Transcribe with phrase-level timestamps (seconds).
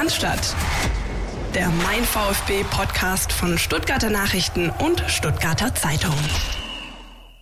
[0.00, 0.56] Cannstatt.
[1.54, 6.14] Der Mein VfB Podcast von Stuttgarter Nachrichten und Stuttgarter Zeitung.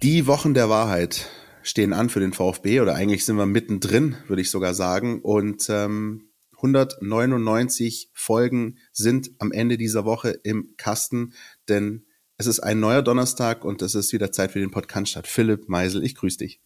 [0.03, 1.31] Die Wochen der Wahrheit
[1.63, 5.21] stehen an für den VfB oder eigentlich sind wir mittendrin, würde ich sogar sagen.
[5.21, 11.35] Und ähm, 199 Folgen sind am Ende dieser Woche im Kasten,
[11.69, 12.07] denn
[12.39, 15.29] es ist ein neuer Donnerstag und es ist wieder Zeit für den Podcast statt.
[15.29, 16.61] Philipp Meisel, ich grüße dich.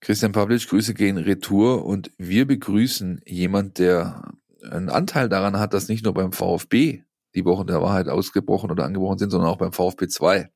[0.00, 4.32] Christian Pavlic, Grüße gehen retour und wir begrüßen jemand, der
[4.70, 7.02] einen Anteil daran hat, dass nicht nur beim VfB
[7.34, 10.48] die Wochen der Wahrheit ausgebrochen oder angebrochen sind, sondern auch beim VfB 2.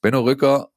[0.00, 0.70] Benno Rücker,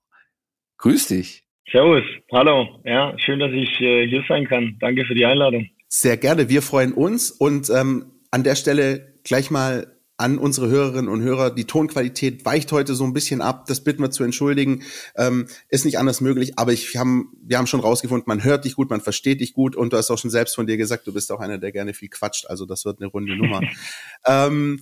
[0.77, 1.45] grüß dich.
[1.71, 2.81] Servus, hallo.
[2.83, 4.77] Ja, schön, dass ich äh, hier sein kann.
[4.79, 5.69] Danke für die Einladung.
[5.87, 6.49] Sehr gerne.
[6.49, 11.53] Wir freuen uns und ähm, an der Stelle gleich mal an unsere Hörerinnen und Hörer.
[11.53, 13.65] Die Tonqualität weicht heute so ein bisschen ab.
[13.67, 14.83] Das bitten wir zu entschuldigen.
[15.17, 18.65] Ähm, ist nicht anders möglich, aber ich, wir, haben, wir haben schon rausgefunden, man hört
[18.65, 21.07] dich gut, man versteht dich gut und du hast auch schon selbst von dir gesagt,
[21.07, 22.45] du bist auch einer, der gerne viel quatscht.
[22.47, 23.61] Also das wird eine runde Nummer.
[24.25, 24.81] ähm,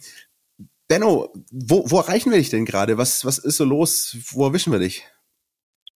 [0.88, 2.98] Benno, wo, wo erreichen wir dich denn gerade?
[2.98, 4.17] Was, was ist so los?
[4.32, 5.05] Wo erwischen wir dich?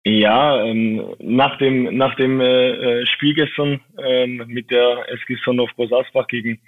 [0.05, 5.71] Ja, ähm, nach dem nach dem äh, äh Spiel gestern ähm, mit der SG Sondorf
[5.75, 6.59] Groß Asbach gegen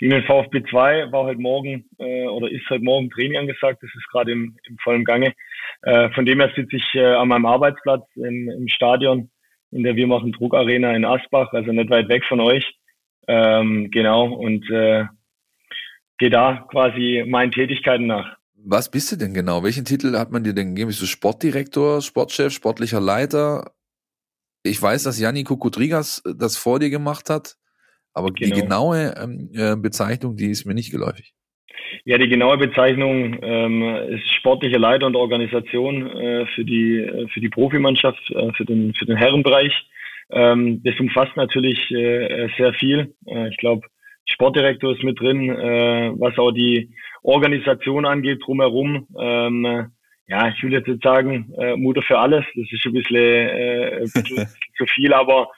[0.00, 3.82] gegen den VfB 2 war heute Morgen äh, oder ist heute Morgen Training angesagt.
[3.82, 5.34] Das ist gerade im, im vollen Gange.
[5.82, 9.30] Äh, von dem her sitze ich äh, an meinem Arbeitsplatz im, im Stadion
[9.70, 12.64] in der Wir machen Druck Arena in Asbach, also nicht weit weg von euch.
[13.28, 15.04] Ähm, genau und äh,
[16.16, 18.38] gehe da quasi meinen Tätigkeiten nach.
[18.54, 19.62] Was bist du denn genau?
[19.62, 20.88] Welchen Titel hat man dir denn gegeben?
[20.88, 23.72] Bist du Sportdirektor, Sportchef, sportlicher Leiter?
[24.62, 27.56] Ich weiß, dass Janni Kukudrigas das vor dir gemacht hat,
[28.12, 28.54] aber genau.
[28.54, 31.34] die genaue ähm, äh, Bezeichnung, die ist mir nicht geläufig.
[32.04, 37.40] Ja, die genaue Bezeichnung ähm, ist sportlicher Leiter und Organisation äh, für die äh, für
[37.40, 39.72] die Profimannschaft, äh, für den für den Herrenbereich.
[40.30, 43.14] Ähm, das umfasst natürlich äh, sehr viel.
[43.50, 43.86] Ich glaube,
[44.26, 49.08] Sportdirektor ist mit drin, was auch die Organisation angeht, drumherum.
[49.18, 49.90] Ähm,
[50.28, 54.46] ja, ich will jetzt nicht sagen, Mutter für alles, das ist ein bisschen, ein bisschen
[54.78, 55.48] zu viel, aber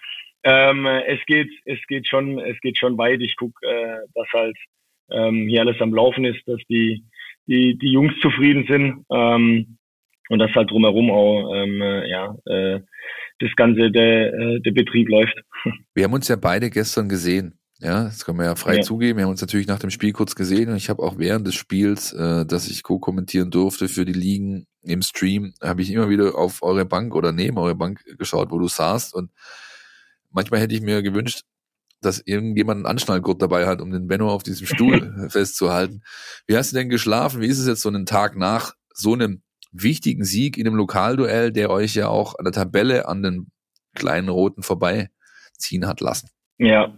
[0.44, 3.20] ähm, es geht, es geht schon, es geht schon weit.
[3.20, 4.56] Ich guck, äh, dass halt
[5.10, 7.04] ähm, hier alles am Laufen ist, dass die,
[7.46, 9.78] die, die Jungs zufrieden sind ähm,
[10.28, 12.80] und dass halt drumherum auch ähm, äh, ja, äh,
[13.38, 15.36] das ganze der, äh, der Betrieb läuft.
[15.94, 17.58] Wir haben uns ja beide gestern gesehen.
[17.78, 18.82] Ja, das können wir ja frei ja.
[18.82, 19.18] zugeben.
[19.18, 21.56] Wir haben uns natürlich nach dem Spiel kurz gesehen und ich habe auch während des
[21.56, 26.36] Spiels, äh, dass ich co-kommentieren durfte für die Ligen im Stream, habe ich immer wieder
[26.38, 29.32] auf eure Bank oder neben eure Bank geschaut, wo du saßt und
[30.32, 31.42] manchmal hätte ich mir gewünscht,
[32.00, 36.02] dass irgendjemand einen Anschnallgurt dabei hat, um den Benno auf diesem Stuhl festzuhalten.
[36.46, 37.40] Wie hast du denn geschlafen?
[37.40, 39.42] Wie ist es jetzt so einen Tag nach so einem
[39.72, 43.46] wichtigen Sieg in einem Lokalduell, der euch ja auch an der Tabelle an den
[43.94, 46.28] kleinen Roten vorbeiziehen hat lassen?
[46.58, 46.92] Ja,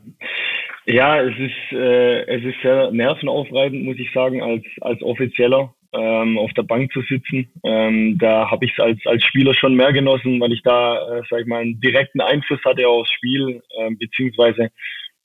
[0.86, 6.38] ja, es ist, äh, es ist sehr nervenaufreibend, muss ich sagen, als, als Offizieller ähm,
[6.38, 7.50] auf der Bank zu sitzen.
[7.64, 11.22] Ähm, da habe ich es als, als Spieler schon mehr genossen, weil ich da, äh,
[11.30, 14.70] sag ich mal, einen direkten Einfluss hatte aufs Spiel, äh, beziehungsweise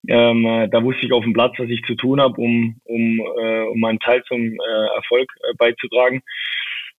[0.07, 3.19] ähm, äh, da wusste ich auf dem Platz, was ich zu tun habe, um, um,
[3.19, 6.21] äh, um meinen Teil zum äh, Erfolg äh, beizutragen.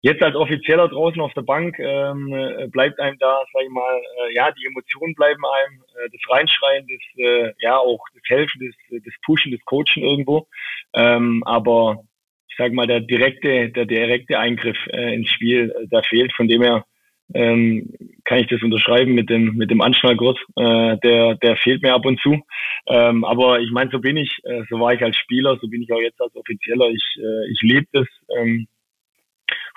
[0.02, 4.00] Jetzt als Offizieller draußen auf der Bank ähm, äh, bleibt einem da, sag ich mal,
[4.00, 8.60] äh, ja, die Emotionen bleiben einem, äh, das Reinschreien, das, äh, ja, auch das Helfen,
[8.66, 10.46] das, das Pushen, das Coachen irgendwo.
[10.94, 12.02] Ähm, aber
[12.50, 16.32] ich sag mal, der direkte, der direkte Eingriff äh, ins Spiel, äh, da fehlt.
[16.34, 16.84] Von dem her
[17.32, 17.92] ähm,
[18.24, 20.38] kann ich das unterschreiben mit dem mit dem Anschnallgurt.
[20.56, 22.42] Äh, der der fehlt mir ab und zu.
[22.88, 25.82] Ähm, aber ich meine, so bin ich, äh, so war ich als Spieler, so bin
[25.82, 26.90] ich auch jetzt als Offizieller.
[26.90, 28.08] Ich äh, ich lebe das.
[28.36, 28.66] Ähm,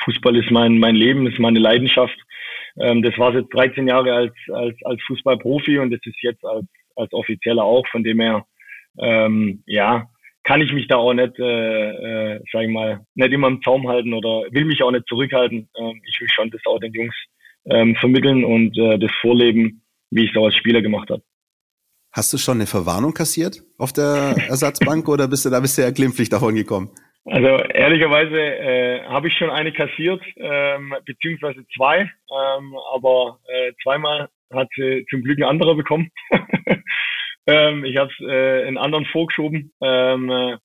[0.03, 2.17] Fußball ist mein, mein Leben, ist meine Leidenschaft.
[2.77, 6.65] Ähm, das war jetzt 13 Jahre als, als, als Fußballprofi und das ist jetzt als,
[6.95, 7.87] als Offizieller auch.
[7.87, 8.45] Von dem her,
[8.99, 10.09] ähm, ja,
[10.43, 13.87] kann ich mich da auch nicht, äh, äh, sag ich mal, nicht immer im Zaum
[13.87, 15.69] halten oder will mich auch nicht zurückhalten.
[15.77, 17.15] Ähm, ich will schon das auch den Jungs
[17.65, 19.81] ähm, vermitteln und äh, das vorleben,
[20.11, 21.23] wie ich es auch als Spieler gemacht habe.
[22.11, 26.29] Hast du schon eine Verwarnung kassiert auf der Ersatzbank oder bist du da bisher glimpflich
[26.29, 26.91] davon gekommen?
[27.25, 34.27] Also ehrlicherweise äh, habe ich schon eine kassiert, ähm, beziehungsweise zwei, ähm, aber äh, zweimal
[34.53, 36.11] hat sie zum Glück ein anderer bekommen.
[37.47, 39.71] ähm, ich habe es äh, in anderen vorgeschoben.
[39.81, 40.57] Ähm, äh,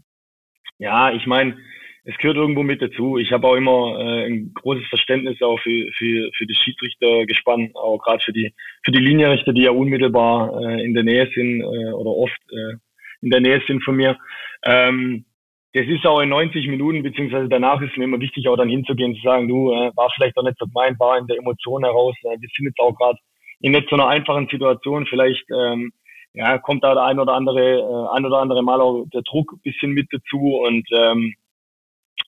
[0.79, 1.57] ja, ich meine,
[2.05, 3.19] es gehört irgendwo mit dazu.
[3.19, 7.77] Ich habe auch immer äh, ein großes Verständnis auch für, für, für die Schiedsrichter gespannt,
[7.77, 11.61] auch gerade für die für die Linienrichter, die ja unmittelbar äh, in der Nähe sind
[11.61, 12.77] äh, oder oft äh,
[13.21, 14.17] in der Nähe sind von mir.
[14.65, 15.27] Ähm,
[15.75, 19.15] das ist auch in 90 Minuten, beziehungsweise danach ist mir immer wichtig, auch dann hinzugehen,
[19.15, 22.17] zu sagen, du, äh, war vielleicht auch nicht so gemeint, war in der Emotion heraus.
[22.23, 23.19] Äh, wir sind jetzt auch gerade
[23.61, 25.05] in nicht so einer einfachen Situation.
[25.07, 25.93] Vielleicht ähm,
[26.35, 29.53] ja, kommt da der ein oder andere, äh, ein oder andere Mal auch der Druck
[29.53, 31.35] ein bisschen mit dazu und ähm,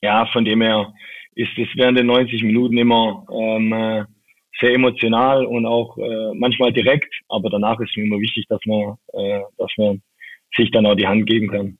[0.02, 0.92] ja, von dem her
[1.34, 4.04] ist es während den 90 Minuten immer ähm, äh,
[4.60, 8.96] sehr emotional und auch äh, manchmal direkt, aber danach ist mir immer wichtig, dass man,
[9.12, 10.02] äh, dass man
[10.56, 11.78] sich dann auch die Hand geben kann.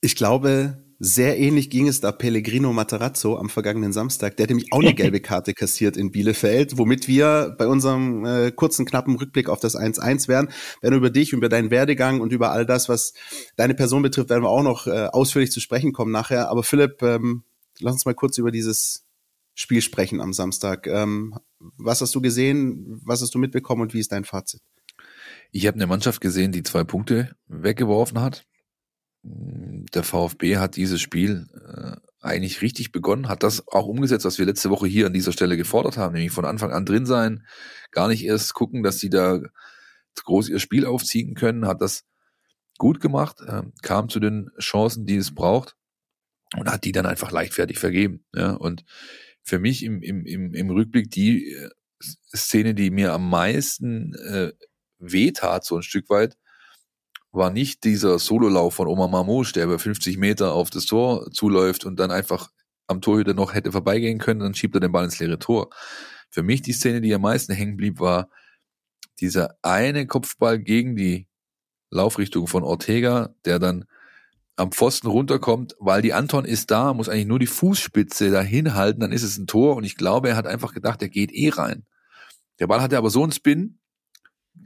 [0.00, 4.36] Ich glaube, sehr ähnlich ging es da Pellegrino Matarazzo am vergangenen Samstag.
[4.36, 8.50] Der hat nämlich auch eine gelbe Karte kassiert in Bielefeld, womit wir bei unserem äh,
[8.50, 10.48] kurzen, knappen Rückblick auf das 1-1 wären.
[10.80, 13.12] Werden über dich, über deinen Werdegang und über all das, was
[13.56, 16.48] deine Person betrifft, werden wir auch noch äh, ausführlich zu sprechen kommen nachher.
[16.48, 17.44] Aber Philipp, ähm,
[17.80, 19.04] lass uns mal kurz über dieses
[19.54, 20.86] Spiel sprechen am Samstag.
[20.86, 23.00] Ähm, was hast du gesehen?
[23.04, 24.62] Was hast du mitbekommen und wie ist dein Fazit?
[25.52, 28.46] Ich habe eine Mannschaft gesehen, die zwei Punkte weggeworfen hat
[29.24, 34.46] der VfB hat dieses Spiel äh, eigentlich richtig begonnen, hat das auch umgesetzt, was wir
[34.46, 37.46] letzte Woche hier an dieser Stelle gefordert haben, nämlich von Anfang an drin sein,
[37.90, 39.40] gar nicht erst gucken, dass sie da
[40.24, 42.04] groß ihr Spiel aufziehen können, hat das
[42.78, 45.76] gut gemacht, äh, kam zu den Chancen, die es braucht
[46.56, 48.24] und hat die dann einfach leichtfertig vergeben.
[48.34, 48.52] Ja?
[48.52, 48.84] Und
[49.42, 51.70] für mich im, im, im, im Rückblick die äh,
[52.34, 54.52] Szene, die mir am meisten äh,
[54.98, 56.36] wehtat, so ein Stück weit,
[57.34, 61.84] war nicht dieser Sololauf von Omar Mamouche, der über 50 Meter auf das Tor zuläuft
[61.84, 62.50] und dann einfach
[62.86, 65.70] am Torhüter noch hätte vorbeigehen können, dann schiebt er den Ball ins leere Tor.
[66.30, 68.28] Für mich die Szene, die am meisten hängen blieb, war
[69.20, 71.28] dieser eine Kopfball gegen die
[71.90, 73.84] Laufrichtung von Ortega, der dann
[74.56, 79.00] am Pfosten runterkommt, weil die Anton ist da, muss eigentlich nur die Fußspitze dahin halten,
[79.00, 81.50] dann ist es ein Tor und ich glaube, er hat einfach gedacht, er geht eh
[81.50, 81.84] rein.
[82.60, 83.78] Der Ball hatte aber so einen Spin,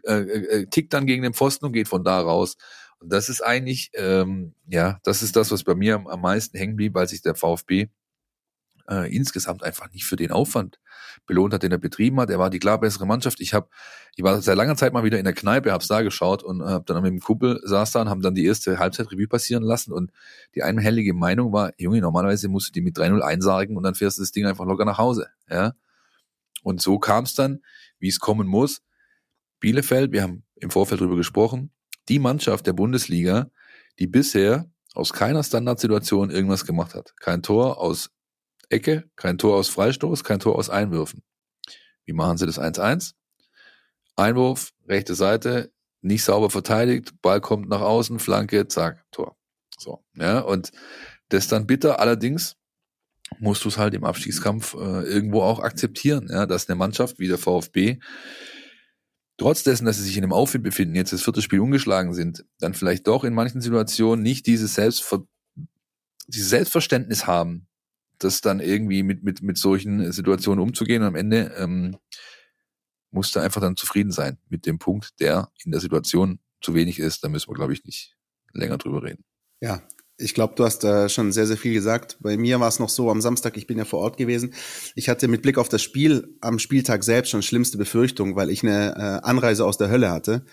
[0.04, 2.56] äh, äh, tickt dann gegen den Pfosten und geht von da raus.
[3.00, 6.58] Und das ist eigentlich, ähm, ja, das ist das, was bei mir am, am meisten
[6.58, 7.88] hängen blieb, weil sich der VfB
[8.88, 10.80] äh, insgesamt einfach nicht für den Aufwand
[11.26, 12.30] belohnt hat, den er betrieben hat.
[12.30, 13.40] Er war die klar bessere Mannschaft.
[13.40, 13.68] Ich habe,
[14.16, 16.64] ich war seit langer Zeit mal wieder in der Kneipe, hab's da geschaut und äh,
[16.64, 19.92] hab dann mit dem Kumpel saß da und haben dann die erste Halbzeitrevue passieren lassen
[19.92, 20.10] und
[20.54, 24.18] die einhellige Meinung war, Junge, normalerweise musst du die mit 3-0 einsagen und dann fährst
[24.18, 25.74] du das Ding einfach locker nach Hause, ja.
[26.64, 27.62] Und so kam es dann,
[28.00, 28.82] wie es kommen muss.
[29.60, 31.70] Bielefeld, wir haben im Vorfeld darüber gesprochen,
[32.08, 33.50] die Mannschaft der Bundesliga,
[33.98, 37.14] die bisher aus keiner Standardsituation irgendwas gemacht hat.
[37.20, 38.10] Kein Tor aus
[38.68, 41.22] Ecke, kein Tor aus Freistoß, kein Tor aus Einwürfen.
[42.04, 43.14] Wie machen sie das 1-1?
[44.16, 49.36] Einwurf, rechte Seite, nicht sauber verteidigt, Ball kommt nach außen, Flanke, zack, Tor.
[49.78, 50.72] So, ja, und
[51.28, 52.00] das dann bitter.
[52.00, 52.56] Allerdings
[53.38, 57.28] musst du es halt im Abstiegskampf äh, irgendwo auch akzeptieren, ja, dass eine Mannschaft wie
[57.28, 57.98] der VfB
[59.38, 62.44] trotz dessen, dass sie sich in einem Aufwind befinden, jetzt das vierte Spiel ungeschlagen sind,
[62.58, 65.26] dann vielleicht doch in manchen Situationen nicht dieses, Selbstver
[66.26, 67.66] dieses Selbstverständnis haben,
[68.18, 71.02] das dann irgendwie mit, mit, mit solchen Situationen umzugehen.
[71.02, 71.96] Und am Ende ähm,
[73.10, 76.98] musst du einfach dann zufrieden sein mit dem Punkt, der in der Situation zu wenig
[76.98, 77.24] ist.
[77.24, 78.16] Da müssen wir, glaube ich, nicht
[78.52, 79.24] länger drüber reden.
[79.60, 79.82] Ja,
[80.18, 82.18] ich glaube, du hast da schon sehr, sehr viel gesagt.
[82.20, 84.52] Bei mir war es noch so am Samstag, ich bin ja vor Ort gewesen.
[84.96, 88.62] Ich hatte mit Blick auf das Spiel am Spieltag selbst schon schlimmste Befürchtungen, weil ich
[88.62, 90.44] eine äh, Anreise aus der Hölle hatte.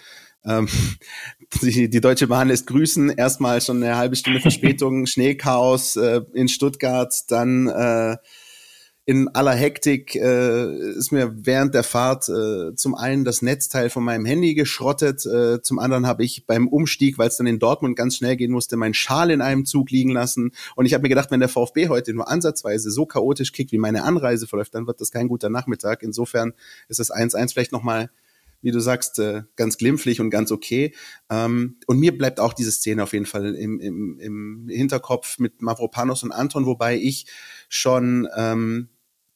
[0.46, 0.68] Ähm,
[1.64, 3.10] die, die Deutsche Bahn lässt grüßen.
[3.10, 8.18] Erstmal schon eine halbe Stunde Verspätung, Schneechaos äh, in Stuttgart, dann äh,
[9.07, 14.04] in aller Hektik äh, ist mir während der Fahrt äh, zum einen das Netzteil von
[14.04, 17.96] meinem Handy geschrottet, äh, zum anderen habe ich beim Umstieg, weil es dann in Dortmund
[17.96, 20.54] ganz schnell gehen musste, meinen Schal in einem Zug liegen lassen.
[20.75, 23.78] Und ich habe mir gedacht, wenn der VfB heute nur ansatzweise so chaotisch kickt, wie
[23.78, 26.02] meine Anreise verläuft, dann wird das kein guter Nachmittag.
[26.02, 26.54] Insofern
[26.90, 28.09] ist das 1-1 vielleicht nochmal
[28.62, 30.95] wie du sagst, äh, ganz glimpflich und ganz okay.
[31.30, 35.62] Ähm, und mir bleibt auch diese Szene auf jeden Fall im, im, im Hinterkopf mit
[35.62, 37.28] Mavropanos und Anton, wobei ich
[37.69, 38.90] schon ähm,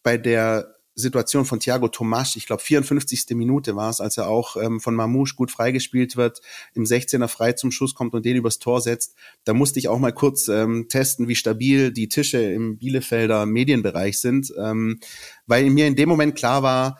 [0.10, 3.28] bei der Situation von Thiago Tomasch, ich glaube 54.
[3.36, 6.42] Minute war es, als er auch ähm, von Mamouche gut freigespielt wird,
[6.74, 9.14] im 16er frei zum Schuss kommt und den übers Tor setzt.
[9.44, 14.20] Da musste ich auch mal kurz ähm, testen, wie stabil die Tische im Bielefelder Medienbereich
[14.20, 15.00] sind, ähm,
[15.46, 16.98] weil mir in dem Moment klar war,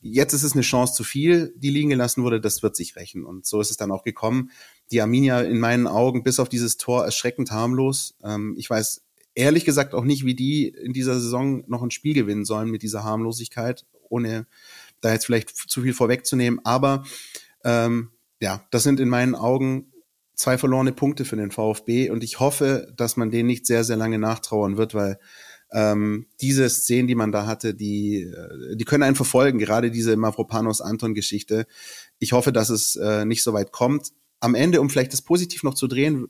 [0.00, 3.24] jetzt ist es eine Chance zu viel, die liegen gelassen wurde, das wird sich rächen.
[3.24, 4.52] Und so ist es dann auch gekommen.
[4.92, 8.14] Die Arminia in meinen Augen bis auf dieses Tor erschreckend harmlos.
[8.22, 9.03] Ähm, ich weiß
[9.34, 12.82] ehrlich gesagt auch nicht, wie die in dieser Saison noch ein Spiel gewinnen sollen mit
[12.82, 14.46] dieser Harmlosigkeit, ohne
[15.00, 16.60] da jetzt vielleicht zu viel vorwegzunehmen.
[16.64, 17.04] Aber
[17.64, 18.10] ähm,
[18.40, 19.92] ja, das sind in meinen Augen
[20.34, 23.96] zwei verlorene Punkte für den VfB und ich hoffe, dass man denen nicht sehr, sehr
[23.96, 25.18] lange nachtrauern wird, weil
[25.72, 30.16] ähm, diese Szenen, die man da hatte, die, äh, die können einen verfolgen, gerade diese
[30.16, 31.66] Mavropanos-Anton-Geschichte.
[32.18, 34.12] Ich hoffe, dass es äh, nicht so weit kommt.
[34.40, 36.28] Am Ende, um vielleicht das positiv noch zu drehen,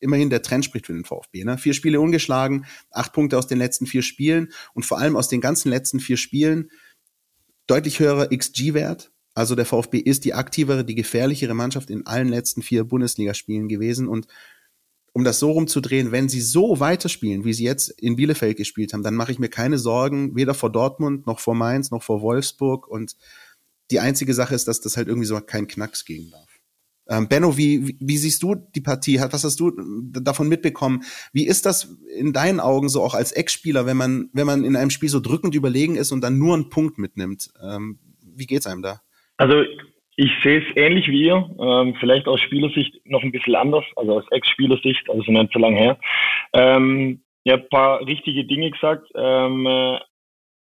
[0.00, 1.44] immerhin der Trend spricht für den VfB.
[1.44, 1.58] Ne?
[1.58, 5.40] Vier Spiele ungeschlagen, acht Punkte aus den letzten vier Spielen und vor allem aus den
[5.40, 6.70] ganzen letzten vier Spielen
[7.66, 9.12] deutlich höherer XG-Wert.
[9.34, 14.08] Also der VfB ist die aktivere, die gefährlichere Mannschaft in allen letzten vier Bundesligaspielen gewesen
[14.08, 14.26] und
[15.12, 19.02] um das so rumzudrehen, wenn sie so weiterspielen, wie sie jetzt in Bielefeld gespielt haben,
[19.02, 22.86] dann mache ich mir keine Sorgen, weder vor Dortmund noch vor Mainz noch vor Wolfsburg.
[22.86, 23.16] Und
[23.90, 26.49] die einzige Sache ist, dass das halt irgendwie so keinen Knacks geben darf.
[27.10, 29.18] Ähm, Benno, wie, wie, siehst du die Partie?
[29.18, 29.72] Was hast du
[30.12, 31.02] davon mitbekommen?
[31.32, 34.76] Wie ist das in deinen Augen so auch als Ex-Spieler, wenn man, wenn man in
[34.76, 37.50] einem Spiel so drückend überlegen ist und dann nur einen Punkt mitnimmt?
[37.62, 39.00] Ähm, wie geht's einem da?
[39.38, 39.64] Also
[40.16, 44.18] ich sehe es ähnlich wie ihr, ähm, vielleicht aus Spielersicht noch ein bisschen anders, also
[44.18, 45.98] aus Ex-Spielersicht, also nicht so lange her.
[46.52, 49.08] Ähm, ihr habt ein paar richtige Dinge gesagt.
[49.16, 49.98] Ähm, äh,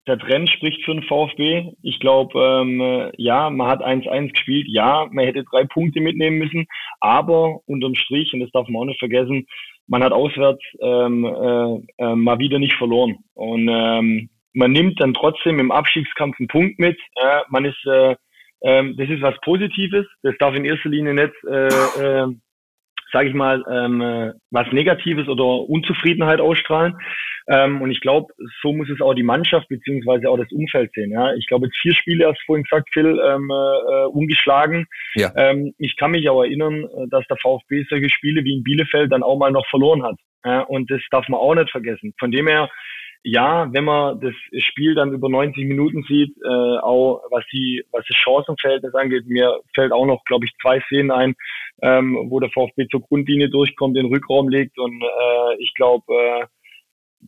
[0.07, 1.73] der Trend spricht für den VfB.
[1.83, 6.39] Ich glaube, ähm, äh, ja, man hat 1-1 gespielt, ja, man hätte drei Punkte mitnehmen
[6.39, 6.67] müssen,
[7.01, 9.47] aber unterm Strich, und das darf man auch nicht vergessen,
[9.87, 13.19] man hat auswärts ähm, äh, äh, mal wieder nicht verloren.
[13.35, 16.99] Und ähm, man nimmt dann trotzdem im Abstiegskampf einen Punkt mit.
[17.17, 18.15] Äh, man ist äh,
[18.63, 20.07] ähm, das ist was Positives.
[20.23, 22.29] Das darf in erster Linie nicht, äh, äh,
[23.13, 26.97] sage ich mal, ähm, äh, was Negatives oder Unzufriedenheit ausstrahlen.
[27.49, 31.11] Ähm, und ich glaube, so muss es auch die Mannschaft beziehungsweise auch das Umfeld sehen.
[31.11, 34.87] Ja, ich glaube, jetzt vier Spiele, hast du vorhin gesagt, Phil, ähm, äh, ungeschlagen.
[35.15, 35.33] Ja.
[35.37, 39.23] Ähm, ich kann mich auch erinnern, dass der VfB solche Spiele wie in Bielefeld dann
[39.23, 40.17] auch mal noch verloren hat.
[40.45, 42.15] Ja, und das darf man auch nicht vergessen.
[42.19, 42.71] Von dem her
[43.23, 44.33] ja, wenn man das
[44.65, 49.61] Spiel dann über 90 Minuten sieht, äh, auch was die, was das Chancenverhältnis angeht, mir
[49.75, 51.35] fällt auch noch, glaube ich, zwei Szenen ein,
[51.83, 56.47] ähm, wo der VfB zur Grundlinie durchkommt, den Rückraum legt und äh, ich glaube, äh,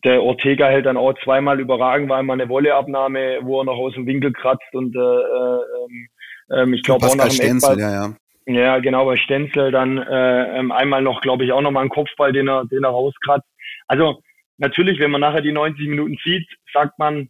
[0.03, 3.93] der Ortega hält dann auch zweimal überragend, weil man eine Wolleabnahme, wo er noch aus
[3.93, 8.15] dem Winkel kratzt und äh, äh, ich glaube auch nach dem Stenzel, ja, ja.
[8.45, 11.89] Ja, genau, bei Stenzel dann äh, ähm, einmal noch, glaube ich, auch noch mal einen
[11.89, 13.47] Kopfball, den er, den er rauskratzt.
[13.87, 14.21] Also
[14.57, 17.29] natürlich, wenn man nachher die 90 Minuten sieht, sagt man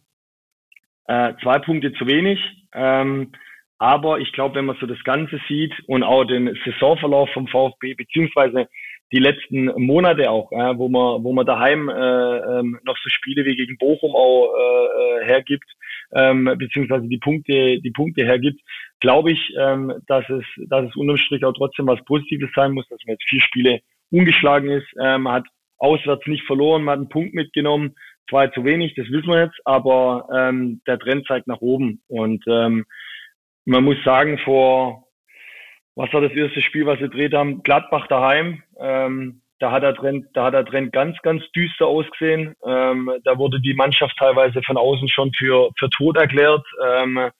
[1.06, 2.40] äh, zwei Punkte zu wenig.
[2.74, 3.30] Ähm,
[3.78, 7.94] aber ich glaube, wenn man so das Ganze sieht und auch den Saisonverlauf vom VfB,
[7.94, 8.68] beziehungsweise
[9.12, 13.44] die letzten Monate auch, äh, wo man, wo man daheim äh, ähm, noch so Spiele
[13.44, 15.70] wie gegen Bochum auch äh, äh hergibt,
[16.12, 18.60] ähm, beziehungsweise die Punkte, die Punkte hergibt,
[19.00, 22.88] glaube ich, ähm, dass es, dass es unterm Strich auch trotzdem was Positives sein muss,
[22.88, 24.88] dass man jetzt vier Spiele ungeschlagen ist.
[25.00, 25.44] Ähm, hat
[25.78, 27.94] auswärts nicht verloren, man hat einen Punkt mitgenommen,
[28.28, 32.02] zwei zu wenig, das wissen wir jetzt, aber ähm, der Trend zeigt nach oben.
[32.08, 32.84] Und ähm,
[33.64, 35.04] man muss sagen, vor,
[35.94, 37.62] was war das erste Spiel, was sie gedreht haben?
[37.62, 38.62] Gladbach daheim.
[38.78, 42.54] Ähm, da hat der Trend, da hat der Trend ganz, ganz düster ausgesehen.
[42.66, 46.64] Ähm, da wurde die Mannschaft teilweise von außen schon für, für tot erklärt.
[46.84, 47.30] Ähm,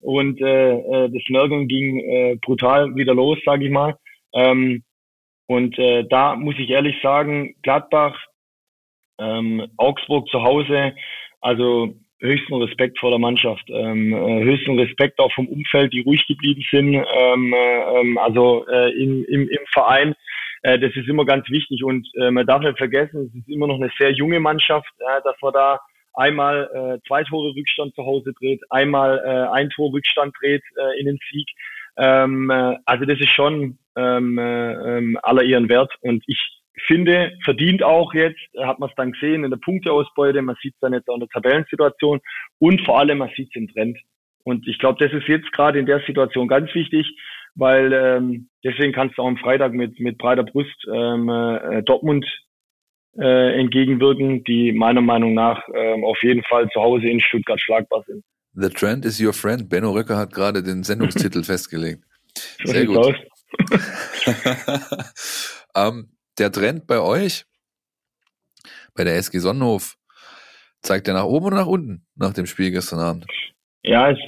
[0.00, 3.96] und äh, äh das Nörgeln ging äh, brutal wieder los, sage ich mal.
[4.34, 4.82] Ähm,
[5.46, 8.16] und äh, da muss ich ehrlich sagen, Gladbach,
[9.18, 10.94] ähm, Augsburg zu Hause,
[11.40, 16.26] also höchsten Respekt vor der Mannschaft, ähm, äh, höchsten Respekt auch vom Umfeld, die ruhig
[16.26, 20.14] geblieben sind, ähm, äh, also äh, im, im, im Verein.
[20.62, 23.66] Äh, das ist immer ganz wichtig und äh, man darf nicht vergessen, es ist immer
[23.66, 25.80] noch eine sehr junge Mannschaft, äh, dass man da
[26.14, 31.00] einmal äh, zwei Tore Rückstand zu Hause dreht, einmal äh, ein Tor Rückstand dreht äh,
[31.00, 31.48] in den Sieg.
[31.96, 35.92] Ähm, äh, also das ist schon ähm, äh, ähm, aller ihren wert.
[36.00, 36.38] Und ich
[36.86, 40.80] finde, verdient auch jetzt, hat man es dann gesehen in der Punkteausbeute, man sieht es
[40.80, 42.20] dann jetzt auch in der Tabellensituation
[42.58, 43.98] und vor allem man sieht es im Trend.
[44.44, 47.06] Und ich glaube, das ist jetzt gerade in der Situation ganz wichtig,
[47.54, 52.26] weil ähm, deswegen kannst du auch am Freitag mit, mit breiter Brust ähm, äh, Dortmund
[53.18, 58.04] äh, entgegenwirken, die meiner Meinung nach ähm, auf jeden Fall zu Hause in Stuttgart schlagbar
[58.06, 58.24] sind.
[58.54, 59.68] The Trend is your friend.
[59.68, 62.04] Benno Röcker hat gerade den Sendungstitel festgelegt.
[62.64, 63.14] Sehr gut.
[65.74, 66.08] ähm,
[66.40, 67.44] der Trend bei euch,
[68.96, 69.96] bei der SG Sonnenhof,
[70.82, 73.26] zeigt er nach oben oder nach unten nach dem Spiel gestern Abend?
[73.82, 74.18] Ja, es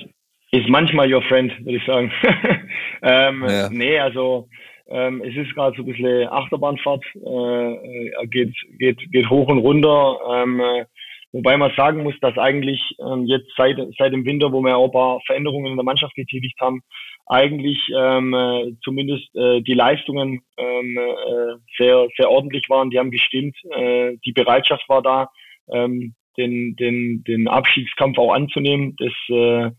[0.50, 2.12] ist manchmal your friend, würde ich sagen.
[3.02, 3.68] ähm, ja.
[3.70, 4.48] Nee, also
[4.88, 10.18] ähm, es ist gerade so ein bisschen Achterbahnfahrt, äh, geht, geht, geht hoch und runter.
[10.30, 10.84] Ähm, äh,
[11.32, 14.86] Wobei man sagen muss, dass eigentlich ähm, jetzt seit, seit dem Winter, wo wir auch
[14.86, 16.82] ein paar Veränderungen in der Mannschaft getätigt haben,
[17.26, 22.90] eigentlich ähm, äh, zumindest äh, die Leistungen ähm, äh, sehr, sehr ordentlich waren.
[22.90, 23.56] Die haben gestimmt.
[23.70, 25.30] Äh, die Bereitschaft war da,
[25.72, 28.96] ähm, den, den, den Abschiedskampf auch anzunehmen.
[28.98, 29.70] Das, äh,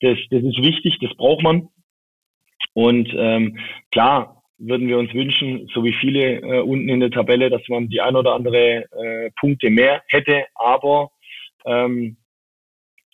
[0.00, 1.68] das, das ist wichtig, das braucht man.
[2.74, 3.58] Und ähm,
[3.92, 7.88] klar, würden wir uns wünschen, so wie viele äh, unten in der Tabelle, dass man
[7.88, 10.46] die ein oder andere äh, Punkte mehr hätte.
[10.54, 11.10] Aber
[11.64, 12.16] ähm,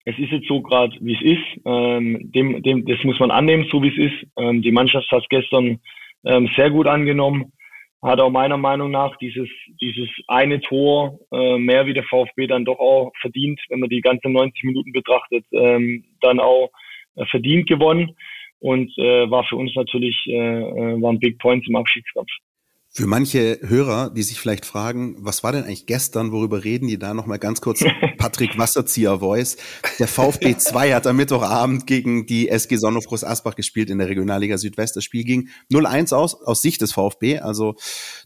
[0.06, 1.62] es ist jetzt so gerade, wie es ist.
[1.64, 4.30] Ähm, dem, dem, das muss man annehmen, so wie es ist.
[4.36, 5.80] Ähm, die Mannschaft hat es gestern
[6.24, 7.52] ähm, sehr gut angenommen.
[8.02, 9.48] Hat auch meiner Meinung nach dieses,
[9.80, 14.02] dieses eine Tor äh, mehr wie der VfB dann doch auch verdient, wenn man die
[14.02, 16.70] ganzen 90 Minuten betrachtet, ähm, dann auch
[17.16, 18.14] äh, verdient gewonnen.
[18.64, 22.30] Und äh, war für uns natürlich äh, äh war ein Big Point im Abschiedskampf.
[22.96, 26.96] Für manche Hörer, die sich vielleicht fragen, was war denn eigentlich gestern, worüber reden die
[26.96, 27.84] da nochmal ganz kurz
[28.18, 29.56] Patrick Wasserzieher Voice.
[29.98, 34.08] Der VfB 2 hat am Mittwochabend gegen die SG Sonnenhof Groß Asbach gespielt in der
[34.08, 34.94] Regionalliga Südwest.
[34.94, 37.40] Das Spiel ging 0-1 aus, aus Sicht des VfB.
[37.40, 37.74] Also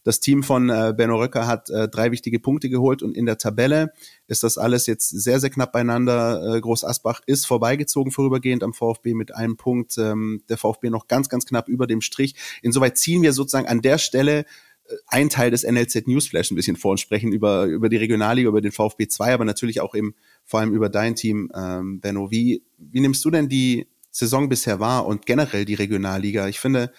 [0.05, 3.39] das Team von äh, Benno Röcker hat äh, drei wichtige Punkte geholt und in der
[3.39, 3.93] Tabelle
[4.29, 6.57] ist das alles jetzt sehr, sehr knapp beieinander.
[6.57, 9.97] Äh, Groß Asbach ist vorbeigezogen vorübergehend am VfB mit einem Punkt.
[9.97, 12.35] Ähm, der VfB noch ganz, ganz knapp über dem Strich.
[12.63, 14.41] Insoweit ziehen wir sozusagen an der Stelle
[14.85, 18.51] äh, ein Teil des NLZ Newsflash ein bisschen vor und sprechen über, über die Regionalliga,
[18.51, 22.31] über den VfB 2, aber natürlich auch eben vor allem über dein Team, ähm, Benno.
[22.31, 26.49] Wie, wie nimmst du denn die Saison bisher wahr und generell die Regionalliga?
[26.49, 26.93] Ich finde,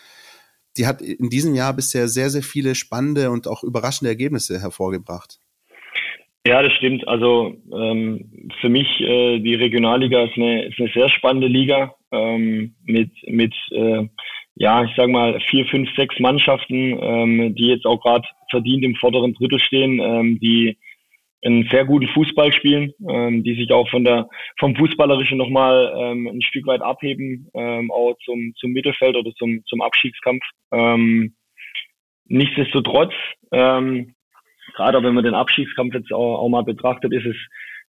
[0.78, 5.40] die hat in diesem Jahr bisher sehr, sehr viele spannende und auch überraschende Ergebnisse hervorgebracht.
[6.46, 7.08] Ja, das stimmt.
[7.08, 12.76] Also ähm, für mich äh, die Regionalliga ist eine, ist eine sehr spannende Liga ähm,
[12.86, 14.08] mit mit äh,
[14.56, 18.96] ja, ich sag mal vier, fünf, sechs Mannschaften, ähm, die jetzt auch gerade verdient im
[18.96, 20.78] vorderen Drittel stehen, ähm, die
[21.44, 24.28] einen sehr guten Fußball spielen, ähm, die sich auch von der
[24.60, 29.64] vom Fußballerischen nochmal ähm, ein Stück weit abheben, ähm, auch zum zum Mittelfeld oder zum
[29.66, 30.44] zum Abstiegskampf.
[30.72, 31.36] Ähm,
[32.26, 33.14] nichtsdestotrotz
[33.52, 34.16] ähm,
[34.80, 37.36] gerade wenn man den Abschiedskampf jetzt auch, auch mal betrachtet, ist es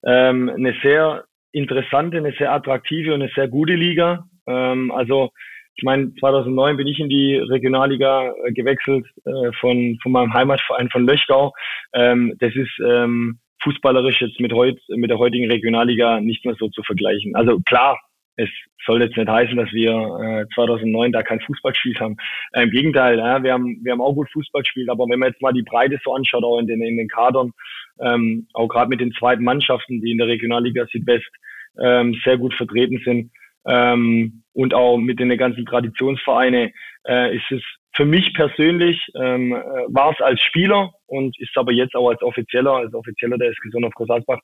[0.04, 4.24] ähm, eine sehr interessante, eine sehr attraktive und eine sehr gute Liga.
[4.48, 5.30] Ähm, also
[5.76, 10.90] ich meine, 2009 bin ich in die Regionalliga äh, gewechselt äh, von, von meinem Heimatverein
[10.90, 11.52] von Löchgau.
[11.94, 16.68] Ähm, das ist ähm, fußballerisch jetzt mit, heut, mit der heutigen Regionalliga nicht mehr so
[16.68, 17.36] zu vergleichen.
[17.36, 18.00] Also klar,
[18.42, 18.50] es
[18.86, 22.16] soll jetzt nicht heißen, dass wir äh, 2009 da kein Fußball gespielt haben.
[22.52, 25.30] Äh, Im Gegenteil, ja, wir haben wir haben auch gut Fußball gespielt, aber wenn man
[25.30, 27.52] jetzt mal die Breite so anschaut, auch in den in den Kadern,
[28.00, 31.30] ähm, auch gerade mit den zweiten Mannschaften, die in der Regionalliga Südwest
[31.78, 33.30] ähm, sehr gut vertreten sind
[33.66, 36.72] ähm, und auch mit den ganzen Traditionsvereine,
[37.06, 37.62] äh, ist es
[37.94, 39.56] für mich persönlich ähm, äh,
[39.88, 43.68] war es als Spieler und ist aber jetzt auch als Offizieller, als Offizieller der SG
[43.70, 44.38] Sonne auf Großasbach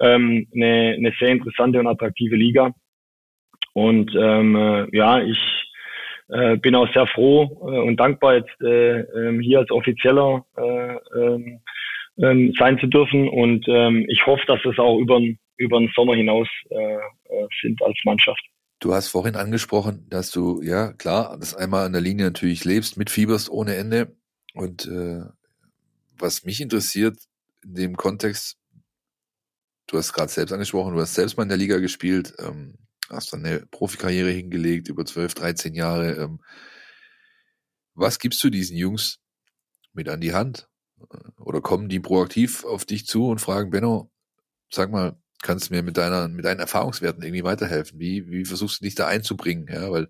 [0.00, 2.72] ähm, eine, eine sehr interessante und attraktive Liga.
[3.74, 5.38] Und ähm, äh, ja, ich
[6.28, 10.94] äh, bin auch sehr froh äh, und dankbar, jetzt äh, äh, hier als Offizieller äh,
[10.94, 11.58] äh,
[12.16, 13.28] äh, sein zu dürfen.
[13.28, 15.20] Und äh, ich hoffe, dass es auch über,
[15.56, 18.42] über den Sommer hinaus äh, äh, sind als Mannschaft.
[18.80, 22.96] Du hast vorhin angesprochen, dass du, ja klar, das einmal an der Linie natürlich lebst,
[22.96, 24.16] mitfieberst ohne Ende.
[24.54, 25.20] Und äh,
[26.18, 27.16] was mich interessiert
[27.62, 28.58] in dem Kontext,
[29.86, 32.34] du hast gerade selbst angesprochen, du hast selbst mal in der Liga gespielt.
[32.38, 32.74] Ähm,
[33.12, 36.14] hast dann eine Profikarriere hingelegt über 12, 13 Jahre.
[36.14, 36.40] Ähm,
[37.94, 39.18] was gibst du diesen Jungs
[39.92, 40.68] mit an die Hand?
[41.38, 44.10] Oder kommen die proaktiv auf dich zu und fragen, Benno,
[44.70, 47.98] sag mal, kannst du mir mit deiner, mit deinen Erfahrungswerten irgendwie weiterhelfen?
[47.98, 49.66] Wie, wie versuchst du dich da einzubringen?
[49.68, 50.08] Ja, weil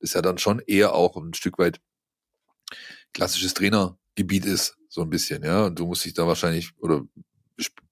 [0.00, 1.80] das ja dann schon eher auch ein Stück weit
[3.12, 5.66] klassisches Trainergebiet ist, so ein bisschen, ja.
[5.66, 7.02] Und du musst dich da wahrscheinlich, oder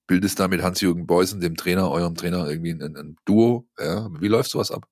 [0.09, 3.65] bildest da mit Hans-Jürgen Beusen, dem Trainer, eurem Trainer, irgendwie ein, ein Duo.
[3.79, 4.09] Ja?
[4.19, 4.83] Wie läuft sowas ab?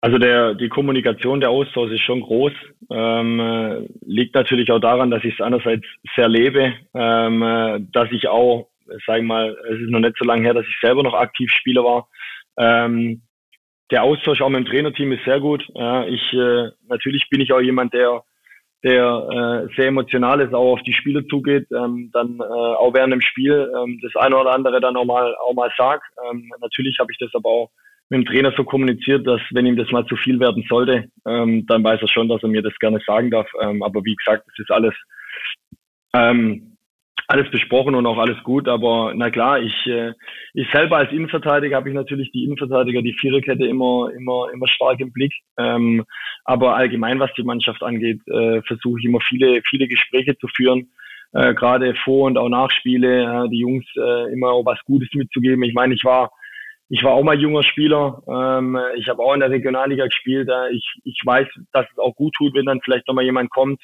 [0.00, 2.52] Also der, die Kommunikation, der Austausch ist schon groß.
[2.90, 8.10] Ähm, äh, liegt natürlich auch daran, dass ich es einerseits sehr lebe, ähm, äh, dass
[8.10, 8.70] ich auch,
[9.06, 11.50] sag ich mal, es ist noch nicht so lange her, dass ich selber noch aktiv
[11.52, 12.08] Spieler war.
[12.56, 13.22] Ähm,
[13.92, 15.64] der Austausch auch mit dem Trainerteam ist sehr gut.
[15.74, 18.24] Ja, ich äh, natürlich bin ich auch jemand, der
[18.82, 23.12] der äh, sehr emotional ist, auch auf die Spieler zugeht, ähm, dann äh, auch während
[23.12, 26.04] dem Spiel ähm, das eine oder andere dann auch mal auch mal sagt.
[26.30, 27.70] Ähm, natürlich habe ich das aber auch
[28.08, 31.64] mit dem Trainer so kommuniziert, dass wenn ihm das mal zu viel werden sollte, ähm,
[31.66, 33.48] dann weiß er schon, dass er mir das gerne sagen darf.
[33.60, 34.94] Ähm, aber wie gesagt, das ist alles
[36.14, 36.71] ähm,
[37.32, 40.12] alles besprochen und auch alles gut, aber na klar, ich, äh,
[40.52, 45.00] ich selber als Innenverteidiger habe ich natürlich die Innenverteidiger, die Viererkette immer, immer, immer stark
[45.00, 45.32] im Blick.
[45.58, 46.04] Ähm,
[46.44, 50.90] aber allgemein, was die Mannschaft angeht, äh, versuche ich immer viele, viele Gespräche zu führen,
[51.32, 55.08] äh, gerade vor und auch nach Spiele, äh, die Jungs äh, immer auch was Gutes
[55.14, 55.62] mitzugeben.
[55.62, 56.30] Ich meine, ich war
[56.90, 58.22] ich war auch mal junger Spieler.
[58.28, 60.50] Ähm, ich habe auch in der Regionalliga gespielt.
[60.50, 63.80] Äh, ich, ich weiß, dass es auch gut tut, wenn dann vielleicht nochmal jemand kommt,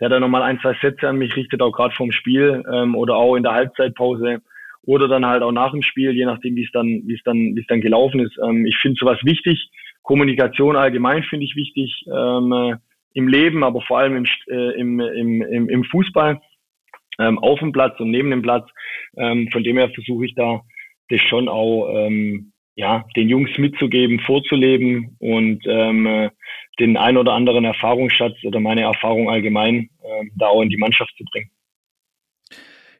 [0.00, 3.16] der da nochmal ein, zwei Sätze an mich richtet, auch gerade vorm Spiel ähm, oder
[3.16, 4.42] auch in der Halbzeitpause
[4.82, 7.36] oder dann halt auch nach dem Spiel, je nachdem, wie es dann, wie es dann,
[7.36, 8.36] wie es dann gelaufen ist.
[8.42, 9.70] Ähm, ich finde sowas wichtig.
[10.02, 12.76] Kommunikation allgemein finde ich wichtig ähm, äh,
[13.14, 16.40] im Leben, aber vor allem im, äh, im, im, im, im Fußball,
[17.18, 18.68] ähm, auf dem Platz und neben dem Platz.
[19.16, 20.60] Ähm, von dem her versuche ich da
[21.08, 26.30] das schon auch ähm, ja, den Jungs mitzugeben, vorzuleben und ähm, äh,
[26.78, 31.14] den ein oder anderen Erfahrungsschatz oder meine Erfahrung allgemein äh, da auch in die Mannschaft
[31.16, 31.50] zu bringen.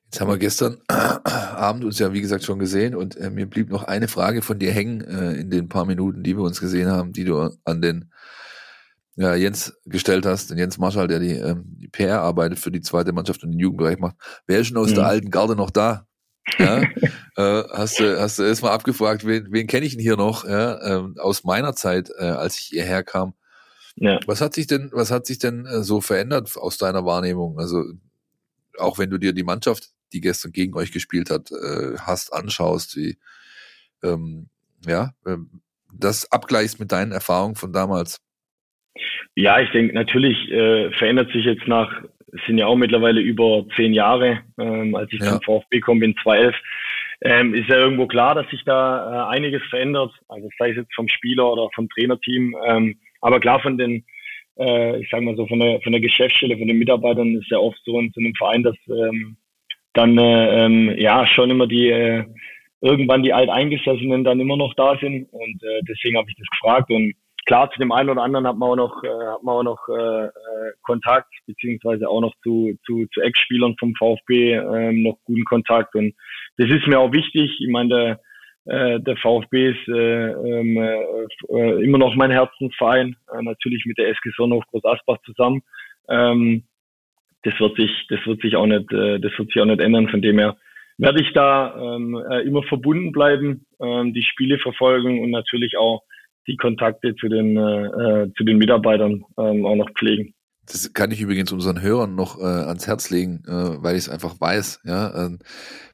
[0.05, 3.71] Jetzt haben wir gestern Abend uns ja, wie gesagt, schon gesehen und äh, mir blieb
[3.71, 6.91] noch eine Frage von dir hängen äh, in den paar Minuten, die wir uns gesehen
[6.91, 8.11] haben, die du an den
[9.17, 12.83] ja, Jens gestellt hast, den Jens Marschall, der die, ähm, die PR arbeitet für die
[12.83, 14.17] zweite Mannschaft und den Jugendbereich macht.
[14.47, 14.97] Wer ist schon aus mhm.
[14.97, 16.07] der alten Garde noch da?
[16.59, 16.83] Ja?
[17.37, 20.81] äh, hast du hast du erstmal abgefragt, wen, wen kenne ich denn hier noch ja?
[20.83, 23.35] ähm, aus meiner Zeit, äh, als ich hierher kam?
[23.97, 24.21] Ja.
[24.27, 27.59] Was hat sich denn, was hat sich denn äh, so verändert aus deiner Wahrnehmung?
[27.59, 27.83] Also
[28.79, 32.97] auch wenn du dir die Mannschaft, die gestern gegen euch gespielt hat, äh, hast, anschaust,
[32.97, 33.17] wie
[34.05, 34.49] ähm,
[34.87, 35.37] ja, äh,
[35.93, 38.21] das abgleichst mit deinen Erfahrungen von damals.
[39.35, 41.91] Ja, ich denke, natürlich äh, verändert sich jetzt nach,
[42.33, 45.33] es sind ja auch mittlerweile über zehn Jahre, ähm, als ich ja.
[45.33, 46.55] zum VfB komme in 2011,
[47.23, 50.13] ähm, ist ja irgendwo klar, dass sich da äh, einiges verändert.
[50.29, 52.55] Also sei es jetzt vom Spieler oder vom Trainerteam.
[52.67, 54.05] Ähm, aber klar von den,
[54.57, 57.59] äh, ich sage mal so, von der, von der Geschäftsstelle, von den Mitarbeitern ist ja
[57.59, 59.37] oft so in so einem Verein, dass ähm,
[59.95, 62.25] dann äh, ähm, ja schon immer die äh,
[62.81, 65.29] irgendwann die Alteingesessenen dann immer noch da sind.
[65.33, 66.91] Und äh, deswegen habe ich das gefragt.
[66.91, 67.15] Und
[67.47, 69.89] klar, zu dem einen oder anderen hat man auch noch, äh, hat man auch noch
[69.89, 70.31] äh, äh,
[70.83, 75.97] Kontakt, beziehungsweise auch noch zu, zu, zu Ex-Spielern vom VfB äh, noch guten Kontakt.
[75.97, 76.15] Und
[76.59, 77.51] das ist mir auch wichtig.
[77.59, 78.21] Ich meine, der,
[78.67, 84.09] äh, der VfB ist äh, ähm, äh, immer noch mein Herzensverein, äh, natürlich mit der
[84.09, 85.63] SG Sonnenhof Groß Asbach zusammen.
[86.09, 86.65] Ähm,
[87.43, 90.09] das wird sich, das wird sich auch nicht, äh, das wird sich auch nicht ändern.
[90.09, 90.57] Von dem her
[90.99, 96.03] werde ich da ähm, äh, immer verbunden bleiben, ähm, die Spiele verfolgen und natürlich auch
[96.49, 100.35] die Kontakte zu den, äh, äh, zu den Mitarbeitern auch noch pflegen.
[100.67, 104.09] Das kann ich übrigens unseren Hörern noch äh, ans Herz legen, äh, weil ich es
[104.09, 104.81] einfach weiß.
[104.85, 105.39] Ja, äh,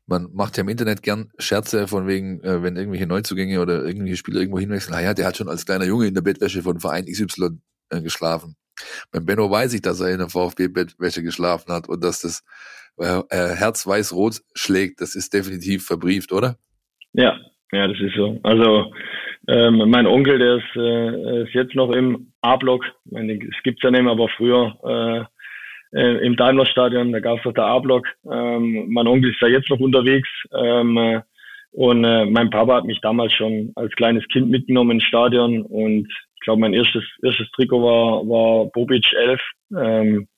[0.07, 4.17] man macht ja im Internet gern Scherze von wegen, äh, wenn irgendwelche Neuzugänge oder irgendwelche
[4.17, 7.07] Spieler irgendwo hinwechseln, naja, der hat schon als kleiner Junge in der Bettwäsche von Verein
[7.07, 7.59] XY
[7.91, 8.57] äh, geschlafen.
[9.11, 12.43] Beim Benno weiß ich, dass er in der VfB-Bettwäsche geschlafen hat und dass das
[12.99, 15.01] äh, äh, Herz weiß-rot schlägt.
[15.01, 16.59] Das ist definitiv verbrieft, oder?
[17.13, 17.39] Ja,
[17.73, 18.39] ja, das ist so.
[18.43, 18.93] Also
[19.49, 22.85] ähm, mein Onkel, der ist, äh, ist jetzt noch im A-Block.
[23.11, 25.29] Es gibt's ja nicht mehr, aber früher
[25.93, 28.07] äh, äh, im Daimler-Stadion, da gab's doch der A-Block.
[28.31, 30.29] Ähm, mein Onkel ist da jetzt noch unterwegs.
[30.53, 31.21] Ähm, äh,
[31.73, 35.63] und äh, mein Papa hat mich damals schon als kleines Kind mitgenommen ins Stadion.
[35.63, 39.41] Und ich glaube, mein erstes, erstes Trikot war, war Bobic 11.
[39.79, 40.29] Ähm,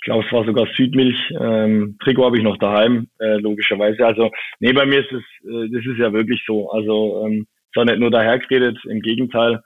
[0.00, 1.18] ich glaube, es war sogar Südmilch.
[1.40, 4.06] Ähm, Trikot habe ich noch daheim, äh, logischerweise.
[4.06, 4.30] Also,
[4.60, 6.70] nee, bei mir ist es, äh, das ist ja wirklich so.
[6.70, 9.60] Also, ähm, auch nicht nur dahergeredet, im Gegenteil.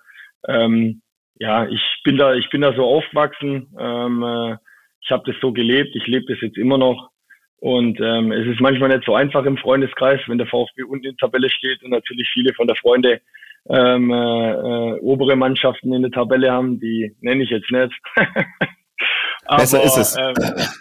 [0.47, 1.03] Ähm,
[1.39, 3.75] ja, ich bin da, ich bin da so aufgewachsen.
[3.79, 4.57] Ähm, äh,
[5.01, 7.11] ich habe das so gelebt, ich lebe das jetzt immer noch.
[7.59, 11.17] Und ähm, es ist manchmal nicht so einfach im Freundeskreis, wenn der VfB unten in
[11.17, 13.21] der Tabelle steht und natürlich viele von der Freunde
[13.69, 17.93] ähm, äh, äh, obere Mannschaften in der Tabelle haben, die nenne ich jetzt nicht.
[19.47, 20.17] aber, besser ist es.
[20.17, 20.35] Ähm,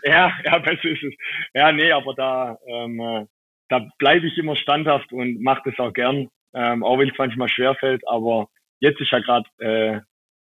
[0.03, 1.13] ja, ja, besser ist es.
[1.53, 3.25] Ja, nee, aber da, ähm, äh,
[3.69, 7.49] da bleibe ich immer standhaft und mache das auch gern ähm, auch wenn es manchmal
[7.49, 8.07] schwerfällt.
[8.07, 10.01] Aber jetzt ist ja gerade, äh,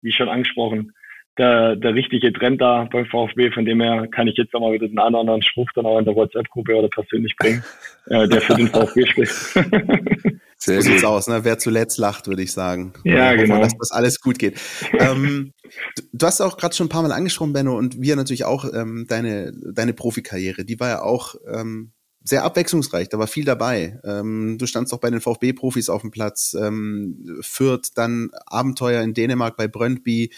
[0.02, 0.92] wie schon angesprochen,
[1.38, 3.50] der, der richtige Trend da beim VfB.
[3.50, 5.98] Von dem her kann ich jetzt auch mal wieder den einen anderen Spruch dann auch
[5.98, 7.62] in der WhatsApp-Gruppe oder persönlich bringen,
[8.06, 9.34] äh, der für den VfB spricht.
[10.58, 11.44] Sehr so sieht's aus, ne?
[11.44, 12.94] Wer zuletzt lacht, würde ich sagen.
[13.04, 13.60] Ja, hoffe, genau.
[13.60, 14.58] Dass das alles gut geht.
[14.98, 15.52] ähm,
[15.96, 18.64] du, du, hast auch gerade schon ein paar Mal angesprochen, Benno, und wir natürlich auch
[18.72, 20.64] ähm, deine deine Profikarriere.
[20.64, 21.92] Die war ja auch ähm,
[22.24, 24.00] sehr abwechslungsreich, da war viel dabei.
[24.04, 29.14] Ähm, du standst auch bei den VfB-Profis auf dem Platz, ähm, Fürth, dann Abenteuer in
[29.14, 30.32] Dänemark bei Brøndby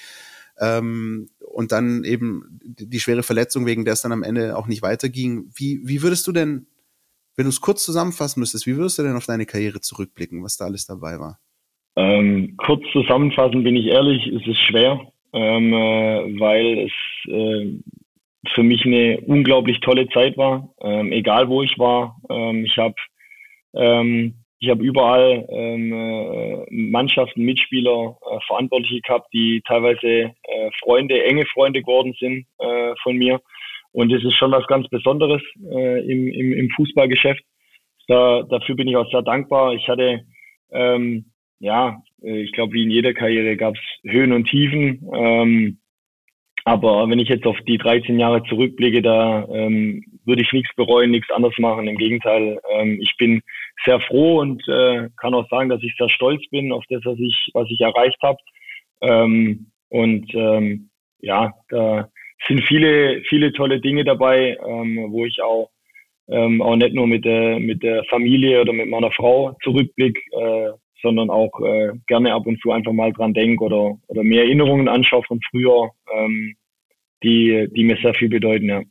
[0.60, 4.82] ähm, und dann eben die schwere Verletzung, wegen der es dann am Ende auch nicht
[4.82, 5.50] weiterging.
[5.54, 6.66] Wie, wie würdest du denn,
[7.36, 10.56] wenn du es kurz zusammenfassen müsstest, wie würdest du denn auf deine Karriere zurückblicken, was
[10.56, 11.38] da alles dabei war?
[11.96, 15.00] Ähm, kurz zusammenfassen bin ich ehrlich, es ist schwer,
[15.32, 16.92] ähm, äh, weil es
[17.28, 17.80] äh,
[18.54, 22.16] für mich eine unglaublich tolle Zeit war, ähm, egal wo ich war.
[22.30, 22.94] Ähm, ich habe
[23.74, 30.06] ähm, ich habe überall ähm, äh, Mannschaften, Mitspieler, äh, Verantwortliche gehabt, die teilweise
[30.42, 33.40] äh, Freunde, enge Freunde geworden sind äh, von mir.
[33.92, 37.42] Und das ist schon was ganz Besonderes äh, im, im, im Fußballgeschäft.
[38.08, 39.74] Da, dafür bin ich auch sehr dankbar.
[39.74, 40.24] Ich hatte,
[40.72, 41.26] ähm,
[41.60, 45.08] ja, äh, ich glaube, wie in jeder Karriere gab es Höhen und Tiefen.
[45.14, 45.78] Ähm,
[46.64, 51.12] aber wenn ich jetzt auf die 13 Jahre zurückblicke, da ähm, würde ich nichts bereuen,
[51.12, 51.86] nichts anders machen.
[51.86, 53.40] Im Gegenteil, ähm, ich bin
[53.84, 57.18] sehr froh und äh, kann auch sagen, dass ich sehr stolz bin auf das, was
[57.18, 58.38] ich, was ich erreicht habe.
[59.00, 62.08] Ähm, und ähm, ja, da
[62.46, 65.70] sind viele, viele tolle Dinge dabei, ähm, wo ich auch
[66.28, 70.70] ähm, auch nicht nur mit der mit der Familie oder mit meiner Frau zurückblick, äh,
[71.02, 74.88] sondern auch äh, gerne ab und zu einfach mal dran denke oder, oder mehr Erinnerungen
[74.88, 76.56] anschaue von früher, ähm,
[77.22, 78.82] die, die mir sehr viel bedeuten, ja.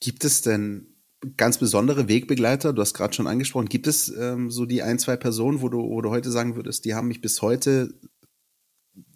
[0.00, 0.93] Gibt es denn
[1.36, 2.72] ganz besondere Wegbegleiter?
[2.72, 3.68] Du hast gerade schon angesprochen.
[3.68, 6.84] Gibt es ähm, so die ein, zwei Personen, wo du, wo du heute sagen würdest,
[6.84, 7.94] die haben mich bis heute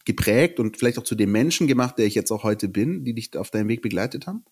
[0.05, 3.15] geprägt und vielleicht auch zu dem Menschen gemacht, der ich jetzt auch heute bin, die
[3.15, 4.45] dich auf deinem Weg begleitet haben?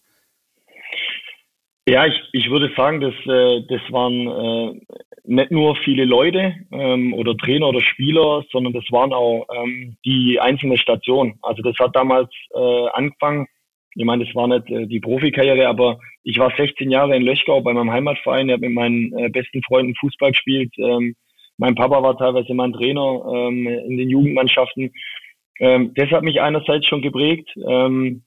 [1.88, 4.80] Ja, ich, ich würde sagen, dass, äh, das waren äh,
[5.24, 10.40] nicht nur viele Leute ähm, oder Trainer oder Spieler, sondern das waren auch ähm, die
[10.40, 11.38] einzelnen Stationen.
[11.42, 13.46] Also das hat damals äh, angefangen.
[13.96, 17.60] Ich meine, das war nicht äh, die Profikarriere, aber ich war 16 Jahre in Löchgau
[17.62, 18.48] bei meinem Heimatverein.
[18.48, 20.72] Ich habe mit meinen äh, besten Freunden Fußball gespielt.
[20.78, 21.14] Ähm,
[21.56, 24.92] mein Papa war teilweise mein Trainer ähm, in den Jugendmannschaften.
[25.60, 27.48] Ähm, das hat mich einerseits schon geprägt.
[27.66, 28.22] Ähm,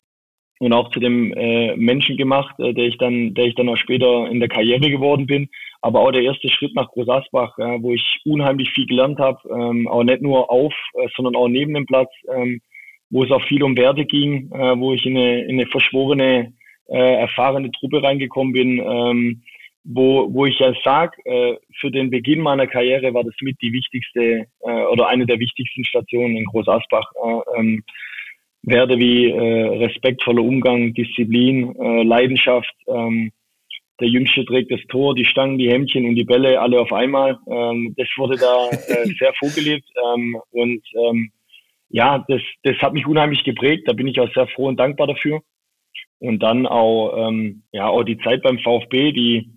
[0.59, 3.77] und auch zu dem äh, Menschen gemacht, äh, der ich dann, der ich dann auch
[3.77, 5.47] später in der Karriere geworden bin.
[5.81, 9.39] Aber auch der erste Schritt nach Groß Asbach, äh, wo ich unheimlich viel gelernt habe,
[9.49, 12.59] ähm, auch nicht nur auf, äh, sondern auch neben dem Platz, ähm,
[13.09, 16.53] wo es auch viel um Werte ging, äh, wo ich in eine, in eine verschworene,
[16.87, 19.43] äh, erfahrene Truppe reingekommen bin, ähm,
[19.83, 23.73] wo, wo ich ja sag, äh, für den Beginn meiner Karriere war das mit die
[23.73, 27.09] wichtigste äh, oder eine der wichtigsten Stationen in Groß Asbach.
[27.23, 27.83] Äh, ähm,
[28.63, 32.73] Werte wie äh, respektvoller Umgang, Disziplin, äh, Leidenschaft.
[32.87, 33.31] Ähm,
[33.99, 37.37] der Jüngste trägt das Tor, die Stangen, die Hemdchen und die Bälle alle auf einmal.
[37.49, 41.31] Ähm, das wurde da äh, sehr vorgelebt ähm, und ähm,
[41.89, 43.87] ja, das, das hat mich unheimlich geprägt.
[43.87, 45.41] Da bin ich auch sehr froh und dankbar dafür.
[46.19, 49.49] Und dann auch ähm, ja auch die Zeit beim VfB, die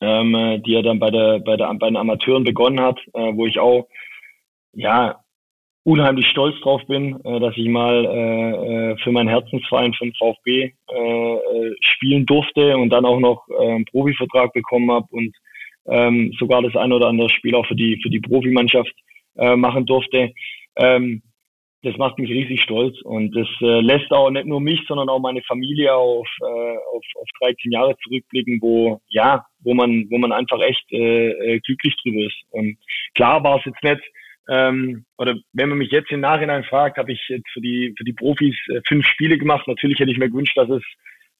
[0.00, 3.46] ähm, die er dann bei der bei der bei den Amateuren begonnen hat, äh, wo
[3.46, 3.88] ich auch
[4.72, 5.20] ja
[5.84, 10.72] unheimlich stolz drauf bin, äh, dass ich mal äh, äh für meinen Herzensverein von VfB
[10.90, 15.34] äh, äh, spielen durfte und dann auch noch äh, einen Profivertrag bekommen habe und
[15.86, 18.94] ähm, sogar das ein oder andere Spiel auch für die für die Profimannschaft
[19.36, 20.32] äh, machen durfte.
[20.76, 21.22] Ähm,
[21.82, 25.18] das macht mich riesig stolz und das äh, lässt auch nicht nur mich, sondern auch
[25.18, 30.32] meine Familie auf, äh, auf, auf 13 Jahre zurückblicken, wo ja, wo man, wo man
[30.32, 32.40] einfach echt äh, glücklich drüber ist.
[32.50, 32.76] Und
[33.14, 34.02] klar war es jetzt nicht
[34.48, 38.04] ähm, oder wenn man mich jetzt im Nachhinein fragt, habe ich jetzt für die, für
[38.04, 39.68] die Profis äh, fünf Spiele gemacht.
[39.68, 40.82] Natürlich hätte ich mir gewünscht, dass es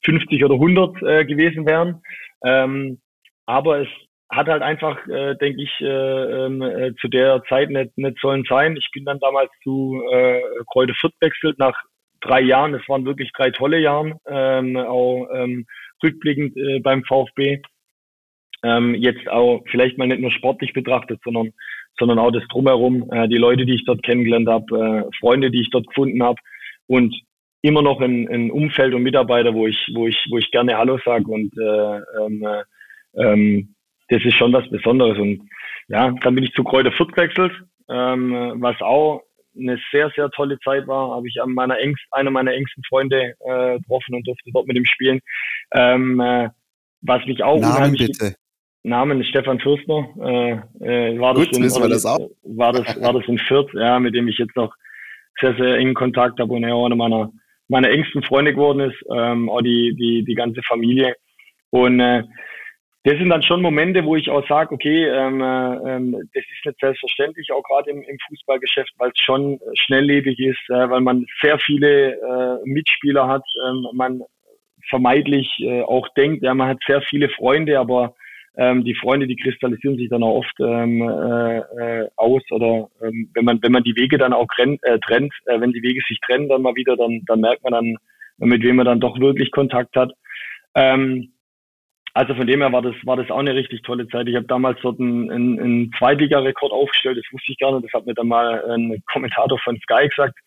[0.05, 2.01] 50 oder 100 äh, gewesen wären.
[2.45, 2.99] Ähm,
[3.45, 3.87] aber es
[4.35, 8.43] hat halt einfach, äh, denke ich, äh, ähm, äh, zu der Zeit nicht, nicht sollen
[8.47, 8.75] sein.
[8.77, 10.41] Ich bin dann damals zu äh,
[10.71, 11.75] Kräuter Fürth wechselt nach
[12.21, 12.73] drei Jahren.
[12.73, 15.65] Es waren wirklich drei tolle Jahre, ähm, auch ähm,
[16.03, 17.61] rückblickend äh, beim VfB.
[18.63, 21.51] Ähm, jetzt auch vielleicht mal nicht nur sportlich betrachtet, sondern
[21.99, 25.61] sondern auch das drumherum, äh, die Leute, die ich dort kennengelernt habe, äh, Freunde, die
[25.61, 26.39] ich dort gefunden habe
[26.87, 27.15] und
[27.61, 30.99] immer noch ein, ein Umfeld und Mitarbeiter, wo ich, wo ich, wo ich gerne Hallo
[31.05, 32.63] sage und äh, ähm, äh,
[33.15, 33.75] ähm,
[34.13, 35.49] das ist schon was Besonderes und
[35.87, 37.51] ja, dann bin ich zu Kräuter Fürth gewechselt,
[37.89, 39.21] ähm, was auch
[39.57, 43.33] eine sehr, sehr tolle Zeit war, habe ich an meiner engst, einer meiner engsten Freunde
[43.39, 45.19] äh, getroffen und durfte dort mit ihm spielen.
[45.71, 46.49] Ähm, äh,
[47.01, 48.35] was mich auch Namen unheimlich, bitte.
[48.83, 50.09] Namen Stefan Fürstner.
[50.21, 52.29] Äh, äh, war, Gut, das in, wir das auch.
[52.43, 54.73] war das war das in Fürth, ja, mit dem ich jetzt noch
[55.39, 57.31] sehr sehr engen Kontakt habe und er auch einer meiner
[57.67, 61.15] meiner engsten Freunde geworden ist, ähm, auch die die die ganze Familie
[61.69, 62.23] und äh,
[63.05, 66.65] das sind dann schon Momente, wo ich auch sage, okay, ähm, äh, ähm, das ist
[66.65, 71.25] nicht selbstverständlich, auch gerade im, im Fußballgeschäft, weil es schon schnelllebig ist, äh, weil man
[71.41, 74.21] sehr viele äh, Mitspieler hat, ähm, man
[74.89, 78.15] vermeidlich äh, auch denkt, ja, man hat sehr viele Freunde, aber
[78.55, 83.29] ähm, die Freunde, die kristallisieren sich dann auch oft ähm, äh, äh, aus oder ähm,
[83.33, 86.01] wenn man wenn man die Wege dann auch trennt, äh, trennt äh, wenn die Wege
[86.07, 87.97] sich trennen dann mal wieder, dann dann merkt man dann,
[88.37, 90.13] mit wem man dann doch wirklich Kontakt hat.
[90.75, 91.32] Ähm,
[92.13, 94.27] also von dem her war das war das auch eine richtig tolle Zeit.
[94.27, 97.93] Ich habe damals dort einen, einen, einen Zweitliga-Rekord aufgestellt, das wusste ich gar nicht, das
[97.93, 100.37] hat mir dann mal ein Kommentator von Sky gesagt.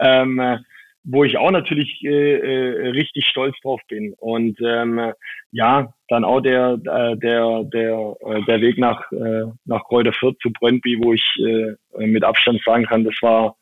[0.00, 0.58] Ähm,
[1.04, 4.14] wo ich auch natürlich äh, äh, richtig stolz drauf bin.
[4.18, 5.12] Und ähm,
[5.52, 10.38] ja, dann auch der äh, der der äh, der Weg nach äh, nach Kräuter Fürth
[10.40, 13.56] zu Brøndby, wo ich äh, mit Abstand sagen kann, das war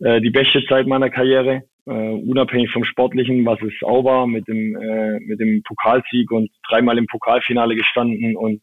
[0.00, 4.46] äh, die beste Zeit meiner Karriere, äh, unabhängig vom Sportlichen, was es auch war, mit
[4.48, 8.62] dem äh, mit dem Pokalsieg und dreimal im Pokalfinale gestanden und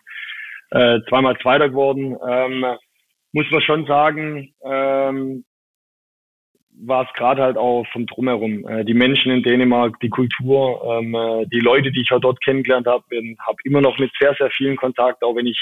[0.72, 2.16] äh, zweimal Zweiter geworden.
[2.28, 2.66] Ähm,
[3.34, 5.44] muss man schon sagen, ähm,
[6.80, 8.68] war es gerade halt auch vom Drumherum.
[8.68, 12.42] Äh, die Menschen in Dänemark, die Kultur, ähm, äh, die Leute, die ich auch dort
[12.44, 13.04] kennengelernt habe,
[13.40, 15.60] habe immer noch mit sehr, sehr vielen Kontakt, auch wenn ich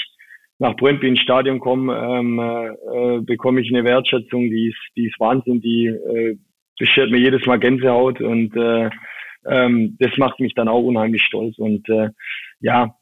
[0.58, 5.20] nach Brøndby ins Stadion komme, ähm, äh, bekomme ich eine Wertschätzung, die ist, die ist
[5.20, 6.38] Wahnsinn, die äh,
[6.78, 8.90] beschert mir jedes Mal Gänsehaut und äh,
[9.46, 11.56] ähm, das macht mich dann auch unheimlich stolz.
[11.58, 12.10] Und äh,
[12.60, 12.94] ja,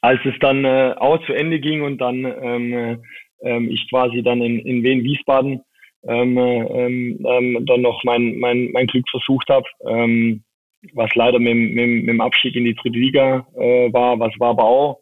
[0.00, 3.02] als es dann äh, auch zu Ende ging und dann ähm,
[3.42, 5.62] äh, ich quasi dann in, in Wien-Wiesbaden
[6.06, 10.44] ähm, ähm, ähm, dann noch mein, mein, mein Glück versucht habe, ähm,
[10.92, 14.50] was leider mit, mit, mit dem Abstieg in die dritte Liga äh, war, was war
[14.50, 15.00] aber auch,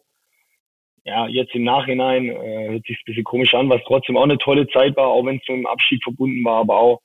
[1.03, 4.37] ja, jetzt im Nachhinein äh, hört sich ein bisschen komisch an, was trotzdem auch eine
[4.39, 6.99] tolle Zeit war, auch wenn es mit dem Abstieg verbunden war, aber auch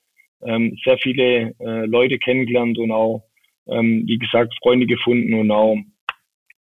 [0.44, 3.24] ähm, sehr viele äh, Leute kennengelernt und auch,
[3.68, 5.76] ähm, wie gesagt, Freunde gefunden und auch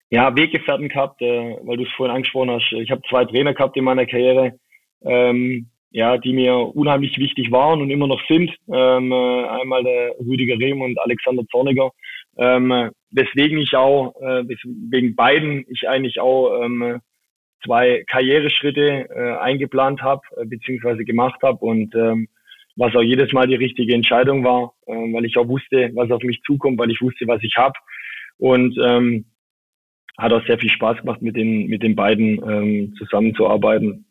[0.10, 2.72] ja, Weggefährten gehabt, äh, weil du es vorhin angesprochen hast.
[2.74, 4.54] Ich habe zwei Trainer gehabt in meiner Karriere,
[5.04, 8.52] ähm, ja, die mir unheimlich wichtig waren und immer noch sind.
[8.72, 11.92] Ähm, äh, einmal der Rüdiger Rehm und Alexander Zorniger.
[12.38, 14.44] Ähm, weswegen ich auch, äh,
[14.90, 17.02] wegen beiden ich eigentlich auch ähm,
[17.64, 22.28] zwei Karriereschritte äh, eingeplant habe, äh, beziehungsweise gemacht habe und ähm,
[22.76, 26.24] was auch jedes Mal die richtige Entscheidung war, äh, weil ich auch wusste, was auf
[26.24, 27.74] mich zukommt, weil ich wusste, was ich habe.
[28.38, 29.26] Und ähm,
[30.18, 34.06] hat auch sehr viel Spaß gemacht, mit den, mit den beiden ähm, zusammenzuarbeiten.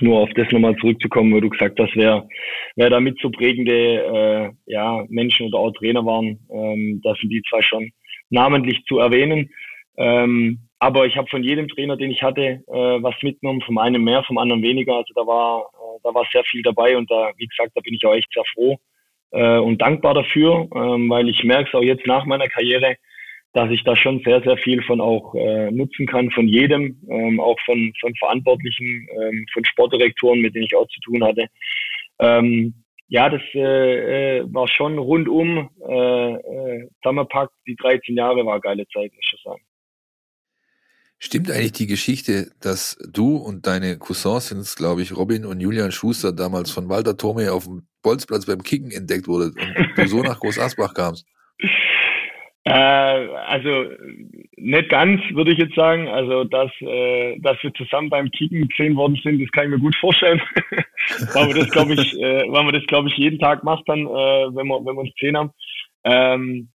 [0.00, 2.26] Nur auf das nochmal zurückzukommen, wo du gesagt hast, wer,
[2.76, 7.42] wer damit so prägende äh, ja, Menschen oder auch Trainer waren, ähm, da sind die
[7.48, 7.90] zwei schon
[8.30, 9.50] namentlich zu erwähnen.
[9.96, 12.62] Ähm, aber ich habe von jedem Trainer, den ich hatte, äh,
[13.02, 14.94] was mitgenommen, vom einen mehr, vom anderen weniger.
[14.96, 15.66] Also da war,
[16.02, 18.44] da war sehr viel dabei und da, wie gesagt, da bin ich auch echt sehr
[18.54, 18.78] froh
[19.32, 22.96] äh, und dankbar dafür, ähm, weil ich merke es auch jetzt nach meiner Karriere,
[23.52, 27.40] dass ich da schon sehr, sehr viel von auch äh, nutzen kann, von jedem, ähm,
[27.40, 31.46] auch von, von Verantwortlichen, ähm, von Sportdirektoren, mit denen ich auch zu tun hatte.
[32.20, 32.74] Ähm,
[33.08, 37.52] ja, das äh, äh, war schon rundum äh, äh, zusammengepackt.
[37.66, 39.60] Die 13 Jahre war geile Zeit, muss ich sagen.
[41.22, 45.92] Stimmt eigentlich die Geschichte, dass du und deine Cousins sind glaube ich, Robin und Julian
[45.92, 50.22] Schuster damals von Walter Tome auf dem Bolzplatz beim Kicken entdeckt wurde und du so
[50.22, 51.26] nach Groß Asbach kamst?
[52.64, 53.84] Äh, also
[54.56, 56.08] nicht ganz, würde ich jetzt sagen.
[56.08, 59.78] Also dass, äh, dass wir zusammen beim Kicken gesehen worden sind, das kann ich mir
[59.78, 60.40] gut vorstellen.
[61.34, 64.06] weil wir das, glaube ich, äh, weil wir das, glaube ich, jeden Tag macht dann,
[64.06, 65.50] äh, wenn wir, wenn wir uns gesehen haben.
[66.04, 66.70] Ähm,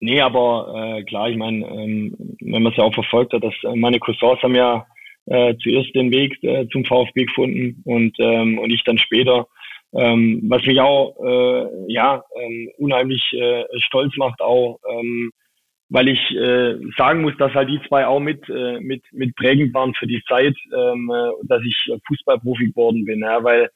[0.00, 3.54] nee, aber äh, klar, ich meine, ähm, wenn man es ja auch verfolgt hat, dass
[3.64, 4.86] äh, meine Cousins haben ja
[5.26, 9.46] äh, zuerst den Weg äh, zum VfB gefunden und, ähm, und ich dann später.
[9.94, 15.30] Ähm, was mich auch äh, ja ähm, unheimlich äh, stolz macht, auch ähm,
[15.88, 19.72] weil ich äh, sagen muss, dass halt die zwei auch mit äh, mit mit prägend
[19.72, 23.70] waren für die Zeit, ähm, äh, dass ich Fußballprofi geworden bin, ja, weil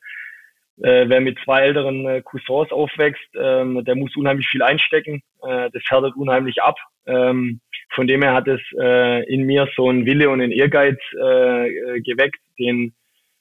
[0.78, 5.70] äh, wer mit zwei älteren äh, Cousins aufwächst, ähm, der muss unheimlich viel einstecken, äh,
[5.72, 6.76] das härtet unheimlich ab.
[7.06, 7.60] Ähm,
[7.94, 11.68] von dem her hat es äh, in mir so einen Wille und einen Ehrgeiz äh,
[11.68, 12.94] äh geweckt, den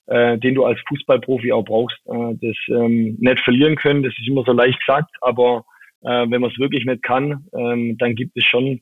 [0.07, 1.97] äh, den du als Fußballprofi auch brauchst.
[2.05, 5.63] Äh, das ähm, nicht verlieren können, das ist immer so leicht gesagt, aber
[6.01, 8.81] äh, wenn man es wirklich nicht kann, ähm, dann gibt es schon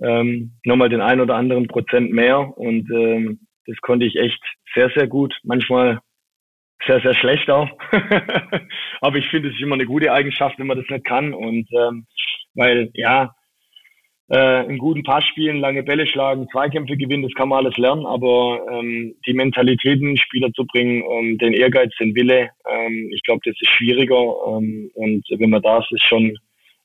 [0.00, 4.42] ähm, nochmal den ein oder anderen Prozent mehr und ähm, das konnte ich echt
[4.74, 5.36] sehr, sehr gut.
[5.44, 6.00] Manchmal
[6.86, 7.68] sehr, sehr schlecht auch.
[9.00, 11.34] aber ich finde, es ist immer eine gute Eigenschaft, wenn man das nicht kann.
[11.34, 12.06] Und ähm,
[12.54, 13.34] weil ja,
[14.30, 18.06] äh, einen guten Pass spielen, lange Bälle schlagen, Zweikämpfe gewinnen, das kann man alles lernen,
[18.06, 23.40] aber ähm, die Mentalitäten Spieler zu bringen, ähm, den Ehrgeiz, den Wille, ähm, ich glaube,
[23.44, 24.34] das ist schwieriger.
[24.48, 26.36] Ähm, und wenn man das ist schon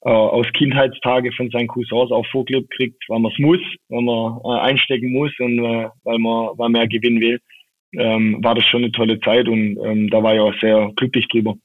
[0.05, 4.39] äh, aus Kindheitstage von seinen Cousins auch vorgelebt kriegt, weil man es muss, weil man
[4.43, 7.39] äh, einstecken muss und äh, weil man weil man ja gewinnen will,
[7.93, 11.27] ähm, war das schon eine tolle Zeit und ähm, da war ich auch sehr glücklich
[11.27, 11.55] drüber.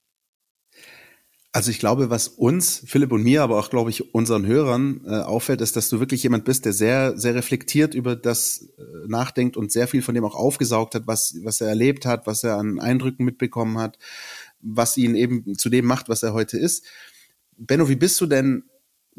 [1.53, 5.17] Also ich glaube, was uns, Philipp und mir, aber auch, glaube ich, unseren Hörern äh,
[5.17, 9.57] auffällt, ist, dass du wirklich jemand bist, der sehr, sehr reflektiert über das äh, nachdenkt
[9.57, 12.57] und sehr viel von dem auch aufgesaugt hat, was, was er erlebt hat, was er
[12.57, 13.99] an Eindrücken mitbekommen hat,
[14.61, 16.87] was ihn eben zu dem macht, was er heute ist.
[17.57, 18.63] Benno, wie bist du denn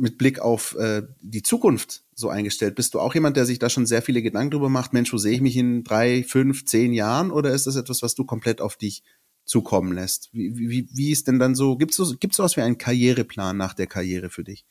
[0.01, 2.75] mit Blick auf äh, die Zukunft so eingestellt?
[2.75, 4.93] Bist du auch jemand, der sich da schon sehr viele Gedanken drüber macht?
[4.93, 7.31] Mensch, wo sehe ich mich in drei, fünf, zehn Jahren?
[7.31, 9.03] Oder ist das etwas, was du komplett auf dich
[9.45, 10.33] zukommen lässt.
[10.33, 13.57] Wie, wie, wie ist denn dann so, gibt es so, gibt's sowas wie einen Karriereplan
[13.57, 14.65] nach der Karriere für dich?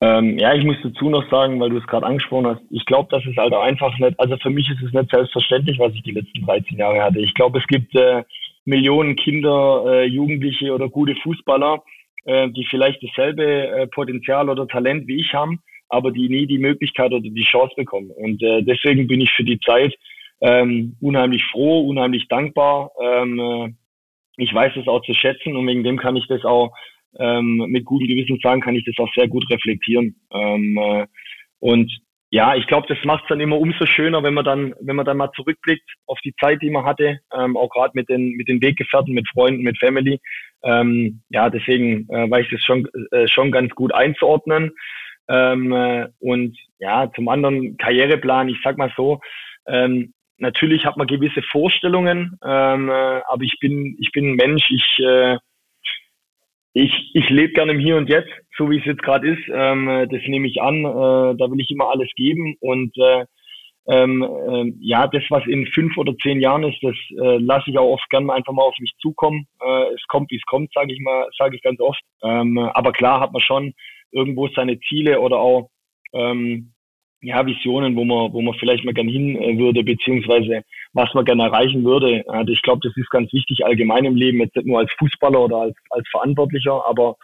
[0.00, 3.08] Ähm, ja, ich muss dazu noch sagen, weil du es gerade angesprochen hast, ich glaube,
[3.10, 6.12] das ist halt einfach nicht, also für mich ist es nicht selbstverständlich, was ich die
[6.12, 7.18] letzten 13 Jahre hatte.
[7.18, 8.22] Ich glaube, es gibt äh,
[8.64, 11.82] Millionen Kinder, äh, Jugendliche oder gute Fußballer,
[12.24, 16.58] äh, die vielleicht dasselbe äh, Potenzial oder Talent wie ich haben, aber die nie die
[16.58, 18.10] Möglichkeit oder die Chance bekommen.
[18.10, 19.94] Und äh, deswegen bin ich für die Zeit,
[20.40, 22.90] ähm, unheimlich froh, unheimlich dankbar.
[23.00, 23.72] Ähm, äh,
[24.36, 26.72] ich weiß es auch zu schätzen und wegen dem kann ich das auch
[27.18, 30.14] ähm, mit gutem Gewissen sagen, kann ich das auch sehr gut reflektieren.
[30.32, 31.06] Ähm, äh,
[31.58, 31.90] und
[32.30, 35.06] ja, ich glaube, das macht es dann immer umso schöner, wenn man dann, wenn man
[35.06, 38.48] dann mal zurückblickt auf die Zeit, die man hatte, ähm, auch gerade mit den mit
[38.48, 40.20] den Weggefährten, mit Freunden, mit Family.
[40.62, 44.72] Ähm, ja, deswegen äh, weiß ich das schon äh, schon ganz gut einzuordnen.
[45.28, 49.20] Ähm, äh, und ja, zum anderen Karriereplan, ich sag mal so,
[49.66, 54.70] ähm, natürlich hat man gewisse Vorstellungen, ähm, äh, aber ich bin, ich bin ein Mensch,
[54.70, 55.36] ich, äh,
[56.72, 59.42] ich, ich lebe gerne im Hier und Jetzt, so wie es jetzt gerade ist.
[59.52, 60.84] Ähm, das nehme ich an.
[60.84, 62.56] Äh, da will ich immer alles geben.
[62.60, 63.24] Und äh,
[63.88, 67.78] ähm, äh, ja, das, was in fünf oder zehn Jahren ist, das äh, lasse ich
[67.78, 69.46] auch oft gerne einfach mal auf mich zukommen.
[69.62, 72.00] Äh, es kommt, wie es kommt, sage ich mal, sage ich ganz oft.
[72.22, 73.72] Ähm, aber klar hat man schon
[74.12, 75.70] irgendwo seine Ziele oder auch
[76.12, 76.74] ähm,
[77.22, 80.62] ja, Visionen, wo man, wo man vielleicht mal gern hin äh, würde, beziehungsweise
[80.92, 82.24] was man gerne erreichen würde.
[82.28, 85.40] Also ich glaube, das ist ganz wichtig allgemein im Leben, jetzt nicht nur als Fußballer
[85.40, 87.16] oder als, als Verantwortlicher, aber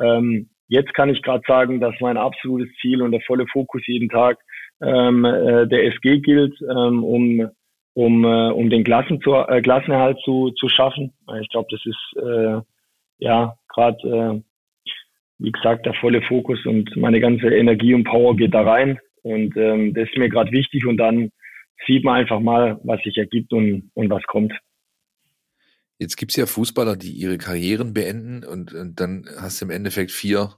[0.00, 4.08] ähm, jetzt kann ich gerade sagen, dass mein absolutes Ziel und der volle Fokus jeden
[4.08, 4.38] Tag
[4.80, 7.50] ähm, äh, der SG gilt, ähm, um
[7.98, 11.12] um, äh, um den Klassen zu, äh, Klassenerhalt zu, zu schaffen.
[11.42, 12.60] Ich glaube, das ist äh,
[13.18, 14.90] ja gerade, äh,
[15.38, 19.00] wie gesagt, der volle Fokus und meine ganze Energie und Power geht da rein.
[19.22, 21.32] Und ähm, das ist mir gerade wichtig und dann
[21.88, 24.52] sieht man einfach mal, was sich ergibt und, und was kommt.
[25.98, 29.72] Jetzt gibt es ja Fußballer, die ihre Karrieren beenden und, und dann hast du im
[29.72, 30.50] Endeffekt vier,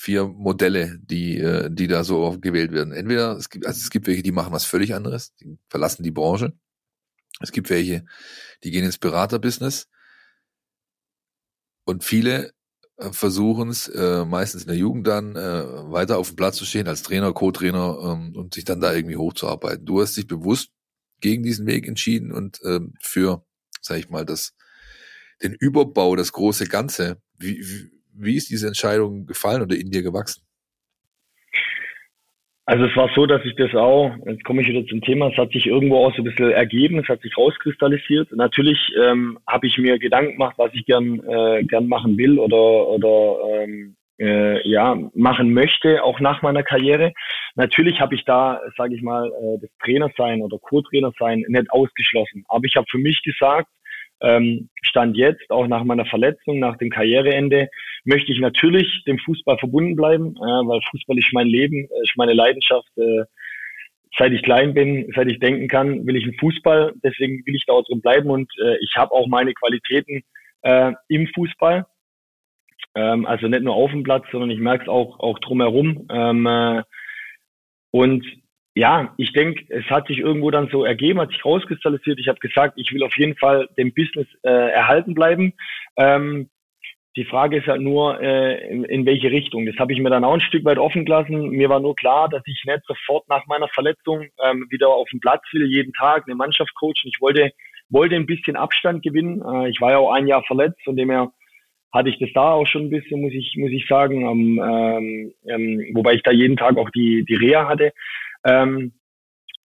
[0.00, 2.94] vier Modelle, die, äh, die da so gewählt werden.
[2.94, 6.10] Entweder es gibt, also es gibt welche, die machen was völlig anderes, die verlassen die
[6.10, 6.54] Branche.
[7.40, 8.06] Es gibt welche,
[8.64, 9.88] die gehen ins Beraterbusiness.
[11.84, 12.54] Und viele
[12.96, 16.64] äh, versuchen es äh, meistens in der Jugend dann äh, weiter auf dem Platz zu
[16.64, 19.84] stehen als Trainer, Co-Trainer ähm, und sich dann da irgendwie hochzuarbeiten.
[19.84, 20.70] Du hast dich bewusst
[21.20, 23.44] gegen diesen Weg entschieden und ähm, für,
[23.82, 24.54] sag ich mal, das
[25.42, 27.20] den Überbau, das große Ganze.
[27.36, 30.42] Wie, wie, wie ist diese Entscheidung gefallen oder in dir gewachsen?
[32.70, 35.36] Also es war so, dass ich das auch, jetzt komme ich wieder zum Thema, es
[35.36, 38.30] hat sich irgendwo auch so ein bisschen ergeben, es hat sich rauskristallisiert.
[38.30, 42.86] Natürlich ähm, habe ich mir Gedanken gemacht, was ich gern, äh, gern machen will oder,
[42.86, 47.12] oder ähm, äh, ja, machen möchte, auch nach meiner Karriere.
[47.56, 51.72] Natürlich habe ich da, sage ich mal, äh, das Trainer sein oder Co-Trainer sein nicht
[51.72, 52.44] ausgeschlossen.
[52.48, 53.68] Aber ich habe für mich gesagt,
[54.22, 57.68] ähm, Stand jetzt, auch nach meiner Verletzung, nach dem Karriereende,
[58.04, 62.16] möchte ich natürlich dem Fußball verbunden bleiben, äh, weil Fußball ist mein Leben, äh, ist
[62.16, 62.88] meine Leidenschaft.
[62.96, 63.24] Äh,
[64.18, 66.94] seit ich klein bin, seit ich denken kann, will ich einen Fußball.
[67.02, 70.22] Deswegen will ich da auch drin bleiben und äh, ich habe auch meine Qualitäten
[70.62, 71.86] äh, im Fußball.
[72.94, 76.06] Ähm, also nicht nur auf dem Platz, sondern ich merke es auch, auch drumherum.
[76.10, 76.82] Ähm, äh,
[77.92, 78.24] und
[78.74, 82.20] ja, ich denke, es hat sich irgendwo dann so ergeben, hat sich rauskristallisiert.
[82.20, 85.54] Ich habe gesagt, ich will auf jeden Fall dem Business äh, erhalten bleiben.
[85.96, 86.48] Ähm,
[87.16, 89.66] die Frage ist halt nur, äh, in, in welche Richtung.
[89.66, 91.50] Das habe ich mir dann auch ein Stück weit offen gelassen.
[91.50, 95.18] Mir war nur klar, dass ich nicht sofort nach meiner Verletzung ähm, wieder auf den
[95.18, 96.94] Platz will, jeden Tag eine Mannschaft coachen.
[97.12, 97.50] Ich wollte,
[97.88, 99.42] wollte ein bisschen Abstand gewinnen.
[99.42, 101.32] Äh, ich war ja auch ein Jahr verletzt, von dem her
[101.92, 104.22] hatte ich das da auch schon ein bisschen, muss ich, muss ich sagen.
[104.22, 107.92] Ähm, ähm, wobei ich da jeden Tag auch die, die Reha hatte.
[108.44, 108.92] Ähm,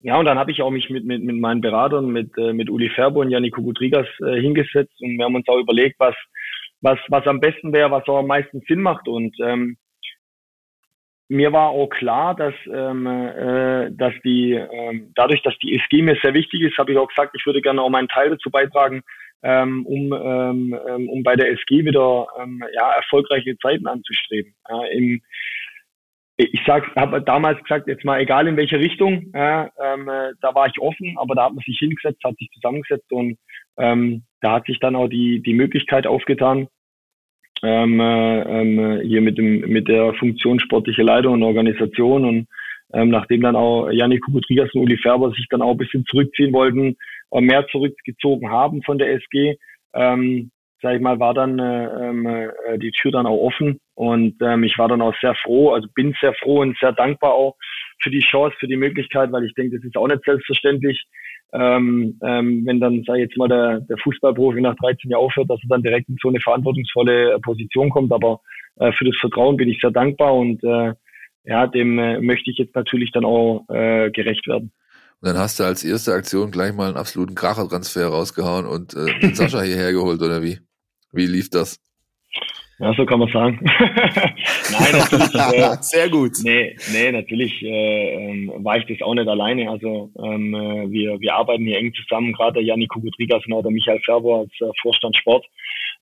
[0.01, 2.69] ja, und dann habe ich auch mich mit, mit, mit meinen Beratern, mit, äh, mit
[2.69, 6.15] Uli Ferbo und Janik Kugudrigas äh, hingesetzt und wir haben uns auch überlegt, was,
[6.81, 9.07] was, was am besten wäre, was auch am meisten Sinn macht.
[9.07, 9.77] Und ähm,
[11.29, 16.17] mir war auch klar, dass, ähm, äh, dass die, ähm, dadurch, dass die SG mir
[16.21, 19.03] sehr wichtig ist, habe ich auch gesagt, ich würde gerne auch meinen Teil dazu beitragen,
[19.41, 24.53] ähm, um, ähm, ähm um bei der SG wieder ähm, ja, erfolgreiche Zeiten anzustreben.
[24.69, 25.21] Ja, im,
[26.51, 29.69] ich habe damals gesagt, jetzt mal egal in welche Richtung, ähm,
[30.09, 33.37] äh, da war ich offen, aber da hat man sich hingesetzt, hat sich zusammengesetzt und
[33.77, 36.67] ähm, da hat sich dann auch die die Möglichkeit aufgetan,
[37.63, 42.47] ähm, äh, ähm, hier mit dem mit der Funktion sportliche Leitung und Organisation und
[42.93, 46.53] ähm, nachdem dann auch Janik Kukutrigas und Uli Färber sich dann auch ein bisschen zurückziehen
[46.53, 46.95] wollten,
[47.31, 49.57] äh, mehr zurückgezogen haben von der SG,
[49.93, 54.35] ähm, sag ich mal, war dann äh, ähm, äh, die Tür dann auch offen und
[54.41, 57.55] ähm, ich war dann auch sehr froh, also bin sehr froh und sehr dankbar auch
[58.01, 61.05] für die Chance, für die Möglichkeit, weil ich denke, das ist auch nicht selbstverständlich,
[61.53, 65.49] ähm, ähm, wenn dann, sag ich jetzt mal, der, der Fußballprofi nach 13 Jahren aufhört,
[65.49, 68.11] dass er dann direkt in so eine verantwortungsvolle Position kommt.
[68.11, 68.41] Aber
[68.77, 70.93] äh, für das Vertrauen bin ich sehr dankbar und äh,
[71.45, 74.71] ja, dem äh, möchte ich jetzt natürlich dann auch äh, gerecht werden.
[75.21, 79.19] Und dann hast du als erste Aktion gleich mal einen absoluten Krachertransfer rausgehauen und äh,
[79.19, 80.59] den Sascha hierher geholt, oder wie?
[81.11, 81.79] Wie lief das?
[82.79, 83.59] Ja, so kann man sagen.
[83.63, 85.35] Nein, natürlich.
[85.35, 86.31] Äh, Sehr gut.
[86.43, 89.69] Nee, nee natürlich äh, ähm, war ich das auch nicht alleine.
[89.69, 93.61] Also ähm, äh, wir, wir arbeiten hier eng zusammen, gerade der Janik Kukutrigas und auch
[93.61, 95.45] der Michael Ferber als äh, Vorstand Sport.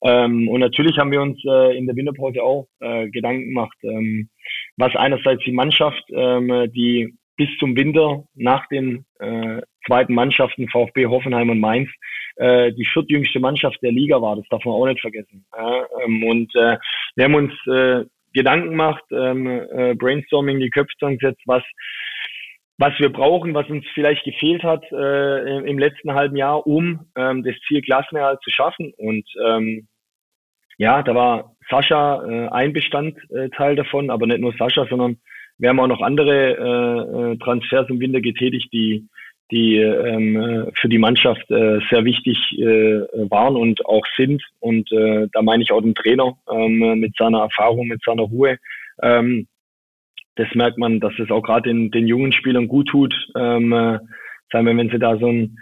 [0.04, 4.30] Ähm, und natürlich haben wir uns äh, in der Winterpause auch äh, Gedanken gemacht, ähm,
[4.78, 11.08] was einerseits die Mannschaft, ähm, die bis zum Winter nach den äh, zweiten Mannschaften VfB
[11.08, 11.90] Hoffenheim und Mainz
[12.36, 14.36] äh, die viertjüngste Mannschaft der Liga war.
[14.36, 15.46] Das darf man auch nicht vergessen.
[15.56, 16.78] Ja, ähm, und äh,
[17.16, 21.64] wir haben uns äh, Gedanken gemacht, ähm, äh, Brainstorming, die Köpfe gesetzt, was
[22.82, 27.44] was wir brauchen, was uns vielleicht gefehlt hat äh, im letzten halben Jahr, um ähm,
[27.44, 28.92] das Ziel Klassenerhalt zu schaffen.
[28.98, 29.88] Und ähm,
[30.78, 35.20] ja, da war Sascha äh, ein Bestandteil davon, aber nicht nur Sascha, sondern
[35.60, 39.08] wir haben auch noch andere äh, äh Transfers im Winter getätigt, die,
[39.52, 44.44] die ähm, für die Mannschaft äh, sehr wichtig äh, waren und auch sind.
[44.60, 48.58] Und äh, da meine ich auch den Trainer ähm, mit seiner Erfahrung, mit seiner Ruhe.
[49.02, 49.48] Ähm,
[50.36, 53.14] das merkt man, dass es auch gerade den, den jungen Spielern gut tut.
[53.36, 54.00] Ähm, äh,
[54.52, 55.58] sagen wir, wenn sie da so ein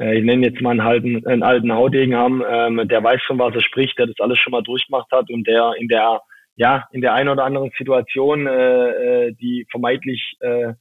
[0.00, 3.38] äh, ich nenne jetzt mal einen, halten, einen alten Haudegen haben, ähm, der weiß von
[3.38, 6.20] was er spricht, der das alles schon mal durchgemacht hat und der in der
[6.56, 10.74] ja in der einen oder anderen Situation, äh, äh, die vermeintlich äh,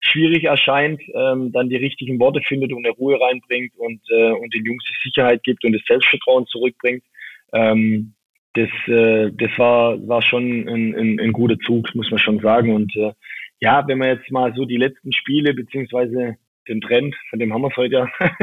[0.00, 4.54] schwierig erscheint, ähm, dann die richtigen Worte findet und eine Ruhe reinbringt und äh, und
[4.54, 7.04] den Jungs die Sicherheit gibt und das Selbstvertrauen zurückbringt.
[7.52, 8.14] Ähm,
[8.54, 12.74] das äh, das war war schon ein, ein, ein guter Zug, muss man schon sagen
[12.74, 13.12] und äh,
[13.60, 16.36] ja, wenn man jetzt mal so die letzten Spiele beziehungsweise
[16.68, 18.08] den Trend, von dem haben wir es heute ja.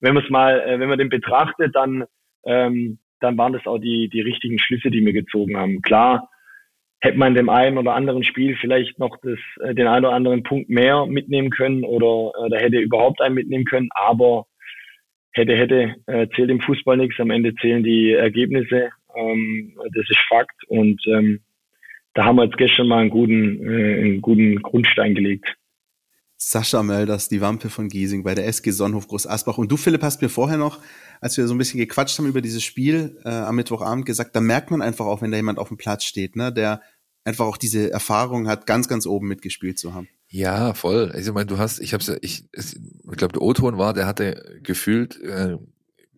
[0.00, 2.04] wenn man es mal, äh, wenn man den betrachtet, dann,
[2.44, 5.82] ähm, dann waren das auch die, die richtigen Schlüsse, die wir gezogen haben.
[5.82, 6.28] Klar,
[7.06, 10.14] hätte man in dem einen oder anderen Spiel vielleicht noch das, äh, den einen oder
[10.14, 14.46] anderen Punkt mehr mitnehmen können oder, oder hätte überhaupt einen mitnehmen können, aber
[15.32, 20.20] hätte, hätte, äh, zählt im Fußball nichts, am Ende zählen die Ergebnisse, ähm, das ist
[20.28, 21.40] Fakt und ähm,
[22.14, 25.54] da haben wir jetzt gestern mal einen guten, äh, einen guten Grundstein gelegt.
[26.38, 29.56] Sascha Mölders, die Wampe von Giesing bei der SG Sonnhof Groß Asbach.
[29.56, 30.80] Und du, Philipp, hast mir vorher noch,
[31.20, 34.40] als wir so ein bisschen gequatscht haben über dieses Spiel äh, am Mittwochabend gesagt, da
[34.40, 36.82] merkt man einfach auch, wenn da jemand auf dem Platz steht, ne, der
[37.26, 40.08] einfach auch diese Erfahrung hat, ganz, ganz oben mitgespielt zu haben.
[40.28, 41.10] Ja, voll.
[41.12, 42.76] Also, ich meine, du hast, ich hab's ich, ich
[43.16, 45.56] glaube, der O-Ton war, der hatte gefühlt äh,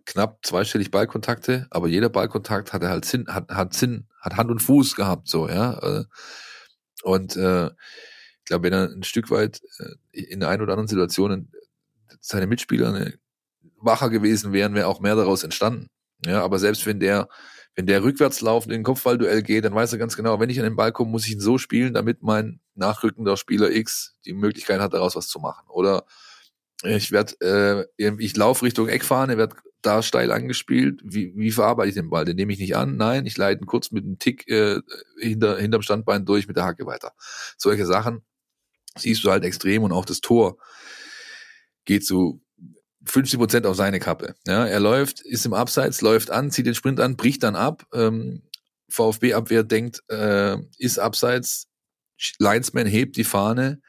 [0.05, 4.61] knapp zweistellig Ballkontakte, aber jeder Ballkontakt hatte halt Sinn, hat, hat Sinn, hat Hand und
[4.61, 5.79] Fuß gehabt, so, ja.
[5.79, 6.05] Äh,
[7.03, 7.71] und äh,
[8.49, 11.49] glaube, wenn er ein Stück weit äh, in der einen oder anderen Situation
[12.21, 13.15] seine Mitspieler eine,
[13.81, 15.89] wacher gewesen wären, wäre auch mehr daraus entstanden.
[16.27, 17.29] Ja, aber selbst wenn der,
[17.79, 20.59] wenn der rückwärts laufend in den Kopfballduell geht, dann weiß er ganz genau, wenn ich
[20.59, 24.33] an den Ball komme, muss ich ihn so spielen, damit mein nachrückender Spieler X die
[24.33, 25.65] Möglichkeit hat, daraus was zu machen.
[25.69, 26.05] Oder
[26.83, 31.03] ich werde, äh, ich laufe Richtung Eckfahne, werde da steil angespielt.
[31.05, 32.25] Wie, wie verarbeite ich den Ball?
[32.25, 32.97] Den nehme ich nicht an.
[32.97, 34.81] Nein, ich leite ihn kurz mit einem Tick äh,
[35.21, 37.13] hinter, hinterm Standbein durch mit der Hacke weiter.
[37.57, 38.23] Solche Sachen
[38.97, 40.59] siehst du halt extrem und auch das Tor
[41.85, 42.41] geht so
[43.11, 44.35] 50 Prozent auf seine Kappe.
[44.47, 47.87] Ja, er läuft, ist im Abseits, läuft an, zieht den Sprint an, bricht dann ab.
[47.93, 48.43] Ähm,
[48.89, 51.67] VfB-Abwehr denkt, äh, ist Abseits.
[52.39, 53.81] Linesman hebt die Fahne,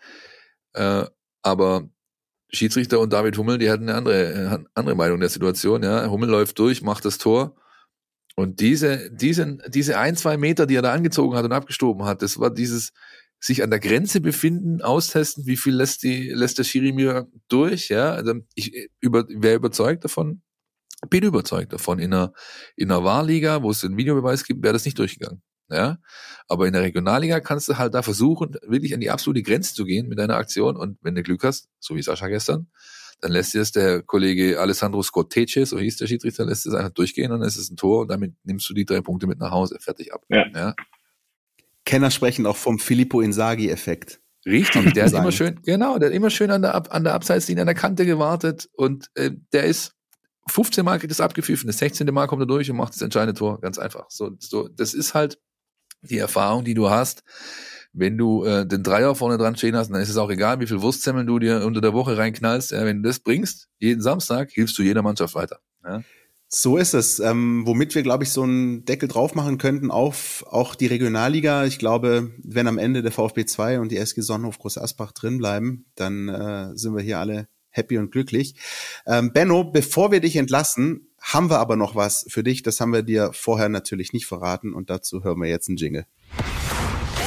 [0.74, 1.06] äh,
[1.42, 1.90] aber
[2.52, 5.84] Schiedsrichter und David Hummel, die hatten eine andere, äh, andere Meinung der Situation.
[5.84, 7.56] Ja, Hummel läuft durch, macht das Tor.
[8.36, 12.22] Und diese, diesen, diese ein, zwei Meter, die er da angezogen hat und abgestoben hat,
[12.22, 12.92] das war dieses,
[13.40, 17.90] sich an der Grenze befinden, austesten, wie viel lässt die, lässt der Schiri mir durch,
[17.90, 18.12] ja.
[18.12, 20.42] Also ich über, wäre überzeugt davon,
[21.10, 22.00] bin überzeugt davon.
[22.00, 22.34] In einer,
[22.76, 25.42] in einer Wahrliga, wo es einen Videobeweis gibt, wäre das nicht durchgegangen.
[25.72, 26.00] Ja,
[26.48, 29.86] aber in der Regionalliga kannst du halt da versuchen, wirklich an die absolute Grenze zu
[29.86, 30.76] gehen mit deiner Aktion.
[30.76, 32.72] Und wenn du Glück hast, so wie Sascha gestern,
[33.22, 36.94] dann lässt dir das der Kollege Alessandro Scottece, so hieß der Schiedsrichter, lässt es einfach
[36.94, 39.38] durchgehen und dann ist es ein Tor und damit nimmst du die drei Punkte mit
[39.38, 40.24] nach Hause, fertig ab.
[40.30, 40.48] Ja.
[40.56, 40.76] ja?
[41.90, 44.20] Kenner sprechen auch vom Filippo Inzaghi-Effekt.
[44.46, 47.64] Richtig, der ist immer schön, genau, der hat immer schön an der, an der Abseitslinie,
[47.64, 49.96] an der Kante gewartet und äh, der ist
[50.48, 52.06] 15 Mal kriegt es abgepfiffen, das 16.
[52.14, 54.06] Mal kommt er durch und macht das entscheidende Tor, ganz einfach.
[54.10, 55.40] So, so, das ist halt
[56.02, 57.24] die Erfahrung, die du hast.
[57.92, 60.68] Wenn du äh, den Dreier vorne dran stehen hast, dann ist es auch egal, wie
[60.68, 62.72] viel Wurstzemmeln du dir unter der Woche reinknallst.
[62.72, 65.60] Ja, wenn du das bringst, jeden Samstag, hilfst du jeder Mannschaft weiter.
[65.84, 66.04] Ja?
[66.52, 67.20] So ist es.
[67.20, 71.66] Ähm, womit wir, glaube ich, so einen Deckel drauf machen könnten auf auch die Regionalliga.
[71.66, 75.38] Ich glaube, wenn am Ende der VfB 2 und die SG Sonnenhof Groß Asbach drin
[75.38, 78.56] bleiben, dann äh, sind wir hier alle happy und glücklich.
[79.06, 82.64] Ähm, Benno, bevor wir dich entlassen, haben wir aber noch was für dich.
[82.64, 86.08] Das haben wir dir vorher natürlich nicht verraten und dazu hören wir jetzt einen Jingle.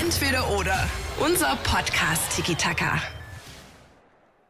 [0.03, 0.89] Entweder oder.
[1.25, 3.01] Unser Podcast Tiki Taka.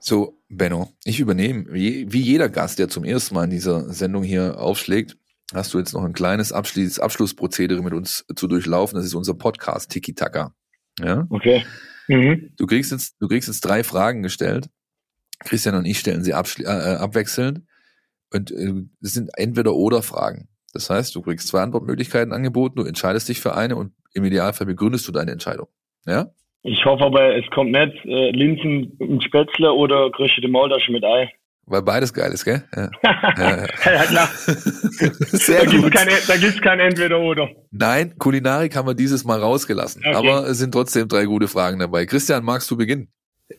[0.04, 4.24] So, Benno, ich übernehme, wie, wie jeder Gast, der zum ersten Mal in dieser Sendung
[4.24, 5.16] hier aufschlägt,
[5.54, 8.96] hast du jetzt noch ein kleines Abschluss, Abschlussprozedere mit uns zu durchlaufen.
[8.96, 10.56] Das ist unser Podcast Tiki Taka.
[10.98, 11.24] Ja?
[11.30, 11.64] Okay.
[12.08, 12.50] Mhm.
[12.56, 14.68] Du kriegst jetzt, du kriegst jetzt drei Fragen gestellt.
[15.38, 17.62] Christian und ich stellen sie äh, abwechselnd.
[18.32, 20.48] Und äh, das sind entweder oder Fragen.
[20.72, 24.66] Das heißt, du kriegst zwei Antwortmöglichkeiten angeboten, du entscheidest dich für eine und im Idealfall
[24.66, 25.68] begründest du deine Entscheidung.
[26.06, 26.32] Ja?
[26.64, 31.28] Ich hoffe aber, es kommt nicht äh, Linsen und Spätzle oder geröstete Maultasche mit Ei.
[31.66, 32.62] Weil beides geil ist, gell?
[32.74, 32.90] Ja,
[33.84, 34.28] ja, klar.
[34.36, 37.50] Sehr da gibt es keine, da gibt's kein Entweder-Oder.
[37.70, 40.02] Nein, Kulinarik haben wir dieses Mal rausgelassen.
[40.04, 40.16] Okay.
[40.16, 42.04] Aber es sind trotzdem drei gute Fragen dabei.
[42.06, 43.08] Christian, magst du beginnen?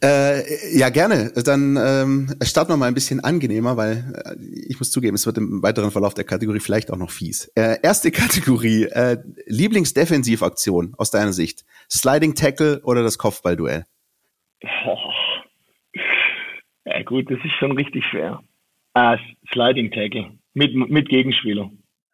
[0.01, 1.31] Äh, ja, gerne.
[1.31, 4.35] Dann ähm, starten wir mal ein bisschen angenehmer, weil äh,
[4.67, 7.51] ich muss zugeben, es wird im weiteren Verlauf der Kategorie vielleicht auch noch fies.
[7.55, 11.63] Äh, erste Kategorie, äh, Lieblingsdefensivaktion aus deiner Sicht.
[11.89, 13.86] Sliding Tackle oder das Kopfballduell?
[16.86, 18.43] Ja gut, das ist schon richtig schwer.
[18.93, 19.17] Ah,
[19.51, 21.71] Sliding Tackle mit, mit Gegenspieler.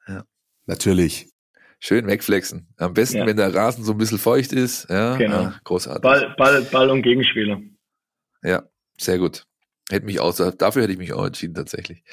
[0.07, 0.23] Ja.
[0.65, 1.27] Natürlich.
[1.79, 2.67] Schön wegflexen.
[2.77, 3.25] Am besten, ja.
[3.25, 4.89] wenn der Rasen so ein bisschen feucht ist.
[4.89, 5.43] Ja, genau.
[5.43, 6.01] Ah, großartig.
[6.01, 7.61] Ball, Ball, Ball und Gegenspieler.
[8.43, 8.63] Ja,
[8.97, 9.45] sehr gut.
[9.89, 12.03] Hätte mich auch, dafür hätte ich mich auch entschieden tatsächlich.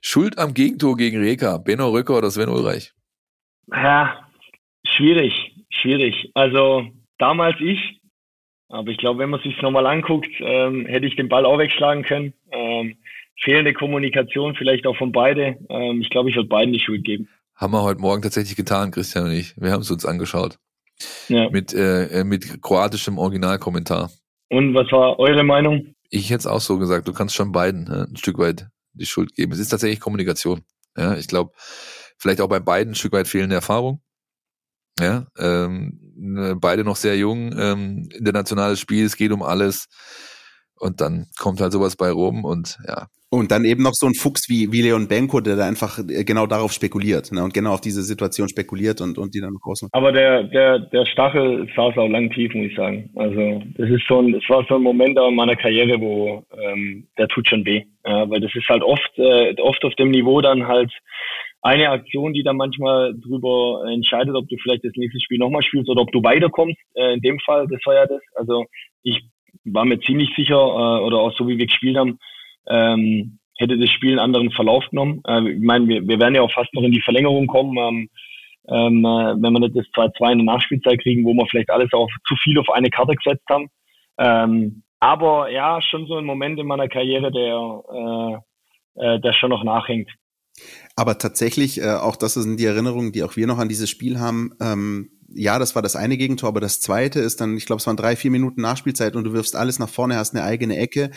[0.00, 2.94] Schuld am Gegentor gegen Reka, Benno Röcker oder Sven Ulreich?
[3.66, 4.26] Ja,
[4.86, 5.34] schwierig,
[5.68, 6.30] schwierig.
[6.34, 6.86] Also
[7.18, 8.00] damals ich,
[8.68, 12.02] aber ich glaube, wenn man sich nochmal anguckt, ähm, hätte ich den Ball auch wegschlagen
[12.02, 12.34] können.
[12.50, 12.96] Ähm,
[13.40, 15.56] fehlende Kommunikation vielleicht auch von beide.
[15.68, 17.28] Ähm, ich glaube, ich würde beiden die Schuld geben.
[17.54, 19.54] Haben wir heute Morgen tatsächlich getan, Christian und ich.
[19.60, 20.58] Wir haben es uns angeschaut.
[21.28, 21.48] Ja.
[21.50, 24.10] Mit, äh, mit kroatischem Originalkommentar.
[24.48, 25.94] Und was war eure Meinung?
[26.10, 29.06] Ich hätte es auch so gesagt, du kannst schon beiden äh, ein Stück weit die
[29.06, 29.52] Schuld geben.
[29.52, 30.62] Es ist tatsächlich Kommunikation.
[30.96, 31.52] Ja, ich glaube,
[32.18, 34.00] vielleicht auch bei beiden ein Stück weit fehlende Erfahrung.
[34.98, 39.88] Ja, ähm, ne, beide noch sehr jung, ähm, internationales Spiel, es geht um alles.
[40.78, 44.14] Und dann kommt halt sowas bei rum und ja, und dann eben noch so ein
[44.14, 47.72] Fuchs wie, wie Leon Benko, der da einfach äh, genau darauf spekuliert ne, und genau
[47.72, 49.92] auf diese Situation spekuliert und, und die dann rausmacht.
[49.94, 53.10] Aber der, der, der Stachel saß auch lang tief, muss ich sagen.
[53.16, 57.26] Also das ist schon, es war so ein Moment in meiner Karriere, wo ähm, der
[57.28, 57.82] tut schon weh.
[58.06, 60.92] Ja, weil das ist halt oft, äh, oft auf dem Niveau dann halt
[61.66, 65.90] eine Aktion, die dann manchmal drüber entscheidet, ob du vielleicht das nächste Spiel nochmal spielst
[65.90, 66.78] oder ob du weiterkommst.
[66.94, 68.22] Äh, in dem Fall, das war ja das.
[68.36, 68.66] Also
[69.02, 69.24] ich
[69.64, 72.18] war mir ziemlich sicher, äh, oder auch so wie wir gespielt haben,
[72.68, 75.22] ähm, hätte das Spiel einen anderen Verlauf genommen.
[75.26, 78.08] Äh, ich meine, wir, wir werden ja auch fast noch in die Verlängerung kommen, ähm,
[78.68, 81.92] ähm, äh, wenn wir nicht das 2-2 in der Nachspielzeit kriegen, wo wir vielleicht alles
[81.92, 83.68] auf zu viel auf eine Karte gesetzt haben.
[84.18, 88.42] Ähm, aber ja, schon so ein Moment in meiner Karriere, der,
[88.96, 90.10] äh, äh, der schon noch nachhängt.
[90.94, 94.18] Aber tatsächlich, äh, auch das sind die Erinnerungen, die auch wir noch an dieses Spiel
[94.18, 94.52] haben.
[94.60, 97.86] Ähm, ja, das war das eine Gegentor, aber das zweite ist dann, ich glaube, es
[97.86, 101.10] waren drei, vier Minuten Nachspielzeit und du wirfst alles nach vorne, hast eine eigene Ecke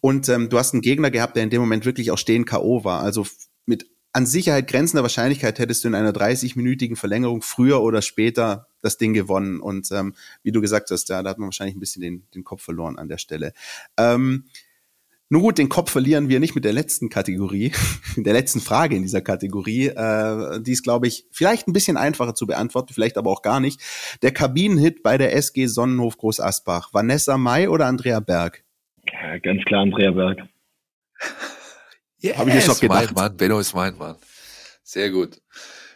[0.00, 2.84] und ähm, du hast einen Gegner gehabt, der in dem Moment wirklich auch stehen K.O.
[2.84, 3.00] war.
[3.00, 3.26] Also
[3.64, 8.98] mit an Sicherheit grenzender Wahrscheinlichkeit hättest du in einer 30-minütigen Verlängerung früher oder später das
[8.98, 9.60] Ding gewonnen.
[9.60, 12.44] Und ähm, wie du gesagt hast, ja, da hat man wahrscheinlich ein bisschen den, den
[12.44, 13.54] Kopf verloren an der Stelle.
[13.96, 14.44] Ähm,
[15.32, 17.72] nun gut, den Kopf verlieren wir nicht mit der letzten Kategorie,
[18.18, 19.86] der letzten Frage in dieser Kategorie.
[19.86, 23.58] Äh, die ist, glaube ich, vielleicht ein bisschen einfacher zu beantworten, vielleicht aber auch gar
[23.58, 23.80] nicht.
[24.20, 26.92] Der Kabinenhit bei der SG Sonnenhof Groß Asbach.
[26.92, 28.62] Vanessa May oder Andrea Berg?
[29.10, 30.38] Ja, ganz klar Andrea Berg.
[32.20, 33.06] Yes, Habe ich jetzt noch gedacht.
[33.16, 34.14] Mein Mann, Benno ist mein Mann.
[34.84, 35.40] Sehr gut.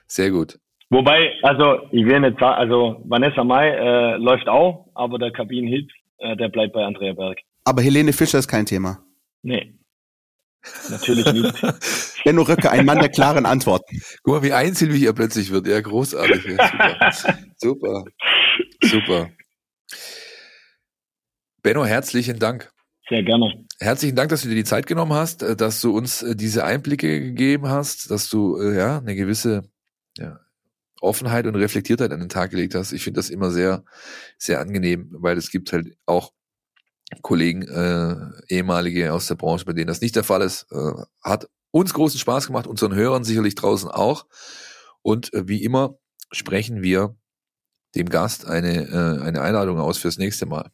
[0.08, 0.58] Sehr gut.
[0.90, 5.88] Wobei, also ich will nicht sagen, also Vanessa May äh, läuft auch, aber der Kabinenhit,
[6.18, 7.38] äh, der bleibt bei Andrea Berg.
[7.62, 9.05] Aber Helene Fischer ist kein Thema.
[9.46, 9.78] Nee.
[10.90, 11.62] Natürlich nicht.
[12.24, 14.00] Benno Röcke, ein Mann der klaren Antworten.
[14.24, 15.68] Guck mal, wie einsilbig er plötzlich wird.
[15.68, 16.44] Ja, großartig.
[16.46, 17.30] Ja, super.
[17.56, 18.04] super.
[18.82, 19.30] Super.
[21.62, 22.72] Benno, herzlichen Dank.
[23.08, 23.64] Sehr gerne.
[23.78, 26.64] Herzlichen Dank, dass du dir die Zeit genommen hast, äh, dass du uns äh, diese
[26.64, 29.70] Einblicke gegeben hast, dass du äh, ja eine gewisse
[30.18, 30.40] ja,
[31.00, 32.90] Offenheit und Reflektiertheit an den Tag gelegt hast.
[32.90, 33.84] Ich finde das immer sehr,
[34.38, 36.32] sehr angenehm, weil es gibt halt auch
[37.22, 38.16] Kollegen, äh,
[38.48, 40.66] ehemalige aus der Branche, bei denen das nicht der Fall ist.
[40.72, 40.92] Äh,
[41.22, 44.26] hat uns großen Spaß gemacht, unseren Hörern sicherlich draußen auch.
[45.02, 45.98] Und äh, wie immer
[46.32, 47.16] sprechen wir
[47.94, 50.70] dem Gast eine, äh, eine Einladung aus fürs nächste Mal.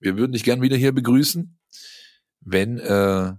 [0.00, 1.58] Wir würden dich gern wieder hier begrüßen.
[2.40, 3.32] Wenn äh,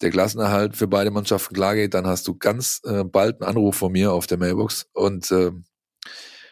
[0.00, 3.76] der Klassenerhalt für beide Mannschaften klar geht, dann hast du ganz äh, bald einen Anruf
[3.76, 4.86] von mir auf der Mailbox.
[4.92, 5.52] Und äh,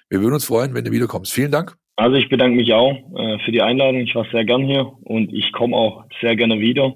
[0.09, 1.32] wir würden uns freuen, wenn du wiederkommst.
[1.32, 1.76] Vielen Dank.
[1.97, 4.01] Also ich bedanke mich auch äh, für die Einladung.
[4.01, 6.95] Ich war sehr gern hier und ich komme auch sehr gerne wieder.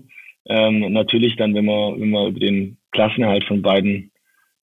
[0.49, 4.12] Ähm, natürlich dann, wenn wir, wenn wir über den Klassenerhalt von beiden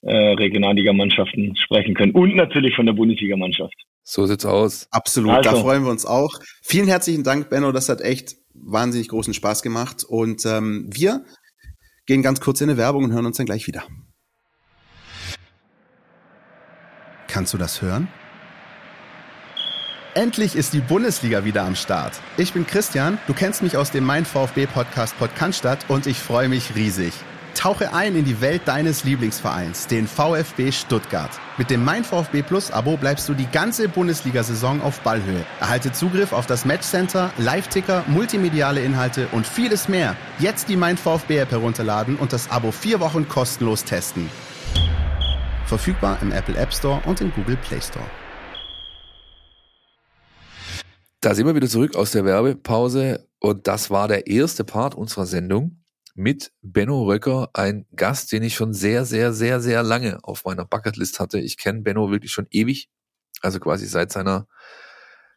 [0.02, 3.74] äh, Regionalligamannschaften sprechen können und natürlich von der Bundesligamannschaft.
[4.02, 4.86] So sieht's aus.
[4.90, 5.50] Absolut, also.
[5.50, 6.38] da freuen wir uns auch.
[6.62, 7.72] Vielen herzlichen Dank, Benno.
[7.72, 10.04] Das hat echt wahnsinnig großen Spaß gemacht.
[10.04, 11.24] Und ähm, wir
[12.06, 13.84] gehen ganz kurz in eine Werbung und hören uns dann gleich wieder.
[17.28, 18.08] Kannst du das hören?
[20.14, 22.12] Endlich ist die Bundesliga wieder am Start.
[22.36, 26.48] Ich bin Christian, du kennst mich aus dem Mein VfB Podcast Podcast und ich freue
[26.48, 27.12] mich riesig.
[27.56, 31.30] Tauche ein in die Welt deines Lieblingsvereins, den VfB Stuttgart.
[31.58, 35.44] Mit dem Mein VfB Plus Abo bleibst du die ganze Bundesliga-Saison auf Ballhöhe.
[35.58, 40.14] Erhalte Zugriff auf das Matchcenter, Live-Ticker, multimediale Inhalte und vieles mehr.
[40.38, 44.30] Jetzt die Mein VfB App herunterladen und das Abo vier Wochen kostenlos testen.
[45.66, 48.06] Verfügbar im Apple App Store und im Google Play Store.
[51.24, 55.24] Da sind wir wieder zurück aus der Werbepause und das war der erste Part unserer
[55.24, 55.82] Sendung
[56.14, 60.66] mit Benno Röcker, ein Gast, den ich schon sehr, sehr, sehr, sehr lange auf meiner
[60.66, 61.40] Bucketlist hatte.
[61.40, 62.90] Ich kenne Benno wirklich schon ewig,
[63.40, 64.46] also quasi seit seiner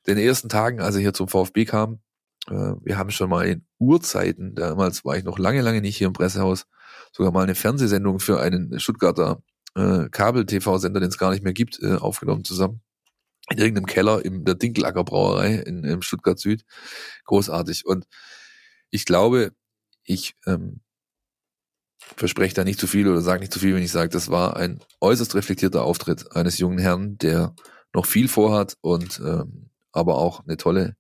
[0.08, 2.02] den ersten Tagen, als er hier zum VfB kam.
[2.50, 6.08] Äh, wir haben schon mal in Urzeiten, damals war ich noch lange, lange nicht hier
[6.08, 6.66] im Pressehaus,
[7.14, 9.42] sogar mal eine Fernsehsendung für einen Stuttgarter
[9.76, 12.82] äh, Kabel-TV-Sender, den es gar nicht mehr gibt, äh, aufgenommen zusammen.
[13.50, 16.64] In irgendeinem Keller in der Dinkelacker Brauerei in, in Stuttgart Süd.
[17.26, 17.86] Großartig.
[17.86, 18.06] Und
[18.90, 19.52] ich glaube,
[20.04, 20.82] ich ähm,
[22.16, 24.58] verspreche da nicht zu viel oder sage nicht zu viel, wenn ich sage, das war
[24.58, 27.54] ein äußerst reflektierter Auftritt eines jungen Herrn, der
[27.94, 30.96] noch viel vorhat und ähm, aber auch eine tolle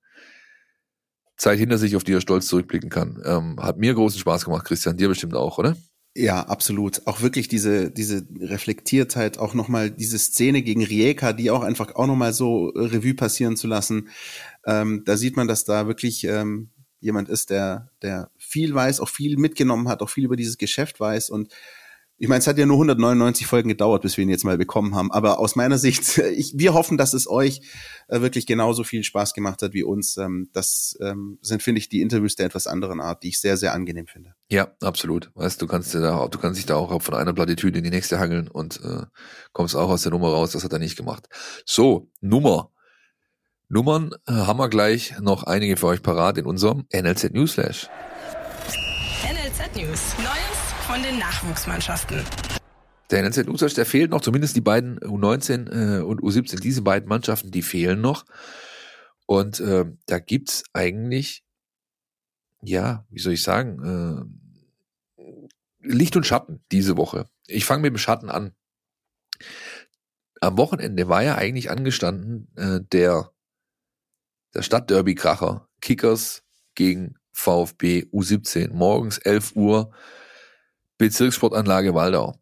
[1.38, 3.22] Zeit hinter sich, auf die er stolz zurückblicken kann.
[3.24, 5.78] Ähm, hat mir großen Spaß gemacht, Christian, dir bestimmt auch, oder?
[6.20, 7.06] Ja, absolut.
[7.06, 12.08] Auch wirklich diese, diese Reflektiertheit, auch nochmal diese Szene gegen Rijeka, die auch einfach auch
[12.08, 14.10] nochmal so Revue passieren zu lassen.
[14.66, 19.10] Ähm, da sieht man, dass da wirklich ähm, jemand ist, der, der viel weiß, auch
[19.10, 21.54] viel mitgenommen hat, auch viel über dieses Geschäft weiß und
[22.20, 24.96] ich meine, es hat ja nur 199 Folgen gedauert, bis wir ihn jetzt mal bekommen
[24.96, 25.12] haben.
[25.12, 27.62] Aber aus meiner Sicht, ich, wir hoffen, dass es euch
[28.08, 30.18] äh, wirklich genauso viel Spaß gemacht hat wie uns.
[30.18, 33.56] Ähm, das ähm, sind, finde ich, die Interviews der etwas anderen Art, die ich sehr,
[33.56, 34.34] sehr angenehm finde.
[34.50, 35.32] Ja, absolut.
[35.36, 37.92] Weißt du, kannst dir da, du kannst dich da auch von einer Plattitüde in die
[37.92, 39.06] nächste hangeln und äh,
[39.54, 40.52] kommst auch aus der Nummer raus.
[40.54, 41.28] Das hat er nicht gemacht.
[41.66, 42.72] So, Nummer.
[43.70, 47.90] Nummern äh, haben wir gleich noch einige für euch parat in unserem NLZ Newsflash.
[49.24, 50.16] NLZ News.
[50.88, 52.24] Von den Nachwuchsmannschaften.
[53.12, 56.62] Der NLZ Newsflash, der fehlt noch, zumindest die beiden U19 äh, und U17.
[56.62, 58.26] Diese beiden Mannschaften, die fehlen noch.
[59.26, 61.44] Und äh, da gibt's eigentlich,
[62.62, 64.30] ja, wie soll ich sagen,
[65.20, 65.24] äh,
[65.82, 67.28] Licht und Schatten diese Woche.
[67.48, 68.54] Ich fange mit dem Schatten an.
[70.40, 73.32] Am Wochenende war ja eigentlich angestanden äh, der
[74.54, 75.68] der Stadtderby-Kracher.
[75.82, 76.44] Kickers
[76.76, 78.72] gegen VfB U17.
[78.72, 79.92] Morgens 11 Uhr
[80.98, 82.40] Bezirkssportanlage Waldau.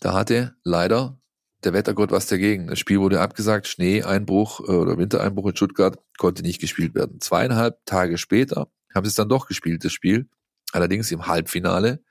[0.00, 1.18] Da hatte leider
[1.64, 2.66] der Wettergott was dagegen.
[2.66, 7.20] Das Spiel wurde abgesagt, Schneeeinbruch äh, oder Wintereinbruch in Stuttgart konnte nicht gespielt werden.
[7.20, 10.28] Zweieinhalb Tage später haben sie es dann doch gespielt, das Spiel.
[10.72, 12.02] Allerdings im Halbfinale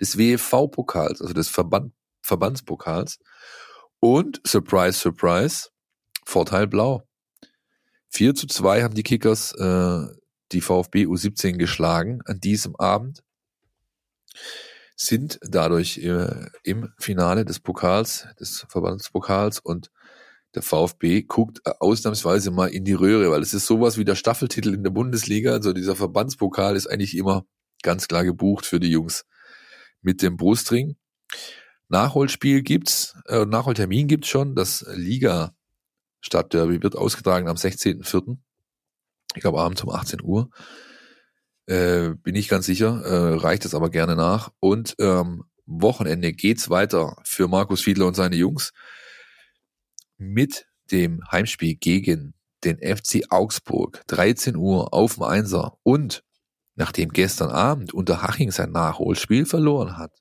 [0.00, 1.92] des WFV-Pokals, also des Verband,
[2.22, 3.18] Verbandspokals.
[4.00, 5.68] Und, surprise, surprise,
[6.24, 7.06] Vorteil blau.
[8.08, 10.06] 4 zu 2 haben die Kickers äh,
[10.52, 13.22] die VfB U17 geschlagen an diesem Abend,
[14.96, 19.90] sind dadurch äh, im Finale des Pokals, des Verbandspokals und
[20.54, 24.14] der VfB guckt äh, ausnahmsweise mal in die Röhre, weil es ist sowas wie der
[24.14, 25.52] Staffeltitel in der Bundesliga.
[25.52, 27.44] Also dieser Verbandspokal ist eigentlich immer
[27.82, 29.26] ganz klar gebucht für die Jungs
[30.00, 30.96] mit dem Brustring.
[31.88, 34.54] Nachholspiel gibt's, äh, Nachholtermin gibt's schon.
[34.54, 35.54] Das Liga
[36.22, 38.38] Stadtderby wird ausgetragen am 16.04.
[39.34, 40.50] Ich glaube abends um 18 Uhr.
[41.66, 44.52] Äh, bin ich ganz sicher, äh, reicht es aber gerne nach.
[44.60, 48.72] Und ähm, Wochenende geht's weiter für Markus Fiedler und seine Jungs
[50.16, 54.02] mit dem Heimspiel gegen den FC Augsburg.
[54.06, 55.76] 13 Uhr auf dem Einser.
[55.82, 56.22] Und
[56.76, 60.12] nachdem gestern Abend unter Haching sein Nachholspiel verloren hat,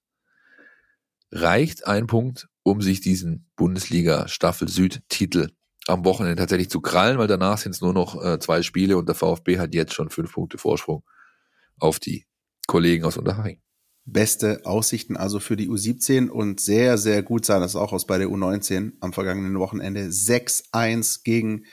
[1.32, 5.50] reicht ein Punkt, um sich diesen Bundesliga Staffel Süd Titel
[5.88, 9.08] am Wochenende tatsächlich zu krallen, weil danach sind es nur noch äh, zwei Spiele und
[9.08, 11.04] der VfB hat jetzt schon fünf Punkte Vorsprung
[11.80, 12.26] auf die
[12.68, 13.60] Kollegen aus Unterhaching.
[14.06, 18.20] Beste Aussichten also für die U17 und sehr, sehr gut sah das auch aus bei
[18.20, 20.08] der U19 am vergangenen Wochenende.
[20.08, 21.66] 6-1 gegen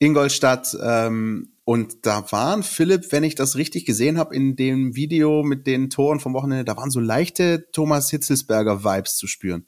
[0.00, 0.76] Ingolstadt.
[0.82, 5.68] Ähm, und da waren, Philipp, wenn ich das richtig gesehen habe, in dem Video mit
[5.68, 9.66] den Toren vom Wochenende, da waren so leichte Thomas Hitzelsberger Vibes zu spüren.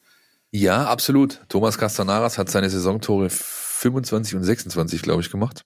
[0.51, 1.43] Ja, absolut.
[1.49, 5.64] Thomas Castanaras hat seine Saisontore 25 und 26, glaube ich, gemacht.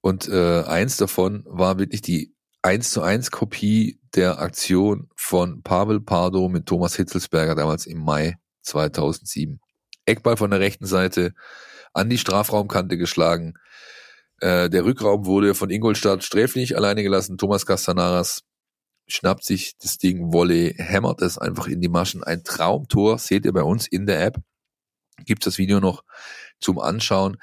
[0.00, 2.34] Und äh, eins davon war wirklich die
[2.64, 8.38] 1 zu 1 Kopie der Aktion von Pavel Pardo mit Thomas Hitzelsberger damals im Mai
[8.62, 9.60] 2007.
[10.06, 11.34] Eckball von der rechten Seite
[11.92, 13.52] an die Strafraumkante geschlagen.
[14.40, 17.36] Äh, der Rückraum wurde von Ingolstadt sträflich alleine gelassen.
[17.36, 18.44] Thomas Castanaras
[19.06, 22.24] schnappt sich das Ding Volley, hämmert es einfach in die Maschen.
[22.24, 24.38] Ein Traumtor, seht ihr bei uns in der App.
[25.26, 26.02] Gibt das Video noch
[26.60, 27.36] zum Anschauen.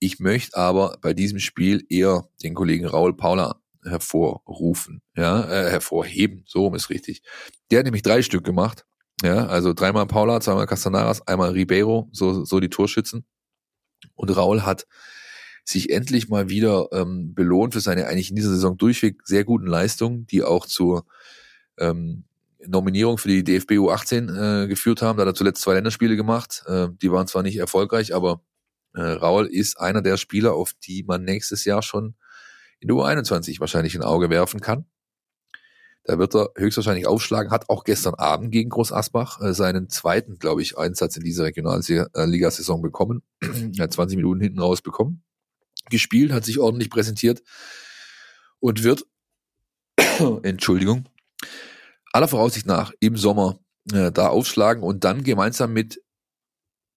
[0.00, 6.44] Ich möchte aber bei diesem Spiel eher den Kollegen Raul Paula hervorrufen, ja, äh, hervorheben,
[6.46, 7.22] so rum ist richtig.
[7.70, 8.84] Der hat nämlich drei Stück gemacht,
[9.22, 13.24] ja, also dreimal Paula, zweimal Castanaras, einmal Ribeiro, so, so die Torschützen.
[14.14, 14.86] Und Raul hat
[15.64, 19.66] sich endlich mal wieder ähm, belohnt für seine eigentlich in dieser Saison durchweg sehr guten
[19.66, 21.06] Leistungen, die auch zur
[21.78, 22.24] ähm,
[22.64, 25.16] Nominierung für die DFB U18 äh, geführt haben.
[25.16, 26.62] Da hat er zuletzt zwei Länderspiele gemacht.
[26.66, 28.42] Äh, die waren zwar nicht erfolgreich, aber
[28.94, 32.14] äh, Raul ist einer der Spieler, auf die man nächstes Jahr schon
[32.86, 34.86] in der U21 wahrscheinlich ein Auge werfen kann.
[36.04, 40.38] Da wird er höchstwahrscheinlich aufschlagen, hat auch gestern Abend gegen Groß Asbach äh, seinen zweiten,
[40.38, 43.22] glaube ich, Einsatz in dieser Regionalligasaison bekommen.
[43.40, 45.24] er hat 20 Minuten hinten raus bekommen.
[45.90, 47.42] Gespielt, hat sich ordentlich präsentiert
[48.60, 49.04] und wird,
[50.44, 51.08] Entschuldigung,
[52.12, 53.58] aller Voraussicht nach im Sommer
[53.92, 56.00] äh, da aufschlagen und dann gemeinsam mit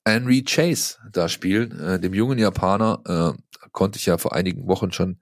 [0.06, 4.92] Henry Chase da spielen, äh, dem jungen Japaner, äh, konnte ich ja vor einigen Wochen
[4.92, 5.20] schon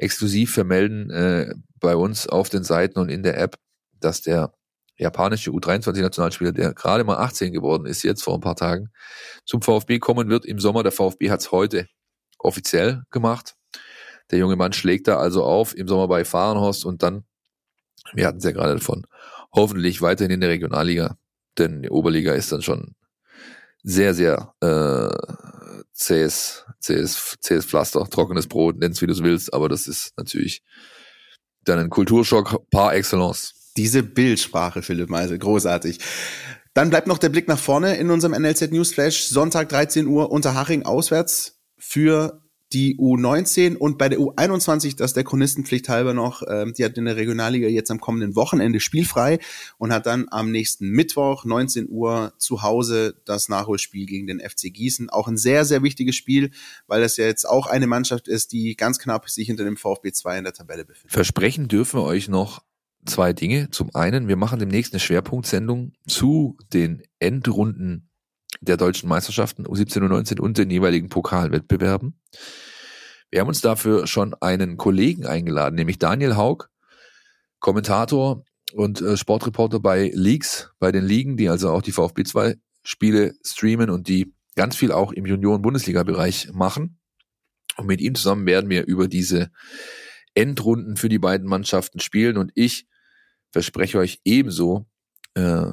[0.00, 3.56] exklusiv vermelden äh, bei uns auf den Seiten und in der App,
[4.00, 4.52] dass der
[4.96, 8.90] japanische U23-Nationalspieler, der gerade mal 18 geworden ist, jetzt vor ein paar Tagen,
[9.46, 10.82] zum VfB kommen wird im Sommer.
[10.82, 11.86] Der VfB hat es heute
[12.38, 13.54] offiziell gemacht.
[14.30, 17.24] Der junge Mann schlägt da also auf im Sommer bei Fahrenhorst und dann,
[18.12, 19.06] wir hatten es ja gerade davon,
[19.52, 21.16] hoffentlich weiterhin in der Regionalliga,
[21.58, 22.94] denn die Oberliga ist dann schon
[23.82, 25.49] sehr, sehr äh,
[26.00, 30.62] zähes, zähes, zähes Pflaster, trockenes Brot, nenn's wie du es willst, aber das ist natürlich
[31.64, 33.72] dann ein Kulturschock par excellence.
[33.76, 35.98] Diese Bildsprache, Philipp Meisel, großartig.
[36.74, 39.24] Dann bleibt noch der Blick nach vorne in unserem NLZ Newsflash.
[39.24, 42.42] Sonntag 13 Uhr unter Haching auswärts für
[42.72, 47.04] die U19 und bei der U21, das der Chronistenpflicht halber noch, ähm, die hat in
[47.04, 49.40] der Regionalliga jetzt am kommenden Wochenende spielfrei
[49.78, 54.72] und hat dann am nächsten Mittwoch 19 Uhr zu Hause das Nachholspiel gegen den FC
[54.72, 55.10] Gießen.
[55.10, 56.50] Auch ein sehr, sehr wichtiges Spiel,
[56.86, 60.12] weil das ja jetzt auch eine Mannschaft ist, die ganz knapp sich hinter dem VfB
[60.12, 61.12] 2 in der Tabelle befindet.
[61.12, 62.62] Versprechen dürfen wir euch noch
[63.04, 63.70] zwei Dinge.
[63.70, 68.09] Zum einen, wir machen demnächst eine Schwerpunktsendung zu den Endrunden
[68.60, 72.20] der deutschen Meisterschaften U17 und 19 und den jeweiligen Pokalwettbewerben.
[73.30, 76.68] Wir haben uns dafür schon einen Kollegen eingeladen, nämlich Daniel Haug,
[77.60, 82.56] Kommentator und äh, Sportreporter bei Leagues, bei den Ligen, die also auch die VfB 2
[82.82, 86.98] Spiele streamen und die ganz viel auch im Junioren-Bundesliga-Bereich machen.
[87.76, 89.50] Und mit ihm zusammen werden wir über diese
[90.34, 92.86] Endrunden für die beiden Mannschaften spielen und ich
[93.50, 94.86] verspreche euch ebenso
[95.34, 95.66] äh,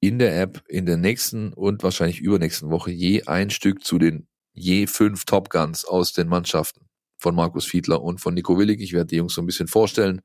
[0.00, 4.28] in der App in der nächsten und wahrscheinlich übernächsten Woche je ein Stück zu den
[4.52, 8.80] je fünf Top Guns aus den Mannschaften von Markus Fiedler und von Nico Willig.
[8.80, 10.22] Ich werde die Jungs so ein bisschen vorstellen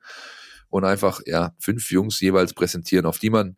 [0.70, 3.58] und einfach ja fünf Jungs jeweils präsentieren, auf die man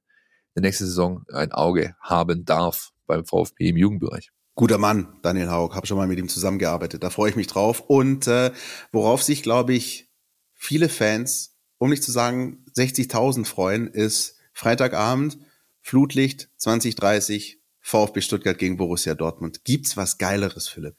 [0.53, 4.31] in der nächsten Saison ein Auge haben darf beim VfB im Jugendbereich.
[4.55, 7.03] Guter Mann, Daniel Haug, habe schon mal mit ihm zusammengearbeitet.
[7.03, 7.81] Da freue ich mich drauf.
[7.81, 8.51] Und äh,
[8.93, 10.09] worauf sich, glaube ich,
[10.53, 15.37] viele Fans, um nicht zu sagen 60.000 freuen, ist Freitagabend
[15.85, 19.63] Flutlicht 2030 VfB Stuttgart gegen Borussia Dortmund.
[19.65, 20.95] Gibt's was Geileres, Philipp?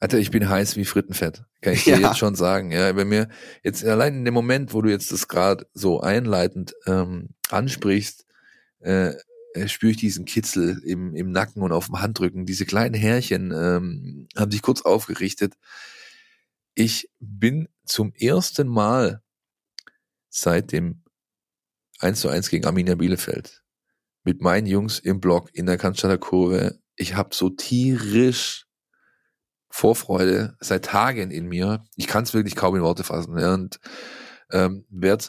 [0.00, 1.44] Alter, ich bin heiß wie Frittenfett.
[1.60, 2.08] Kann ich dir ja.
[2.08, 2.70] jetzt schon sagen.
[2.72, 3.28] Ja, wenn mir
[3.62, 8.24] jetzt allein in dem Moment, wo du jetzt das gerade so einleitend ähm, ansprichst,
[8.80, 9.12] äh,
[9.52, 12.46] äh, spüre ich diesen Kitzel im, im Nacken und auf dem Handrücken.
[12.46, 15.58] Diese kleinen Härchen ähm, haben sich kurz aufgerichtet.
[16.74, 19.20] Ich bin zum ersten Mal
[20.30, 21.02] seit dem
[21.98, 23.61] 1 zu 1 gegen Arminia Bielefeld
[24.24, 26.78] mit meinen Jungs im Block in der Cannstatter Kurve.
[26.96, 28.66] Ich habe so tierisch
[29.70, 31.84] Vorfreude seit Tagen in mir.
[31.96, 33.38] Ich kann es wirklich kaum in Worte fassen.
[33.38, 33.80] Ja, und
[34.50, 35.26] ähm, werde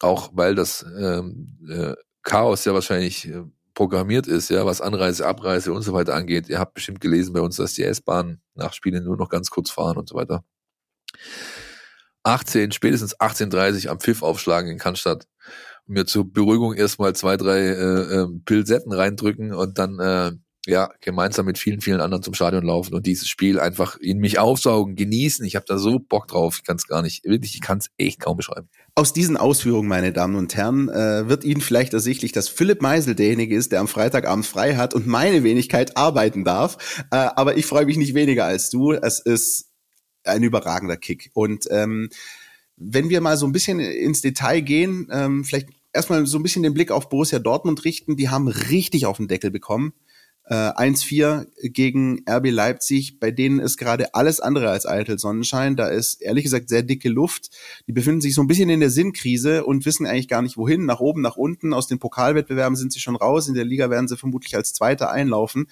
[0.00, 5.72] auch, weil das ähm, äh, Chaos ja wahrscheinlich äh, programmiert ist, ja, was Anreise, Abreise
[5.72, 6.48] und so weiter angeht.
[6.48, 9.70] Ihr habt bestimmt gelesen bei uns, dass die S-Bahn nach Spielen nur noch ganz kurz
[9.70, 10.44] fahren und so weiter.
[12.24, 15.28] 18, spätestens 18.30 am Pfiff aufschlagen in Cannstatt
[15.86, 20.32] mir zur Beruhigung erstmal zwei, drei äh, äh, Pilsetten reindrücken und dann äh,
[20.66, 24.38] ja gemeinsam mit vielen, vielen anderen zum Stadion laufen und dieses Spiel einfach in mich
[24.38, 25.44] aufsaugen, genießen.
[25.46, 26.56] Ich habe da so Bock drauf.
[26.58, 28.68] Ich kann es gar nicht, wirklich, ich kann es echt kaum beschreiben.
[28.94, 33.14] Aus diesen Ausführungen, meine Damen und Herren, äh, wird Ihnen vielleicht ersichtlich, dass Philipp Meisel
[33.14, 37.04] derjenige ist, der am Freitagabend frei hat und meine Wenigkeit arbeiten darf.
[37.10, 38.92] Äh, aber ich freue mich nicht weniger als du.
[38.92, 39.70] Es ist
[40.24, 41.30] ein überragender Kick.
[41.34, 42.08] Und ähm,
[42.76, 46.62] wenn wir mal so ein bisschen ins Detail gehen, ähm, vielleicht erstmal so ein bisschen
[46.62, 48.16] den Blick auf Borussia Dortmund richten.
[48.16, 49.92] Die haben richtig auf den Deckel bekommen.
[50.48, 55.74] Äh, 1-4 gegen RB Leipzig, bei denen ist gerade alles andere als eitel Sonnenschein.
[55.74, 57.50] Da ist ehrlich gesagt sehr dicke Luft.
[57.88, 60.86] Die befinden sich so ein bisschen in der Sinnkrise und wissen eigentlich gar nicht wohin.
[60.86, 61.72] Nach oben, nach unten.
[61.72, 63.48] Aus den Pokalwettbewerben sind sie schon raus.
[63.48, 65.66] In der Liga werden sie vermutlich als Zweiter einlaufen.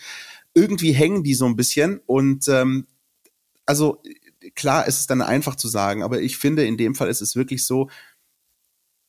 [0.54, 2.86] Irgendwie hängen die so ein bisschen und ähm,
[3.66, 4.02] also
[4.54, 7.36] klar ist es dann einfach zu sagen, aber ich finde, in dem Fall ist es
[7.36, 7.88] wirklich so,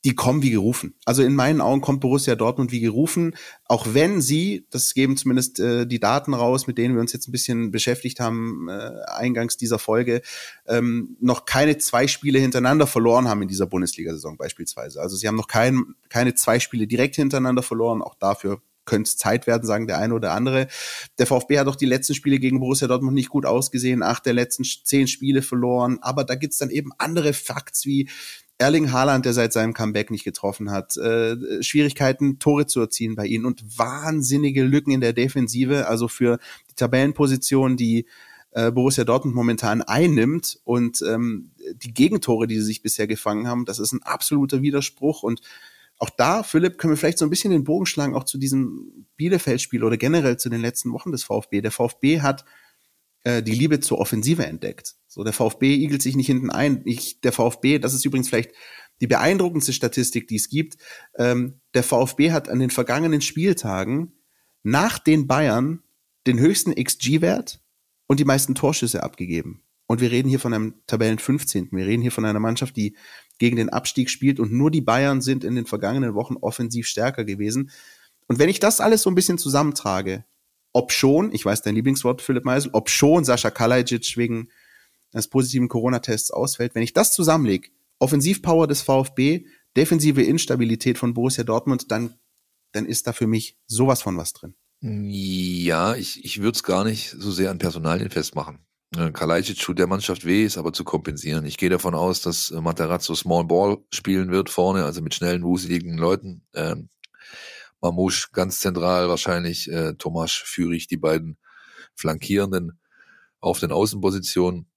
[0.06, 0.94] die kommen wie gerufen.
[1.04, 3.36] Also in meinen Augen kommt Borussia Dortmund wie gerufen,
[3.66, 7.28] auch wenn sie, das geben zumindest äh, die Daten raus, mit denen wir uns jetzt
[7.28, 10.22] ein bisschen beschäftigt haben, äh, eingangs dieser Folge,
[10.68, 15.02] ähm, noch keine zwei Spiele hintereinander verloren haben in dieser Bundesliga-Saison beispielsweise.
[15.02, 19.18] Also sie haben noch kein, keine zwei Spiele direkt hintereinander verloren, auch dafür könnte es
[19.18, 20.68] Zeit werden, sagen der eine oder andere.
[21.18, 24.34] Der VfB hat auch die letzten Spiele gegen Borussia Dortmund nicht gut ausgesehen, acht der
[24.34, 28.10] letzten zehn Spiele verloren, aber da gibt's dann eben andere Facts wie
[28.58, 33.26] Erling Haaland, der seit seinem Comeback nicht getroffen hat, äh, Schwierigkeiten, Tore zu erzielen bei
[33.26, 36.40] ihnen und wahnsinnige Lücken in der Defensive, also für
[36.70, 38.06] die Tabellenposition, die
[38.52, 43.66] äh, Borussia Dortmund momentan einnimmt und ähm, die Gegentore, die sie sich bisher gefangen haben,
[43.66, 45.42] das ist ein absoluter Widerspruch und
[45.98, 49.06] auch da, Philipp, können wir vielleicht so ein bisschen den Bogen schlagen, auch zu diesem
[49.16, 51.62] Bielefeld-Spiel oder generell zu den letzten Wochen des VfB.
[51.62, 52.44] Der VfB hat
[53.26, 54.96] äh, die Liebe zur Offensive entdeckt.
[55.08, 56.84] So, der VfB igelt sich nicht hinten ein.
[56.86, 58.52] Ich, der VfB, das ist übrigens vielleicht
[59.02, 60.78] die beeindruckendste Statistik, die es gibt.
[61.18, 64.14] Ähm, der VfB hat an den vergangenen Spieltagen
[64.64, 65.82] nach den Bayern
[66.28, 67.62] den höchsten XG-Wert
[68.08, 69.64] und die meisten Torschüsse abgegeben.
[69.88, 71.70] Und wir reden hier von einem Tabellen 15.
[71.72, 72.96] Wir reden hier von einer Mannschaft, die
[73.40, 77.26] gegen den Abstieg spielt und nur die Bayern sind in den vergangenen Wochen offensiv stärker
[77.26, 77.72] gewesen.
[78.28, 80.26] Und wenn ich das alles so ein bisschen zusammentrage,
[80.76, 84.50] ob schon, ich weiß dein Lieblingswort, Philipp Meisel, ob schon Sascha Kalajic wegen
[85.14, 87.70] eines positiven Corona-Tests ausfällt, wenn ich das zusammenlege,
[88.00, 89.46] Offensivpower des VfB,
[89.78, 92.16] defensive Instabilität von Borussia Dortmund, dann,
[92.74, 94.54] dann ist da für mich sowas von was drin.
[94.82, 98.60] Ja, ich, ich würde es gar nicht so sehr an Personalien festmachen.
[98.98, 101.46] Äh, Kalajdzic tut der Mannschaft weh, ist aber zu kompensieren.
[101.46, 105.44] Ich gehe davon aus, dass äh, Materazzo Small Ball spielen wird vorne, also mit schnellen,
[105.44, 106.42] wuseligen Leuten.
[106.54, 106.90] Ähm,
[107.82, 111.38] Mamouche ganz zentral wahrscheinlich, äh, Tomasz Führig, die beiden
[111.96, 112.80] Flankierenden
[113.40, 114.68] auf den Außenpositionen.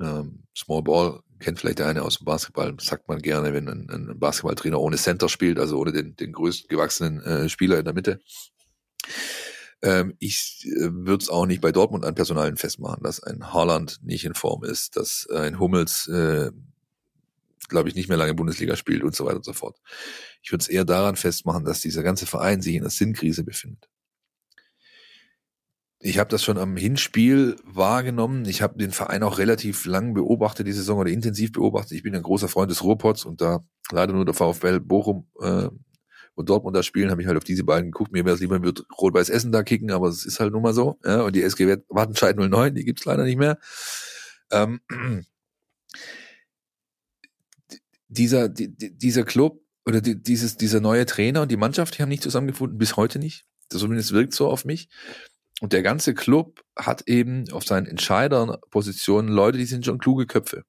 [0.00, 3.90] Ähm, Small Ball kennt vielleicht der eine aus dem Basketball, sagt man gerne, wenn ein,
[3.90, 7.94] ein Basketballtrainer ohne Center spielt, also ohne den, den größten gewachsenen äh, Spieler in der
[7.94, 8.20] Mitte.
[9.82, 13.98] Ähm, ich äh, würde es auch nicht bei Dortmund an Personalen festmachen, dass ein Haaland
[14.02, 16.50] nicht in Form ist, dass ein Hummels, äh,
[17.68, 19.78] glaube ich, nicht mehr lange Bundesliga spielt und so weiter und so fort.
[20.42, 23.88] Ich würde es eher daran festmachen, dass dieser ganze Verein sich in einer Sinnkrise befindet.
[25.98, 28.44] Ich habe das schon am Hinspiel wahrgenommen.
[28.44, 31.92] Ich habe den Verein auch relativ lang beobachtet, die Saison oder intensiv beobachtet.
[31.92, 35.68] Ich bin ein großer Freund des Ruhrpots und da leider nur der VfL Bochum äh,
[36.36, 38.12] und Dortmund da spielen, habe ich halt auf diese beiden geguckt.
[38.12, 40.74] Mir wäre es lieber, wird Rot-Weiß Essen da kicken, aber es ist halt nun mal
[40.74, 40.98] so.
[41.02, 43.58] Ja, und die SG Wattenscheid 09, die gibt's leider nicht mehr.
[44.50, 44.80] Ähm,
[48.08, 52.08] dieser, die, dieser Club oder die, dieses, dieser neue Trainer und die Mannschaft, die haben
[52.08, 53.44] nicht zusammengefunden, bis heute nicht.
[53.68, 54.88] Das zumindest wirkt so auf mich.
[55.60, 60.64] Und der ganze Club hat eben auf seinen Entscheiderpositionen Leute, die sind schon kluge Köpfe.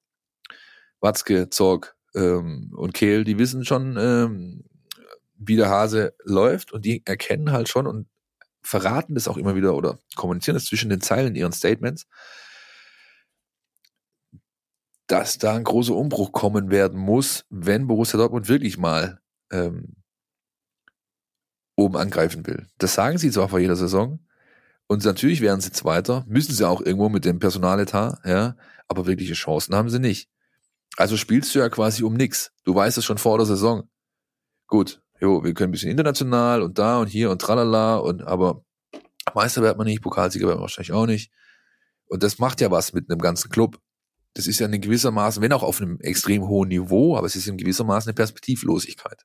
[1.00, 4.64] Watzke, Zorg ähm, und Kehl, die wissen schon, ähm,
[5.34, 8.08] wie der Hase läuft und die erkennen halt schon und
[8.62, 12.06] verraten das auch immer wieder oder kommunizieren das zwischen den Zeilen in ihren Statements,
[15.08, 19.96] dass da ein großer Umbruch kommen werden muss, wenn Borussia Dortmund wirklich mal ähm,
[21.76, 22.68] oben angreifen will.
[22.78, 24.20] Das sagen sie zwar vor jeder Saison,
[24.88, 28.56] und natürlich wären sie Zweiter, müssen sie auch irgendwo mit dem Personaletat, ja,
[28.88, 30.30] aber wirkliche Chancen haben sie nicht.
[30.96, 32.52] Also spielst du ja quasi um nix.
[32.64, 33.88] Du weißt es schon vor der Saison.
[34.66, 38.64] Gut, jo, wir können ein bisschen international und da und hier und tralala und aber
[39.34, 41.30] Meister wird man nicht, Pokalsieger wird man wahrscheinlich auch nicht.
[42.06, 43.78] Und das macht ja was mit einem ganzen Club.
[44.38, 47.48] Das ist ja in gewissermaßen, wenn auch auf einem extrem hohen Niveau, aber es ist
[47.48, 49.24] in gewissermaßen eine Perspektivlosigkeit.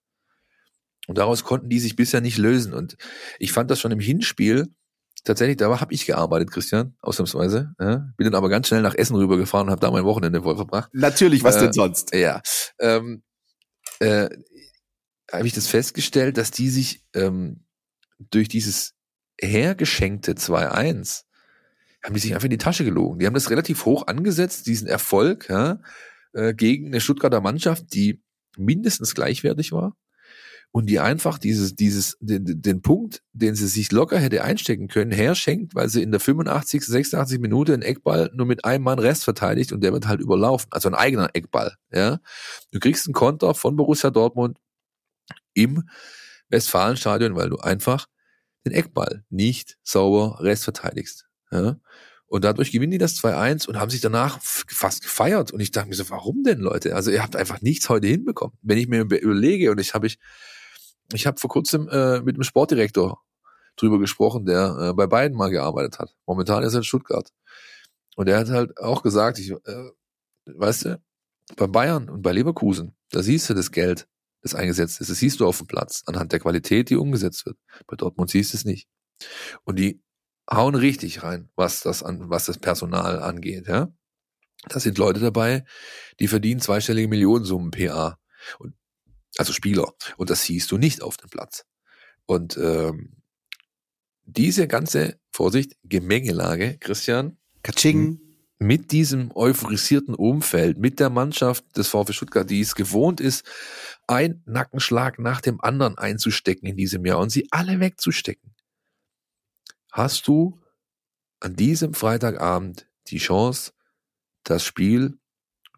[1.06, 2.74] Und daraus konnten die sich bisher nicht lösen.
[2.74, 2.98] Und
[3.38, 4.74] ich fand das schon im Hinspiel,
[5.24, 7.76] tatsächlich, da habe ich gearbeitet, Christian, ausnahmsweise.
[7.80, 8.08] Ja.
[8.18, 10.90] Bin dann aber ganz schnell nach Essen rübergefahren und habe da mein Wochenende voll verbracht.
[10.94, 12.16] Natürlich, was äh, denn sonst?
[12.16, 12.42] Ja.
[12.80, 13.22] Ähm,
[14.00, 14.30] äh,
[15.32, 17.68] habe ich das festgestellt, dass die sich ähm,
[18.18, 18.96] durch dieses
[19.40, 21.26] hergeschenkte 2-1
[22.04, 23.20] haben die sich einfach in die Tasche gelogen.
[23.20, 25.80] Die haben das relativ hoch angesetzt, diesen Erfolg ja,
[26.34, 28.22] äh, gegen eine Stuttgarter Mannschaft, die
[28.58, 29.96] mindestens gleichwertig war
[30.74, 35.12] und die einfach dieses, dieses, den, den Punkt, den sie sich locker hätte einstecken können,
[35.12, 39.24] herschenkt, weil sie in der 85, 86 Minute einen Eckball nur mit einem Mann Rest
[39.24, 40.68] verteidigt und der wird halt überlaufen.
[40.72, 42.20] Also ein eigener Eckball, ja.
[42.72, 44.58] Du kriegst einen Konter von Borussia Dortmund
[45.54, 45.88] im
[46.50, 48.08] Westfalenstadion, weil du einfach
[48.66, 51.78] den Eckball nicht sauber Rest verteidigst, ja.
[52.28, 55.52] Und dadurch gewinnen die das 2-1 und haben sich danach fast gefeiert.
[55.52, 56.96] Und ich dachte mir so, warum denn, Leute?
[56.96, 58.58] Also ihr habt einfach nichts heute hinbekommen.
[58.64, 60.18] Wenn ich mir überlege, und ich habe ich,
[61.14, 63.22] ich habe vor kurzem äh, mit dem Sportdirektor
[63.76, 66.16] drüber gesprochen, der äh, bei beiden mal gearbeitet hat.
[66.26, 67.30] Momentan ist er in Stuttgart.
[68.16, 69.90] Und er hat halt auch gesagt, ich, äh,
[70.46, 71.02] weißt du,
[71.56, 74.08] bei Bayern und bei Leverkusen, da siehst du das Geld,
[74.42, 75.10] das eingesetzt ist.
[75.10, 77.58] Das siehst du auf dem Platz, anhand der Qualität, die umgesetzt wird.
[77.88, 78.88] Bei Dortmund siehst du es nicht.
[79.64, 80.02] Und die
[80.50, 83.92] hauen richtig rein, was das an, was das Personal angeht, ja.
[84.70, 85.66] Da sind Leute dabei,
[86.20, 88.18] die verdienen zweistellige Millionensummen PA.
[88.60, 88.76] Und
[89.38, 89.94] also Spieler.
[90.18, 91.66] Und das siehst du nicht auf dem Platz.
[92.26, 93.18] Und ähm,
[94.26, 98.20] diese ganze, Vorsicht, Gemengelage, Christian, Katsching.
[98.60, 103.46] mit diesem euphorisierten Umfeld, mit der Mannschaft des VfB Stuttgart, die es gewohnt ist,
[104.08, 108.54] ein Nackenschlag nach dem anderen einzustecken in diesem Jahr und sie alle wegzustecken,
[109.94, 110.60] hast du
[111.40, 113.72] an diesem Freitagabend die Chance,
[114.44, 115.20] das Spiel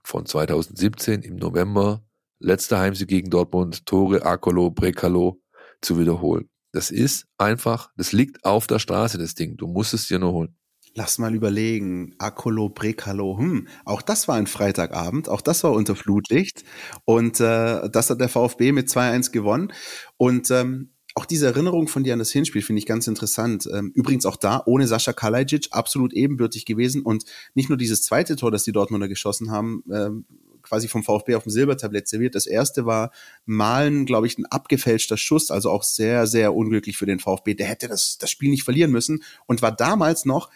[0.04, 2.04] von 2017 im November,
[2.40, 5.42] letzter Heimsieg gegen Dortmund, Tore Akolo, Brekalo
[5.82, 6.50] zu wiederholen.
[6.72, 9.58] Das ist einfach, das liegt auf der Straße, das Ding.
[9.58, 10.58] Du musst es dir nur holen.
[10.94, 12.16] Lass mal überlegen.
[12.20, 16.64] Akolo, Brekalo, hm, auch das war ein Freitagabend, auch das war unter Flutlicht.
[17.04, 19.74] Und äh, das hat der VfB mit 2-1 gewonnen.
[20.16, 23.68] Und ähm, auch diese Erinnerung von dir an das Hinspiel finde ich ganz interessant.
[23.74, 27.02] Ähm, übrigens auch da, ohne Sascha Kalajic, absolut ebenbürtig gewesen.
[27.02, 30.26] Und nicht nur dieses zweite Tor, das die Dortmunder geschossen haben, ähm,
[30.62, 32.36] quasi vom VfB auf dem Silbertablett serviert.
[32.36, 33.12] Das erste war
[33.46, 37.54] Malen, glaube ich, ein abgefälschter Schuss, also auch sehr, sehr unglücklich für den VfB.
[37.54, 40.50] Der hätte das, das Spiel nicht verlieren müssen und war damals noch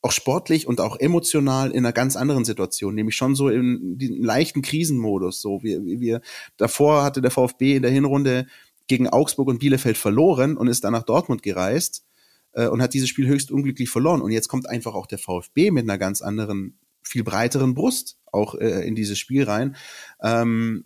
[0.00, 4.22] auch sportlich und auch emotional in einer ganz anderen Situation, nämlich schon so in den
[4.22, 5.40] leichten Krisenmodus.
[5.40, 6.20] So wie, wie wir
[6.56, 8.46] davor hatte der VfB in der Hinrunde
[8.88, 12.04] gegen Augsburg und Bielefeld verloren und ist dann nach Dortmund gereist
[12.52, 14.20] äh, und hat dieses Spiel höchst unglücklich verloren.
[14.20, 18.54] Und jetzt kommt einfach auch der VfB mit einer ganz anderen, viel breiteren Brust auch
[18.54, 19.76] äh, in dieses Spiel rein.
[20.22, 20.84] Ähm,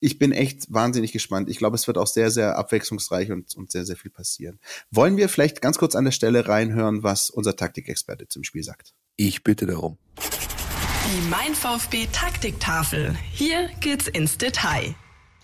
[0.00, 1.48] ich bin echt wahnsinnig gespannt.
[1.48, 4.60] Ich glaube, es wird auch sehr, sehr abwechslungsreich und, und sehr, sehr viel passieren.
[4.90, 8.94] Wollen wir vielleicht ganz kurz an der Stelle reinhören, was unser Taktikexperte zum Spiel sagt?
[9.16, 9.98] Ich bitte darum.
[10.18, 13.16] Die Mein VfB Taktiktafel.
[13.32, 14.94] Hier geht's ins Detail.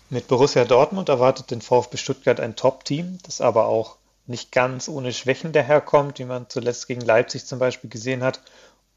[0.09, 3.97] Mit Borussia Dortmund erwartet den VfB Stuttgart ein Top-Team, das aber auch
[4.27, 8.41] nicht ganz ohne Schwächen daherkommt, wie man zuletzt gegen Leipzig zum Beispiel gesehen hat,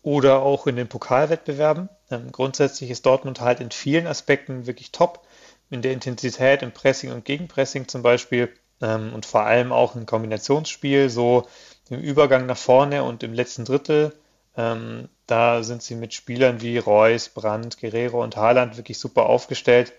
[0.02, 1.88] oder auch in den Pokalwettbewerben.
[2.10, 5.26] Ähm, grundsätzlich ist Dortmund halt in vielen Aspekten wirklich top
[5.70, 8.50] in der Intensität im Pressing und Gegenpressing zum Beispiel
[8.80, 11.46] ähm, und vor allem auch im Kombinationsspiel, so
[11.90, 14.14] im Übergang nach vorne und im letzten Drittel.
[14.56, 19.92] Ähm, da sind sie mit Spielern wie Reus, Brandt, Guerrero und Haaland wirklich super aufgestellt.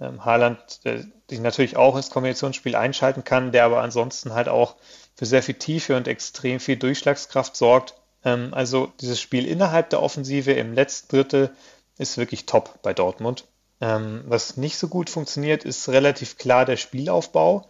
[0.00, 4.76] Ähm, Haaland, der sich natürlich auch ins Kombinationsspiel einschalten kann, der aber ansonsten halt auch
[5.14, 7.94] für sehr viel Tiefe und extrem viel Durchschlagskraft sorgt.
[8.24, 11.50] Ähm, also dieses Spiel innerhalb der Offensive im letzten Drittel
[11.98, 13.46] ist wirklich top bei Dortmund.
[13.80, 17.68] Ähm, was nicht so gut funktioniert, ist relativ klar der Spielaufbau.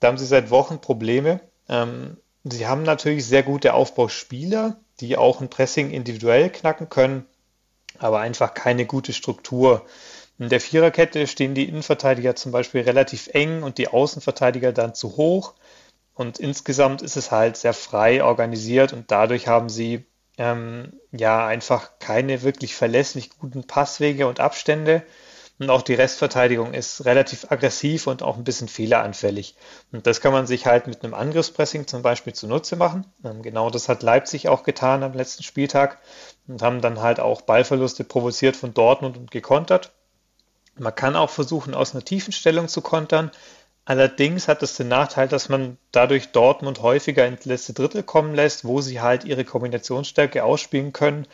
[0.00, 1.40] Da haben sie seit Wochen Probleme.
[1.68, 7.26] Ähm, sie haben natürlich sehr gute Aufbauspieler, die auch ein Pressing individuell knacken können,
[7.98, 9.86] aber einfach keine gute Struktur.
[10.38, 15.16] In der Viererkette stehen die Innenverteidiger zum Beispiel relativ eng und die Außenverteidiger dann zu
[15.16, 15.54] hoch.
[16.14, 20.04] Und insgesamt ist es halt sehr frei organisiert und dadurch haben sie
[20.38, 25.02] ähm, ja einfach keine wirklich verlässlich guten Passwege und Abstände.
[25.58, 29.56] Und auch die Restverteidigung ist relativ aggressiv und auch ein bisschen fehleranfällig.
[29.90, 33.06] Und das kann man sich halt mit einem Angriffspressing zum Beispiel zunutze machen.
[33.24, 35.98] Ähm, genau das hat Leipzig auch getan am letzten Spieltag
[36.46, 39.92] und haben dann halt auch Ballverluste provoziert von Dortmund und gekontert.
[40.78, 43.30] Man kann auch versuchen, aus einer tiefen Stellung zu kontern.
[43.86, 48.64] Allerdings hat es den Nachteil, dass man dadurch Dortmund häufiger ins letzte Drittel kommen lässt,
[48.64, 51.26] wo sie halt ihre Kombinationsstärke ausspielen können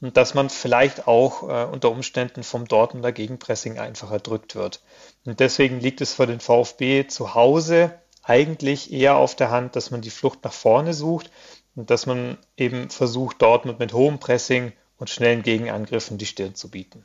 [0.00, 4.82] und dass man vielleicht auch äh, unter Umständen vom Dortmunder Gegenpressing einfach erdrückt wird.
[5.24, 7.94] Und deswegen liegt es für den VfB zu Hause
[8.24, 11.30] eigentlich eher auf der Hand, dass man die Flucht nach vorne sucht
[11.76, 16.70] und dass man eben versucht, Dortmund mit hohem Pressing und schnellen Gegenangriffen die Stirn zu
[16.70, 17.04] bieten.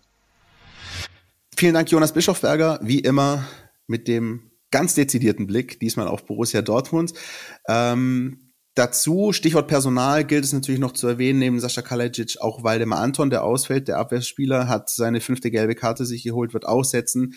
[1.58, 3.47] Vielen Dank, Jonas Bischofberger, wie immer
[3.88, 7.14] mit dem ganz dezidierten Blick, diesmal auf Borussia Dortmund.
[7.70, 12.99] Ähm, dazu, Stichwort Personal, gilt es natürlich noch zu erwähnen, neben Sascha Kalajic auch Waldemar
[12.99, 17.36] Anton, der ausfällt, der Abwehrspieler, hat seine fünfte gelbe Karte sich geholt, wird aussetzen.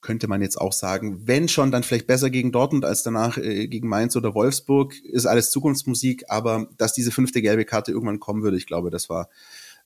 [0.00, 3.68] Könnte man jetzt auch sagen, wenn schon, dann vielleicht besser gegen Dortmund als danach äh,
[3.68, 8.42] gegen Mainz oder Wolfsburg, ist alles Zukunftsmusik, aber dass diese fünfte gelbe Karte irgendwann kommen
[8.42, 9.28] würde, ich glaube, das war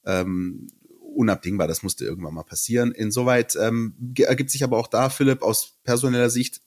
[0.04, 0.68] ähm,
[1.16, 1.68] unabdingbar.
[1.68, 2.92] Das musste irgendwann mal passieren.
[2.92, 6.60] Insoweit ähm, ergibt sich aber auch da, Philipp, aus personeller Sicht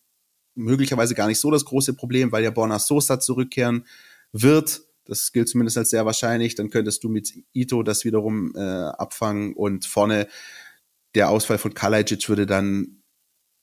[0.55, 3.85] möglicherweise gar nicht so das große Problem, weil ja Borna Sosa zurückkehren
[4.31, 4.81] wird.
[5.05, 6.55] Das gilt zumindest als sehr wahrscheinlich.
[6.55, 10.27] Dann könntest du mit Ito das wiederum äh, abfangen und vorne
[11.15, 13.01] der Ausfall von Kalajic würde dann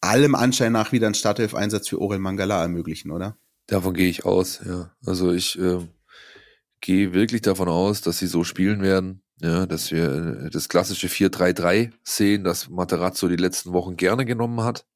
[0.00, 3.36] allem Anschein nach wieder einen Startelf-Einsatz für Orel Mangala ermöglichen, oder?
[3.66, 4.94] Davon gehe ich aus, ja.
[5.04, 5.86] Also ich äh,
[6.80, 9.22] gehe wirklich davon aus, dass sie so spielen werden.
[9.40, 14.62] Ja, dass wir äh, das klassische 4-3-3 sehen, das Materazzo die letzten Wochen gerne genommen
[14.62, 14.86] hat.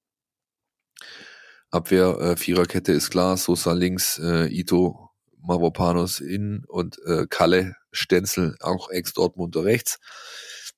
[1.70, 5.10] Abwehr, äh, Viererkette ist klar, Sosa links, äh, Ito,
[5.42, 9.98] Mavropanos in und äh, Kalle, Stenzel, auch Ex-Dortmunder rechts.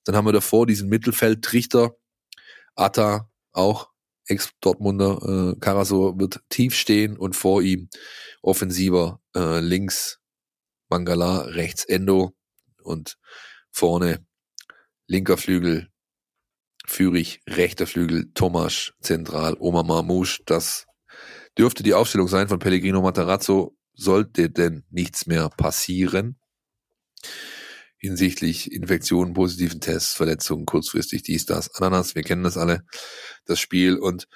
[0.03, 1.95] Dann haben wir davor diesen Mittelfeldtrichter,
[2.75, 3.89] Atta auch
[4.27, 7.89] Ex-Dortmunder äh, Karasor wird tief stehen und vor ihm
[8.41, 10.19] offensiver äh, links
[10.89, 12.33] Mangala, rechts Endo
[12.83, 13.17] und
[13.73, 14.25] vorne
[15.07, 15.89] linker Flügel
[16.85, 20.41] Fürich, rechter Flügel Tomasch, zentral Oma Marmouche.
[20.45, 20.85] Das
[21.57, 23.75] dürfte die Aufstellung sein von Pellegrino Matarazzo.
[23.95, 26.39] Sollte denn nichts mehr passieren
[28.03, 32.83] hinsichtlich Infektionen, positiven Tests, Verletzungen, kurzfristig dies, das, Ananas, wir kennen das alle,
[33.45, 34.27] das Spiel und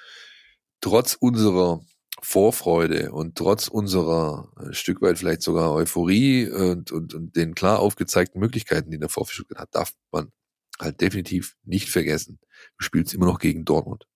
[0.80, 1.82] trotz unserer
[2.22, 7.54] Vorfreude und trotz unserer ein äh, Stück weit vielleicht sogar Euphorie und, und, und den
[7.54, 10.32] klar aufgezeigten Möglichkeiten, die der VfB hat, darf man
[10.80, 12.38] halt definitiv nicht vergessen.
[12.78, 14.06] Du spielst immer noch gegen Dortmund.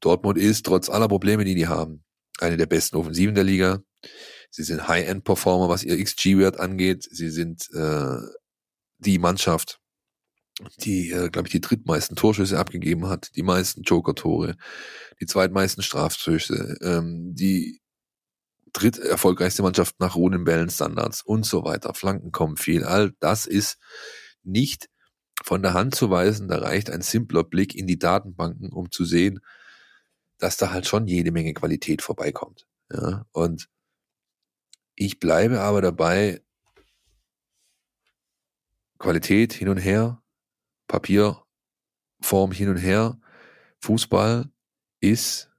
[0.00, 2.04] Dortmund ist trotz aller Probleme, die die haben,
[2.38, 3.82] eine der besten Offensiven der Liga.
[4.50, 7.06] Sie sind High-End-Performer, was ihr XG-Wert angeht.
[7.10, 8.18] Sie sind äh,
[8.98, 9.80] die Mannschaft,
[10.84, 14.56] die, äh, glaube ich, die drittmeisten Torschüsse abgegeben hat, die meisten Joker-Tore,
[15.20, 17.80] die zweitmeisten Strafschüsse, ähm, die
[18.72, 21.94] dritt erfolgreichste Mannschaft nach Runenbällen Standards und so weiter.
[21.94, 22.84] Flanken kommen viel.
[22.84, 23.78] All das ist
[24.42, 24.88] nicht
[25.42, 26.48] von der Hand zu weisen.
[26.48, 29.40] Da reicht ein simpler Blick in die Datenbanken, um zu sehen,
[30.38, 32.66] dass da halt schon jede Menge Qualität vorbeikommt.
[32.92, 33.68] Ja, und
[34.94, 36.42] ich bleibe aber dabei,
[38.98, 40.22] Qualität hin und her,
[40.88, 43.18] Papierform hin und her.
[43.80, 44.50] Fußball
[45.00, 45.50] ist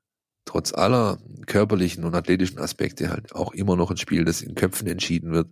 [0.46, 4.88] trotz aller körperlichen und athletischen Aspekte halt auch immer noch ein Spiel, das in Köpfen
[4.88, 5.50] entschieden wird.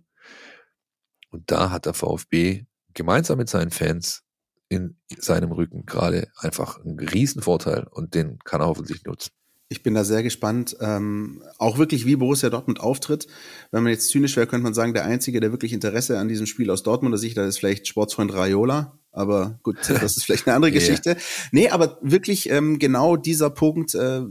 [1.30, 4.22] Und da hat der VfB gemeinsam mit seinen Fans
[4.68, 9.30] in seinem Rücken gerade einfach einen Riesenvorteil und den kann er hoffentlich nutzen.
[9.68, 13.26] Ich bin da sehr gespannt, ähm, auch wirklich wie Borussia Dortmund auftritt.
[13.72, 16.46] Wenn man jetzt zynisch wäre, könnte man sagen, der Einzige, der wirklich Interesse an diesem
[16.46, 18.96] Spiel aus Dortmunder Sicht hat, ist vielleicht Sportsfreund Raiola.
[19.16, 21.10] Aber gut, das ist vielleicht eine andere Geschichte.
[21.10, 21.20] yeah.
[21.50, 24.22] Nee, aber wirklich ähm, genau dieser Punkt, äh,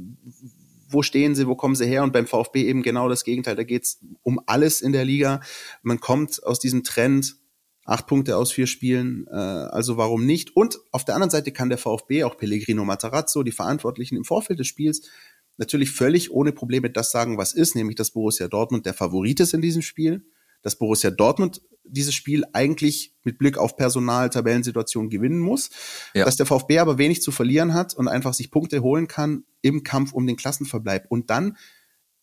[0.87, 2.03] wo stehen sie, wo kommen sie her?
[2.03, 3.55] Und beim VfB eben genau das Gegenteil.
[3.55, 5.41] Da geht's um alles in der Liga.
[5.81, 7.35] Man kommt aus diesem Trend,
[7.83, 10.55] acht Punkte aus vier Spielen, äh, also warum nicht?
[10.55, 14.59] Und auf der anderen Seite kann der VfB, auch Pellegrino Matarazzo, die Verantwortlichen im Vorfeld
[14.59, 15.01] des Spiels,
[15.57, 19.53] natürlich völlig ohne Probleme das sagen, was ist, nämlich dass Borussia Dortmund der Favorit ist
[19.53, 20.25] in diesem Spiel,
[20.65, 25.69] dass Borussia Dortmund dieses Spiel eigentlich mit Blick auf Personal, Tabellensituation gewinnen muss,
[26.15, 26.25] ja.
[26.25, 29.83] dass der VfB aber wenig zu verlieren hat und einfach sich Punkte holen kann im
[29.83, 31.05] Kampf um den Klassenverbleib.
[31.09, 31.55] Und dann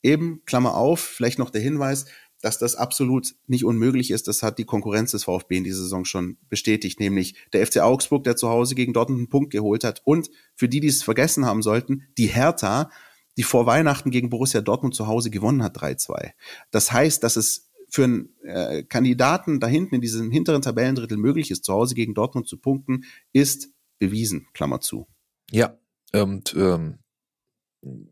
[0.03, 2.07] eben, Klammer auf, vielleicht noch der Hinweis,
[2.41, 4.27] dass das absolut nicht unmöglich ist.
[4.27, 8.25] Das hat die Konkurrenz des VfB in dieser Saison schon bestätigt, nämlich der FC Augsburg,
[8.25, 10.03] der zu Hause gegen Dortmund einen Punkt geholt hat.
[10.05, 12.91] Und für die, die es vergessen haben sollten, die Hertha,
[13.37, 16.33] die vor Weihnachten gegen Borussia Dortmund zu Hause gewonnen hat 3-2.
[16.73, 21.51] Das heißt, dass es für einen äh, Kandidaten da hinten in diesem hinteren Tabellendrittel möglich
[21.51, 23.05] ist, zu Hause gegen Dortmund zu punkten,
[23.35, 25.07] ist bewiesen, Klammer zu.
[25.51, 25.79] Ja,
[26.15, 27.01] und ähm,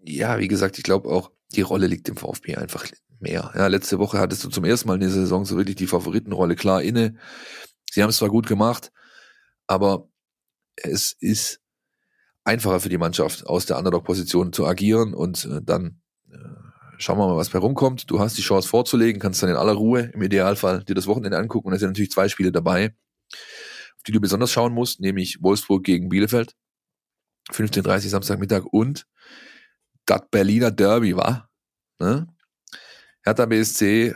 [0.04, 2.86] ja, wie gesagt, ich glaube auch, die Rolle liegt im VfB einfach
[3.20, 3.52] mehr.
[3.54, 6.56] Ja, letzte Woche hattest du zum ersten Mal in der Saison so wirklich die Favoritenrolle
[6.56, 7.16] klar inne.
[7.90, 8.92] Sie haben es zwar gut gemacht,
[9.66, 10.10] aber
[10.76, 11.60] es ist
[12.44, 16.36] einfacher für die Mannschaft, aus der Underdog-Position zu agieren und äh, dann äh,
[17.00, 18.10] schauen wir mal, was bei rumkommt.
[18.10, 21.38] Du hast die Chance vorzulegen, kannst dann in aller Ruhe im Idealfall dir das Wochenende
[21.38, 22.94] angucken und es sind natürlich zwei Spiele dabei,
[23.32, 26.54] auf die du besonders schauen musst, nämlich Wolfsburg gegen Bielefeld,
[27.50, 29.06] 15.30 Samstagmittag und
[30.06, 31.50] das Berliner Derby, war.
[31.98, 32.26] Ne?
[33.22, 34.14] Hertha BSC, äh,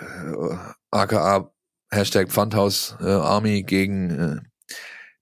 [0.91, 1.51] aka
[1.91, 4.41] Hashtag Pfandhaus äh, Army gegen äh,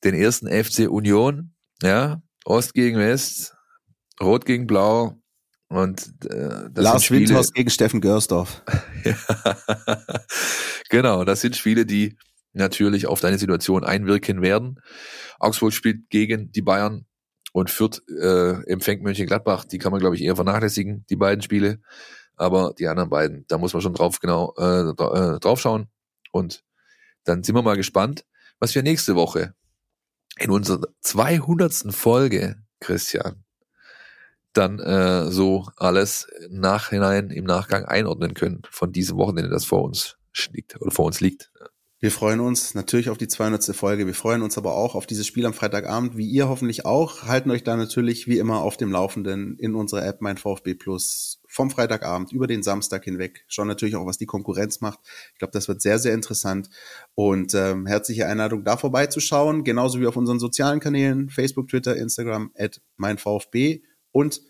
[0.04, 3.54] den ersten FC Union, ja, Ost gegen West,
[4.20, 5.21] Rot gegen Blau
[5.72, 8.62] und äh, das Lars Spiele, gegen Steffen Görsdorf.
[9.04, 9.16] ja,
[10.90, 12.16] genau, das sind Spiele, die
[12.52, 14.80] natürlich auf deine Situation einwirken werden.
[15.38, 17.06] Augsburg spielt gegen die Bayern
[17.52, 19.64] und Fürth äh, empfängt Mönchengladbach.
[19.64, 21.80] Die kann man, glaube ich, eher vernachlässigen, die beiden Spiele.
[22.36, 25.88] Aber die anderen beiden, da muss man schon drauf genau äh, äh, drauf schauen.
[26.32, 26.64] Und
[27.24, 28.26] dann sind wir mal gespannt,
[28.58, 29.54] was wir nächste Woche
[30.38, 31.94] in unserer 200.
[31.94, 33.41] Folge, Christian,
[34.52, 40.16] dann äh, so alles nachhinein im Nachgang einordnen können von diesem Wochenende, das vor uns
[40.52, 41.50] liegt oder vor uns liegt.
[42.02, 43.76] Wir freuen uns natürlich auf die 200.
[43.76, 44.08] Folge.
[44.08, 47.22] Wir freuen uns aber auch auf dieses Spiel am Freitagabend, wie ihr hoffentlich auch.
[47.22, 51.40] Halten euch da natürlich wie immer auf dem Laufenden in unserer App Mein VfB Plus
[51.46, 53.44] vom Freitagabend über den Samstag hinweg.
[53.46, 54.98] Schauen natürlich auch, was die Konkurrenz macht.
[55.32, 56.70] Ich glaube, das wird sehr, sehr interessant.
[57.14, 59.62] Und ähm, herzliche Einladung, da vorbeizuschauen.
[59.62, 63.82] Genauso wie auf unseren sozialen Kanälen, Facebook, Twitter, Instagram, at mein VfB
[64.12, 64.40] und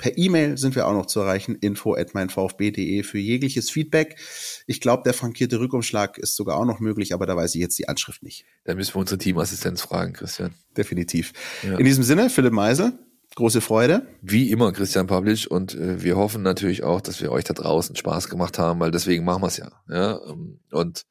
[0.00, 4.18] Per E-Mail sind wir auch noch zu erreichen, info at meinvfb.de für jegliches Feedback.
[4.66, 7.78] Ich glaube, der frankierte Rückumschlag ist sogar auch noch möglich, aber da weiß ich jetzt
[7.78, 8.46] die Anschrift nicht.
[8.64, 10.54] Da müssen wir unsere Teamassistenz fragen, Christian.
[10.74, 11.34] Definitiv.
[11.62, 11.76] Ja.
[11.76, 12.98] In diesem Sinne, Philipp Meisel.
[13.34, 14.06] Große Freude.
[14.22, 15.46] Wie immer, Christian Pavlic.
[15.50, 18.90] Und äh, wir hoffen natürlich auch, dass wir euch da draußen Spaß gemacht haben, weil
[18.90, 19.70] deswegen machen wir es ja.
[19.90, 20.18] ja.
[20.26, 21.04] Ähm, und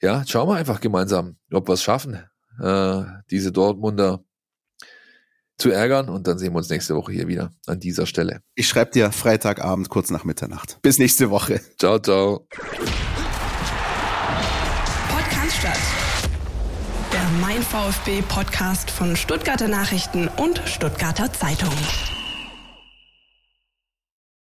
[0.00, 2.18] ja, schauen wir einfach gemeinsam, ob wir es schaffen,
[2.62, 4.24] äh, diese Dortmunder
[5.58, 6.08] zu ärgern.
[6.08, 8.40] Und dann sehen wir uns nächste Woche hier wieder an dieser Stelle.
[8.54, 10.78] Ich schreibe dir Freitagabend kurz nach Mitternacht.
[10.82, 11.60] Bis nächste Woche.
[11.78, 12.46] Ciao, ciao.
[15.10, 15.78] Podcast statt.
[17.12, 21.74] Der Mein VfB Podcast von Stuttgarter Nachrichten und Stuttgarter Zeitung.